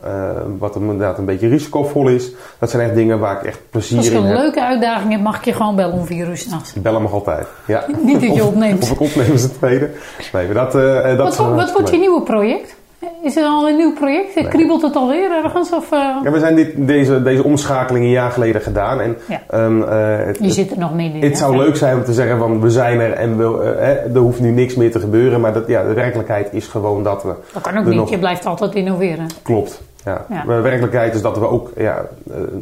wat 0.59 0.77
inderdaad 0.77 1.19
een 1.19 1.25
beetje 1.25 1.49
risicovol 1.49 2.09
is. 2.09 2.33
Dat 2.59 2.71
zijn 2.71 2.83
echt 2.83 2.95
dingen 2.95 3.19
waar 3.19 3.37
ik 3.37 3.43
echt 3.43 3.59
plezier 3.71 3.99
Als 3.99 4.07
je 4.07 4.13
in 4.13 4.19
een 4.19 4.27
heb. 4.27 4.37
leuke 4.37 4.65
uitdaging 4.65 5.11
hebt, 5.11 5.23
mag 5.23 5.37
ik 5.37 5.45
je 5.45 5.53
gewoon 5.53 5.77
bellen 5.77 5.95
om 5.95 6.07
vier 6.07 6.29
uur 6.29 6.37
s'nachts. 6.37 6.73
Bel 6.73 6.93
hem 6.93 7.03
nog 7.03 7.13
altijd. 7.13 7.47
Ja. 7.67 7.85
Niet 8.03 8.21
dat 8.21 8.35
je 8.35 8.45
opneemt. 8.45 8.83
Of 8.83 8.91
ik 8.91 9.01
opneem 9.01 9.33
is 9.33 9.43
het 9.43 9.55
tweede. 9.55 9.91
Nee, 10.33 10.47
maar 10.47 10.55
dat, 10.55 10.73
dat 11.19 11.37
Wat, 11.37 11.55
wat, 11.55 11.73
wordt 11.73 11.91
je 11.91 11.99
nieuwe 11.99 12.23
project? 12.23 12.75
Is 13.23 13.37
er 13.37 13.45
al 13.45 13.69
een 13.69 13.77
nieuw 13.77 13.93
project? 13.93 14.49
Kriebelt 14.49 14.83
het 14.83 14.97
alweer 14.97 15.31
ergens? 15.45 15.73
Of, 15.73 15.93
eh, 15.93 15.99
Ja, 16.23 16.31
we 16.31 16.39
zijn 16.39 16.55
dit, 16.55 16.87
deze, 16.87 17.23
deze 17.23 17.45
omschakeling 17.45 18.05
een 18.05 18.11
jaar 18.11 18.31
geleden 18.31 18.61
gedaan. 18.61 19.01
En, 19.01 19.17
Ja. 19.29 19.41
ehm, 19.51 19.83
eh, 19.83 20.27
het, 20.27 20.39
je 20.41 20.51
zit 20.51 20.71
er 20.71 20.79
nog 20.79 20.95
midden 20.95 21.21
in. 21.21 21.29
het 21.29 21.39
zou 21.39 21.57
leuk 21.57 21.77
zijn 21.77 21.97
om 21.97 22.05
te 22.05 22.13
zeggen 22.13 22.39
van 22.39 22.61
we 22.61 22.71
zijn 22.71 23.01
er 23.01 23.13
en 23.13 23.37
we, 23.39 23.63
eh, 23.75 24.15
er 24.15 24.19
hoeft 24.21 24.41
nu 24.41 24.51
niks 24.51 24.75
meer 24.75 24.91
te 24.93 25.01
gebeuren. 25.01 25.41
Maar 25.41 25.53
dat, 25.53 25.67
ja, 25.67 25.83
de 25.83 25.93
werkelijkheid 25.93 26.49
is 26.53 26.67
gewoon 26.67 27.03
dat 27.03 27.23
we... 27.23 27.33
Dat 27.53 27.63
kan 27.63 27.79
ook 27.79 27.85
niet. 27.85 27.95
nog- 27.95 28.11
Je 28.11 28.19
blijft 28.19 28.47
altijd 28.47 28.75
innoveren. 28.75 29.27
Klopt. 29.43 29.83
Ja. 30.05 30.25
Ja. 30.31 30.43
De 30.55 30.61
werkelijkheid 30.61 31.15
is 31.15 31.23
dat 31.23 31.39
we 31.39 31.49
ook 31.49 31.71
ja, 31.77 32.05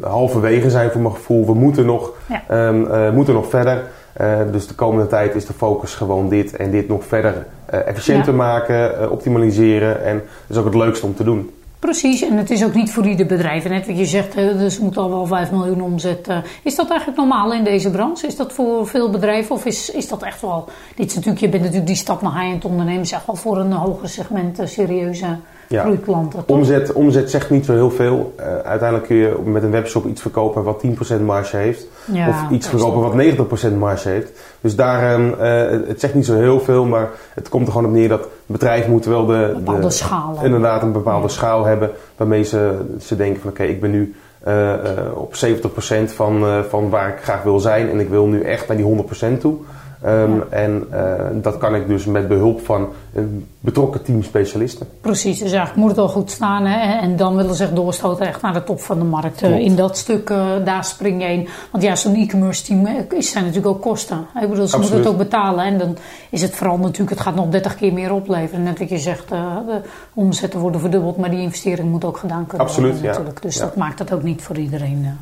halverwege 0.01 0.69
zijn 0.69 0.91
voor 0.91 1.01
mijn 1.01 1.13
gevoel. 1.13 1.45
We 1.45 1.53
moeten 1.53 1.85
nog, 1.85 2.11
Ja. 2.27 2.41
ehm, 2.47 2.85
eh, 2.85 3.11
moeten 3.11 3.33
nog 3.33 3.49
verder. 3.49 3.83
Eh, 4.13 4.39
dus 4.51 4.67
de 4.67 4.73
komende 4.73 5.07
tijd 5.07 5.35
is 5.35 5.45
de 5.45 5.53
focus 5.53 5.93
gewoon 5.93 6.29
dit 6.29 6.55
en 6.55 6.71
dit 6.71 6.87
nog 6.87 7.05
verder 7.05 7.45
eh, 7.65 7.87
efficiënter 7.87 8.31
Ja. 8.31 8.37
maken, 8.37 8.99
eh, 8.99 9.11
optimaliseren. 9.11 10.03
En 10.03 10.15
dat 10.47 10.49
is 10.49 10.57
ook 10.57 10.65
het 10.65 10.75
leukste 10.75 11.05
om 11.05 11.15
te 11.15 11.23
doen. 11.23 11.49
Precies, 11.79 12.21
en 12.21 12.37
het 12.37 12.49
is 12.49 12.65
ook 12.65 12.73
niet 12.73 12.91
voor 12.91 13.07
ieder 13.07 13.25
bedrijf. 13.25 13.65
En 13.65 13.71
net 13.71 13.87
wat 13.87 13.97
je 13.97 14.05
zegt, 14.05 14.33
dus 14.33 14.79
moet 14.79 14.97
al 14.97 15.09
wel 15.09 15.25
5 15.25 15.51
miljoen 15.51 15.81
omzet. 15.81 16.27
Is 16.63 16.75
dat 16.75 16.89
eigenlijk 16.89 17.19
normaal 17.19 17.53
in 17.53 17.63
deze 17.63 17.89
branche? 17.89 18.27
Is 18.27 18.35
dat 18.35 18.53
voor 18.53 18.87
veel 18.87 19.09
bedrijven? 19.09 19.55
Of 19.55 19.65
is, 19.65 19.89
is 19.91 20.07
dat 20.07 20.23
echt 20.23 20.41
wel... 20.41 20.69
Dit 20.95 21.09
is 21.09 21.15
natuurlijk, 21.15 21.41
je 21.41 21.49
bent 21.49 21.61
natuurlijk 21.61 21.87
die 21.87 21.97
stap 21.97 22.21
naar 22.21 22.39
high-end 22.39 22.65
ondernemen... 22.65 23.01
is 23.01 23.11
echt 23.11 23.25
wel 23.25 23.35
voor 23.35 23.57
een 23.57 23.71
hoger 23.71 24.09
segment 24.09 24.61
serieuze 24.63 25.37
Ja. 25.71 25.83
groeiklanten, 25.83 26.45
toch? 26.45 26.57
Omzet, 26.57 26.93
omzet 26.93 27.29
zegt 27.29 27.49
niet 27.49 27.65
zo 27.65 27.73
heel 27.73 27.91
veel. 27.91 28.33
Eh, 28.35 28.45
uiteindelijk 28.45 29.07
kun 29.07 29.15
je 29.15 29.35
met 29.45 29.63
een 29.63 29.71
webshop 29.71 30.05
iets 30.05 30.21
verkopen 30.21 30.63
wat 30.63 30.79
10% 30.79 31.21
marge 31.25 31.57
heeft. 31.57 31.87
Ja, 32.05 32.27
of 32.29 32.49
iets 32.49 32.67
verkopen 32.67 33.01
wat 33.01 33.13
90% 33.13 33.77
marge 33.77 34.09
heeft. 34.09 34.31
Dus 34.61 34.75
daar, 34.75 35.13
ehm, 35.13 35.33
eh, 35.39 35.87
het 35.87 35.99
zegt 35.99 36.13
niet 36.13 36.25
zo 36.25 36.35
heel 36.35 36.59
veel, 36.59 36.85
maar 36.85 37.09
het 37.33 37.49
komt 37.49 37.65
er 37.67 37.73
gewoon 37.73 37.87
op 37.87 37.93
neer 37.93 38.09
dat 38.09 38.27
bedrijf 38.45 38.87
moet 38.87 39.05
wel 39.05 39.25
de, 39.25 39.51
bepaalde 39.55 39.81
de, 39.81 39.89
schaal 39.89 40.27
hebben. 40.27 40.45
inderdaad 40.45 40.81
een 40.81 40.91
bepaalde 40.91 41.27
schaal 41.27 41.65
hebben 41.65 41.89
waarmee 42.17 42.43
ze, 42.43 42.79
ze 42.99 43.15
denken 43.15 43.41
van 43.41 43.49
oké, 43.49 43.63
ik 43.63 43.81
ben 43.81 43.91
nu 43.91 44.15
eh, 44.43 44.73
op 45.13 45.35
70% 45.35 46.13
van, 46.13 46.63
van 46.69 46.89
waar 46.89 47.09
ik 47.09 47.23
graag 47.23 47.43
wil 47.43 47.59
zijn 47.59 47.89
en 47.89 47.99
ik 47.99 48.09
wil 48.09 48.25
nu 48.25 48.41
echt 48.41 48.67
naar 48.67 48.77
die 48.77 48.85
100% 48.85 49.39
toe. 49.39 49.55
Ehm, 50.01 50.33
Ja. 50.35 50.41
En 50.49 50.87
eh, 50.91 51.13
dat 51.33 51.57
kan 51.57 51.75
ik 51.75 51.87
dus 51.87 52.05
met 52.05 52.27
behulp 52.27 52.65
van 52.65 52.87
een 53.13 53.47
betrokken 53.59 54.01
team 54.03 54.23
specialisten. 54.23 54.87
Precies, 55.01 55.39
dus 55.39 55.51
eigenlijk 55.51 55.75
moet 55.79 55.89
het 55.89 55.97
al 55.99 56.07
goed 56.07 56.31
staan. 56.31 56.65
Hè? 56.65 56.99
En 56.99 57.15
dan 57.15 57.35
willen 57.35 57.55
ze 57.55 57.63
echt 57.63 57.75
doorstoten 57.75 58.27
echt 58.27 58.41
naar 58.41 58.53
de 58.53 58.63
top 58.63 58.79
van 58.81 58.97
de 58.99 59.03
markt. 59.05 59.41
Eh, 59.41 59.57
in 59.59 59.75
dat 59.75 59.97
stuk, 59.97 60.29
eh, 60.29 60.45
daar 60.65 60.83
spring 60.85 61.21
je 61.21 61.27
in. 61.29 61.47
Want 61.71 61.83
ja, 61.83 61.95
zo'n 61.95 62.15
e-commerce 62.15 62.63
team 62.63 62.85
eh, 62.85 62.93
is 63.17 63.31
zijn 63.31 63.43
natuurlijk 63.43 63.75
ook 63.75 63.81
kosten. 63.81 64.25
Ik 64.41 64.49
bedoel, 64.49 64.67
ze 64.67 64.77
moeten 64.77 64.97
het 64.97 65.07
ook 65.07 65.17
betalen. 65.17 65.65
En 65.65 65.77
dan 65.77 65.97
is 66.29 66.41
het 66.41 66.55
vooral 66.55 66.77
natuurlijk, 66.77 67.09
het 67.09 67.19
gaat 67.19 67.35
nog 67.35 67.49
30 67.49 67.75
keer 67.75 67.93
meer 67.93 68.13
opleveren. 68.13 68.63
Net 68.63 68.79
wat 68.79 68.89
je 68.89 68.97
zegt, 68.97 69.31
eh, 69.31 69.55
de 69.67 69.81
omzetten 70.13 70.59
worden 70.59 70.81
verdubbeld. 70.81 71.17
Maar 71.17 71.29
die 71.29 71.41
investering 71.41 71.89
moet 71.89 72.05
ook 72.05 72.17
gedaan 72.17 72.45
kunnen 72.47 72.67
Absoluut, 72.67 72.91
worden 72.91 73.05
ja. 73.09 73.11
natuurlijk. 73.11 73.41
Dus 73.41 73.55
Ja. 73.55 73.61
dat 73.61 73.75
maakt 73.75 73.99
het 73.99 74.13
ook 74.13 74.23
niet 74.23 74.41
voor 74.41 74.57
iedereen. 74.57 75.17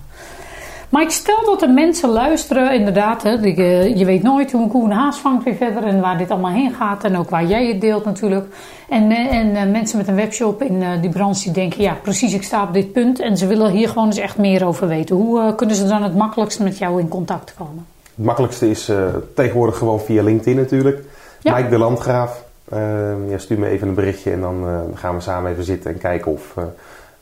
Maar 0.89 1.01
ik 1.01 1.09
stel 1.09 1.45
dat 1.45 1.61
er 1.61 1.69
mensen 1.69 2.09
luisteren, 2.09 2.73
inderdaad. 2.73 3.23
Hè, 3.23 3.39
die, 3.39 3.55
eh, 3.55 3.95
je 3.97 4.05
weet 4.05 4.23
nooit 4.23 4.51
hoe 4.51 4.61
een 4.61 4.69
koe 4.69 4.83
een 4.83 4.91
haas 4.91 5.17
vangt 5.17 5.43
weer 5.43 5.55
verder 5.55 5.83
en 5.83 6.01
waar 6.01 6.17
dit 6.17 6.31
allemaal 6.31 6.51
heen 6.51 6.73
gaat. 6.73 7.03
En 7.03 7.17
ook 7.17 7.29
waar 7.29 7.45
jij 7.45 7.67
het 7.67 7.81
deelt 7.81 8.05
natuurlijk. 8.05 8.45
En, 8.89 9.11
eh, 9.11 9.35
en 9.37 9.55
eh, 9.55 9.71
mensen 9.71 9.97
met 9.97 10.07
een 10.07 10.15
webshop 10.15 10.61
in 10.61 10.83
die 11.01 11.09
branche 11.09 11.43
die 11.43 11.51
denken, 11.51 11.81
ja 11.81 11.97
precies, 12.01 12.33
ik 12.33 12.43
sta 12.43 12.63
op 12.63 12.73
dit 12.73 12.91
punt. 12.91 13.19
En 13.19 13.37
ze 13.37 13.47
willen 13.47 13.71
hier 13.71 13.87
gewoon 13.89 14.05
eens 14.05 14.17
echt 14.17 14.37
meer 14.37 14.65
over 14.65 14.87
weten. 14.87 15.15
Hoe 15.15 15.55
kunnen 15.55 15.75
ze 15.75 15.87
dan 15.87 16.03
het 16.03 16.15
makkelijkst 16.15 16.59
met 16.59 16.77
jou 16.77 16.99
in 16.99 17.07
contact 17.07 17.53
komen? 17.57 17.85
Het 18.15 18.25
makkelijkste 18.25 18.69
is 18.69 18.91
tegenwoordig 19.35 19.77
gewoon 19.77 19.99
via 19.99 20.23
LinkedIn 20.23 20.55
natuurlijk. 20.55 21.03
Ja. 21.41 21.55
Mike 21.55 21.69
de 21.69 21.77
Landgraaf. 21.77 22.43
Ehm, 22.71 23.29
ja, 23.29 23.37
stuur 23.37 23.59
me 23.59 23.67
even 23.67 23.87
een 23.87 23.93
berichtje 23.93 24.31
en 24.31 24.41
dan 24.41 24.65
gaan 24.93 25.15
we 25.15 25.21
samen 25.21 25.51
even 25.51 25.63
zitten 25.63 25.91
en 25.91 25.97
kijken 25.97 26.31
of 26.31 26.53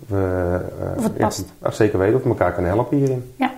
we 0.08 0.60
Of 0.98 1.04
het 1.04 1.18
past. 1.18 1.46
zeker 1.72 2.00
weten 2.00 2.16
of 2.16 2.24
we 2.24 2.30
elkaar 2.30 2.54
kunnen 2.54 2.72
helpen 2.72 2.98
hierin. 2.98 3.34
Ja. 3.36 3.52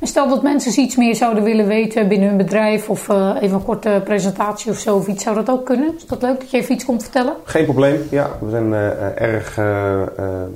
En 0.00 0.06
stel 0.06 0.28
dat 0.28 0.42
mensen 0.42 0.80
iets 0.82 0.96
meer 0.96 1.14
zouden 1.14 1.42
willen 1.42 1.66
weten 1.66 2.08
binnen 2.08 2.28
hun 2.28 2.36
bedrijf. 2.36 2.88
Of 2.88 3.08
eh, 3.08 3.36
even 3.40 3.56
een 3.56 3.64
korte 3.64 4.00
presentatie 4.04 4.70
of 4.70 4.78
zo 4.78 4.96
of 4.96 5.06
iets. 5.06 5.22
Zou 5.22 5.36
dat 5.36 5.50
ook 5.50 5.66
kunnen? 5.66 5.94
Is 5.96 6.06
dat 6.06 6.22
leuk 6.22 6.40
dat 6.40 6.50
je 6.50 6.56
even 6.56 6.74
iets 6.74 6.84
komt 6.84 7.02
vertellen? 7.02 7.34
Geen 7.44 7.64
probleem. 7.64 8.00
Ja, 8.10 8.30
we 8.40 8.50
zijn 8.50 8.74
eh, 8.74 8.90
eh, 8.90 9.20
erg 9.20 9.56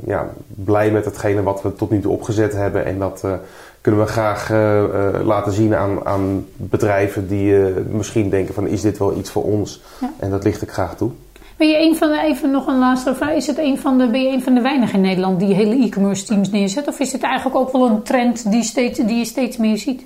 ja, 0.07 0.29
blij 0.47 0.91
met 0.91 1.05
hetgene 1.05 1.43
wat 1.43 1.63
we 1.63 1.75
tot 1.75 1.91
nu 1.91 2.01
toe 2.01 2.13
opgezet 2.13 2.53
hebben. 2.53 2.85
En 2.85 2.99
dat 2.99 3.25
kunnen 3.81 4.01
we 4.01 4.07
graag 4.07 4.51
laten 5.25 5.53
zien 5.53 5.75
aan, 5.75 6.07
aan 6.07 6.47
bedrijven 6.57 7.29
die 7.29 7.55
misschien 7.91 8.31
denken 8.31 8.55
van 8.55 8.67
is 8.67 8.81
dit 8.81 8.99
wel 8.99 9.17
iets 9.17 9.31
voor 9.31 9.45
ons? 9.45 9.83
Ja. 10.01 10.13
En 10.19 10.31
dat 10.31 10.45
licht 10.45 10.63
ik 10.63 10.71
graag 10.71 10.97
toe. 10.97 11.11
Ben 11.61 11.69
je 11.69 11.79
een 11.79 11.97
van 11.97 12.09
de, 12.09 12.21
even 12.21 12.51
nog 12.51 12.67
een 12.67 12.79
laatste 12.79 13.15
vraag. 13.15 13.35
Is 13.35 13.47
het 13.47 13.59
een 13.59 13.79
van 13.79 13.99
de, 13.99 14.11
ben 14.11 14.23
je 14.23 14.33
een 14.33 14.43
van 14.43 14.55
de 14.55 14.61
weinigen 14.61 14.95
in 14.95 15.01
Nederland 15.01 15.41
die 15.41 15.55
hele 15.55 15.85
e-commerce 15.85 16.25
teams 16.25 16.51
neerzet? 16.51 16.89
Of 16.89 17.01
is 17.01 17.13
het 17.13 17.23
eigenlijk 17.23 17.57
ook 17.57 17.73
wel 17.73 17.87
een 17.87 18.03
trend 18.03 18.51
die, 18.51 18.63
steeds, 18.63 18.99
die 18.99 19.17
je 19.17 19.25
steeds 19.25 19.57
meer 19.57 19.79
ziet? 19.79 20.03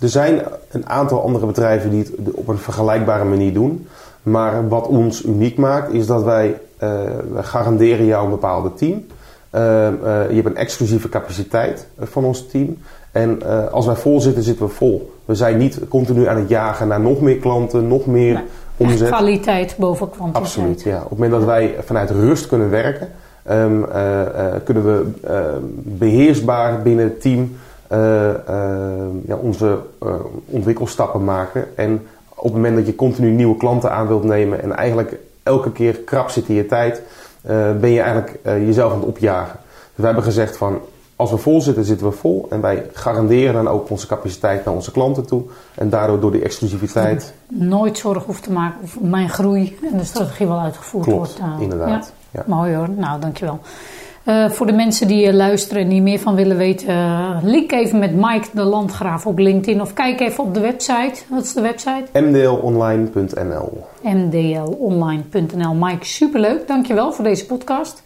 Er 0.00 0.08
zijn 0.08 0.42
een 0.70 0.88
aantal 0.88 1.22
andere 1.22 1.46
bedrijven 1.46 1.90
die 1.90 2.00
het 2.00 2.34
op 2.34 2.48
een 2.48 2.58
vergelijkbare 2.58 3.24
manier 3.24 3.52
doen. 3.52 3.86
Maar 4.22 4.68
wat 4.68 4.86
ons 4.86 5.24
uniek 5.24 5.56
maakt 5.56 5.92
is 5.92 6.06
dat 6.06 6.22
wij, 6.22 6.60
eh, 6.76 7.00
garanderen 7.40 8.06
jou 8.06 8.24
een 8.24 8.30
bepaalde 8.30 8.74
team. 8.74 9.06
Eh, 9.50 9.86
eh, 9.86 9.94
je 10.28 10.34
hebt 10.34 10.46
een 10.46 10.56
exclusieve 10.56 11.08
capaciteit 11.08 11.86
van 11.98 12.24
ons 12.24 12.46
team. 12.46 12.78
En 13.12 13.42
als 13.72 13.86
wij 13.86 13.96
vol 13.96 14.20
zitten, 14.20 14.42
zitten 14.42 14.66
we 14.66 14.72
vol. 14.72 15.12
We 15.24 15.34
zijn 15.34 15.58
niet 15.58 15.78
continu 15.88 16.26
aan 16.26 16.36
het 16.36 16.48
jagen 16.48 16.88
naar 16.88 17.00
nog 17.00 17.20
meer 17.20 17.36
klanten, 17.36 17.88
nog 17.88 18.06
meer 18.06 18.34
Nee, 18.34 18.44
omzet. 18.76 19.08
kwaliteit 19.08 19.74
boven 19.78 20.10
kwantiteit. 20.10 20.44
Absoluut, 20.44 20.82
ja. 20.82 20.96
Op 20.96 21.10
het 21.10 21.18
moment 21.18 21.30
dat 21.30 21.44
wij 21.44 21.74
vanuit 21.84 22.10
rust 22.10 22.46
kunnen 22.46 22.70
werken, 22.70 23.08
ehm, 23.42 23.82
eh, 23.84 24.20
eh, 24.20 24.62
kunnen 24.64 24.84
we 24.84 25.10
eh, 25.26 25.40
beheersbaar 25.74 26.82
binnen 26.82 27.04
het 27.04 27.20
team 27.20 27.56
eh, 27.86 28.28
eh, 28.28 28.36
ja, 29.26 29.36
onze 29.36 29.78
ontwikkelstappen 30.44 31.24
maken. 31.24 31.76
En 31.76 32.06
op 32.34 32.44
het 32.44 32.52
moment 32.52 32.76
dat 32.76 32.86
je 32.86 32.94
continu 32.94 33.30
nieuwe 33.30 33.56
klanten 33.56 33.90
aan 33.92 34.06
wilt 34.06 34.24
nemen 34.24 34.62
en 34.62 34.76
eigenlijk 34.76 35.16
elke 35.42 35.72
keer 35.72 35.98
krap 35.98 36.30
zit 36.30 36.48
in 36.48 36.54
je 36.54 36.66
tijd, 36.66 37.02
ben 37.80 37.90
je 37.90 38.00
eigenlijk 38.00 38.38
jezelf 38.44 38.92
aan 38.92 38.98
het 38.98 39.08
opjagen. 39.08 39.58
Dus 39.62 39.94
wij 39.94 40.06
hebben 40.06 40.24
gezegd 40.24 40.56
van 40.56 40.80
als 41.22 41.30
we 41.30 41.36
vol 41.36 41.60
zitten, 41.60 41.84
zitten 41.84 42.06
we 42.06 42.12
vol. 42.12 42.46
En 42.50 42.60
wij 42.60 42.86
garanderen 42.92 43.54
dan 43.54 43.68
ook 43.68 43.90
onze 43.90 44.06
capaciteit 44.06 44.64
naar 44.64 44.74
onze 44.74 44.90
klanten 44.92 45.26
toe. 45.26 45.42
En 45.74 45.88
daardoor 45.90 46.20
door 46.20 46.32
die 46.32 46.42
exclusiviteit. 46.42 47.34
Nooit 47.48 47.98
zorgen 47.98 48.22
hoeft 48.26 48.42
te 48.42 48.52
maken 48.52 48.78
of 48.82 49.00
mijn 49.00 49.28
groei 49.28 49.78
en 49.92 49.98
de 49.98 50.04
strategie 50.04 50.46
wel 50.46 50.60
uitgevoerd 50.60 51.04
Klopt, 51.04 51.38
wordt. 51.38 51.54
eh, 51.56 51.62
inderdaad. 51.62 52.12
Ja. 52.30 52.40
Ja. 52.46 52.54
Mooi 52.56 52.74
hoor, 52.74 52.88
nou 52.90 53.20
dankjewel. 53.20 53.60
Eh 54.24 54.50
voor 54.50 54.66
de 54.66 54.72
mensen 54.72 55.06
die 55.06 55.26
eh, 55.26 55.34
luisteren 55.34 55.82
en 55.82 55.88
die 55.88 56.02
meer 56.02 56.18
van 56.18 56.34
willen 56.34 56.56
weten, 56.56 57.40
link 57.42 57.72
even 57.72 57.98
met 57.98 58.14
Mike 58.14 58.48
de 58.52 58.62
Landgraaf 58.62 59.26
op 59.26 59.38
LinkedIn 59.38 59.80
of 59.80 59.92
kijk 59.92 60.20
even 60.20 60.44
op 60.44 60.54
de 60.54 60.60
website. 60.60 61.22
Wat 61.28 61.42
is 61.42 61.52
de 61.52 61.60
website? 61.60 62.04
mdlonline.nl 62.20 63.84
mdlonline.nl. 64.02 65.74
Mike, 65.74 66.04
superleuk. 66.06 66.66
Dankjewel 66.68 67.12
voor 67.12 67.24
deze 67.24 67.46
podcast. 67.46 68.01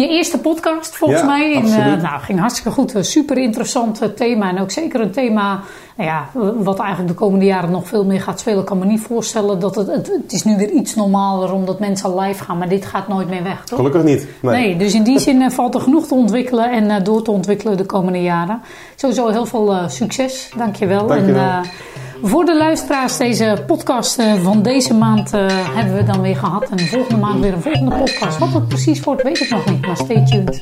Je 0.00 0.08
eerste 0.08 0.38
podcast 0.38 0.96
volgens 0.96 1.20
Ja, 1.20 1.26
mij. 1.26 1.54
En, 1.54 1.64
eh, 1.64 2.02
nou, 2.02 2.20
ging 2.20 2.38
hartstikke 2.38 2.70
goed. 2.70 2.94
Een 2.94 3.04
super 3.04 3.38
interessant 3.38 4.00
eh, 4.00 4.08
thema. 4.08 4.48
En 4.48 4.60
ook 4.60 4.70
zeker 4.70 5.00
een 5.00 5.10
thema 5.10 5.60
nou 6.00 6.12
ja, 6.12 6.28
wat 6.62 6.78
eigenlijk 6.78 7.08
de 7.08 7.14
komende 7.14 7.44
jaren 7.44 7.70
nog 7.70 7.88
veel 7.88 8.04
meer 8.04 8.20
gaat 8.20 8.40
spelen. 8.40 8.60
Ik 8.60 8.66
kan 8.66 8.78
me 8.78 8.84
niet 8.84 9.00
voorstellen 9.00 9.60
dat 9.60 9.74
het, 9.74 9.86
het, 9.86 10.06
het 10.22 10.32
is 10.32 10.44
nu 10.44 10.56
weer 10.56 10.70
iets 10.70 10.94
normaler 10.94 11.52
omdat 11.52 11.78
mensen 11.78 12.20
live 12.20 12.44
gaan. 12.44 12.58
Maar 12.58 12.68
dit 12.68 12.86
gaat 12.86 13.08
nooit 13.08 13.28
meer 13.28 13.42
weg, 13.42 13.64
toch? 13.64 13.78
Gelukkig 13.78 14.02
niet. 14.02 14.26
Nee. 14.40 14.54
Nee, 14.54 14.76
dus 14.76 14.94
in 14.94 15.02
die 15.02 15.18
zin 15.28 15.42
eh, 15.42 15.50
valt 15.50 15.74
er 15.74 15.80
genoeg 15.80 16.06
te 16.06 16.14
ontwikkelen 16.14 16.70
en 16.72 16.90
eh, 16.90 17.04
door 17.04 17.22
te 17.22 17.30
ontwikkelen 17.30 17.76
de 17.76 17.86
komende 17.86 18.22
jaren. 18.22 18.60
Sowieso 18.94 19.28
heel 19.28 19.46
veel 19.46 19.72
eh, 19.72 19.88
succes, 19.88 20.50
dankjewel. 20.56 21.06
Dankjewel. 21.06 21.42
En, 21.42 21.62
eh, 21.62 21.70
voor 22.22 22.44
de 22.44 22.56
luisteraars, 22.56 23.16
deze 23.16 23.64
podcast 23.66 24.18
eh, 24.18 24.34
van 24.34 24.62
deze 24.62 24.94
maand 24.94 25.32
eh, 25.32 25.46
hebben 25.74 25.94
we 25.94 26.02
dan 26.02 26.20
weer 26.20 26.36
gehad. 26.36 26.68
En 26.68 26.78
volgende 26.78 27.20
maand 27.20 27.40
weer 27.40 27.52
een 27.52 27.62
volgende 27.62 27.96
podcast. 27.96 28.38
Wat 28.38 28.52
het 28.52 28.68
precies 28.68 29.00
wordt, 29.00 29.22
weet 29.22 29.40
ik 29.40 29.50
nog 29.50 29.70
niet. 29.70 29.86
Maar 29.86 29.96
stay 29.96 30.26
tuned. 30.26 30.60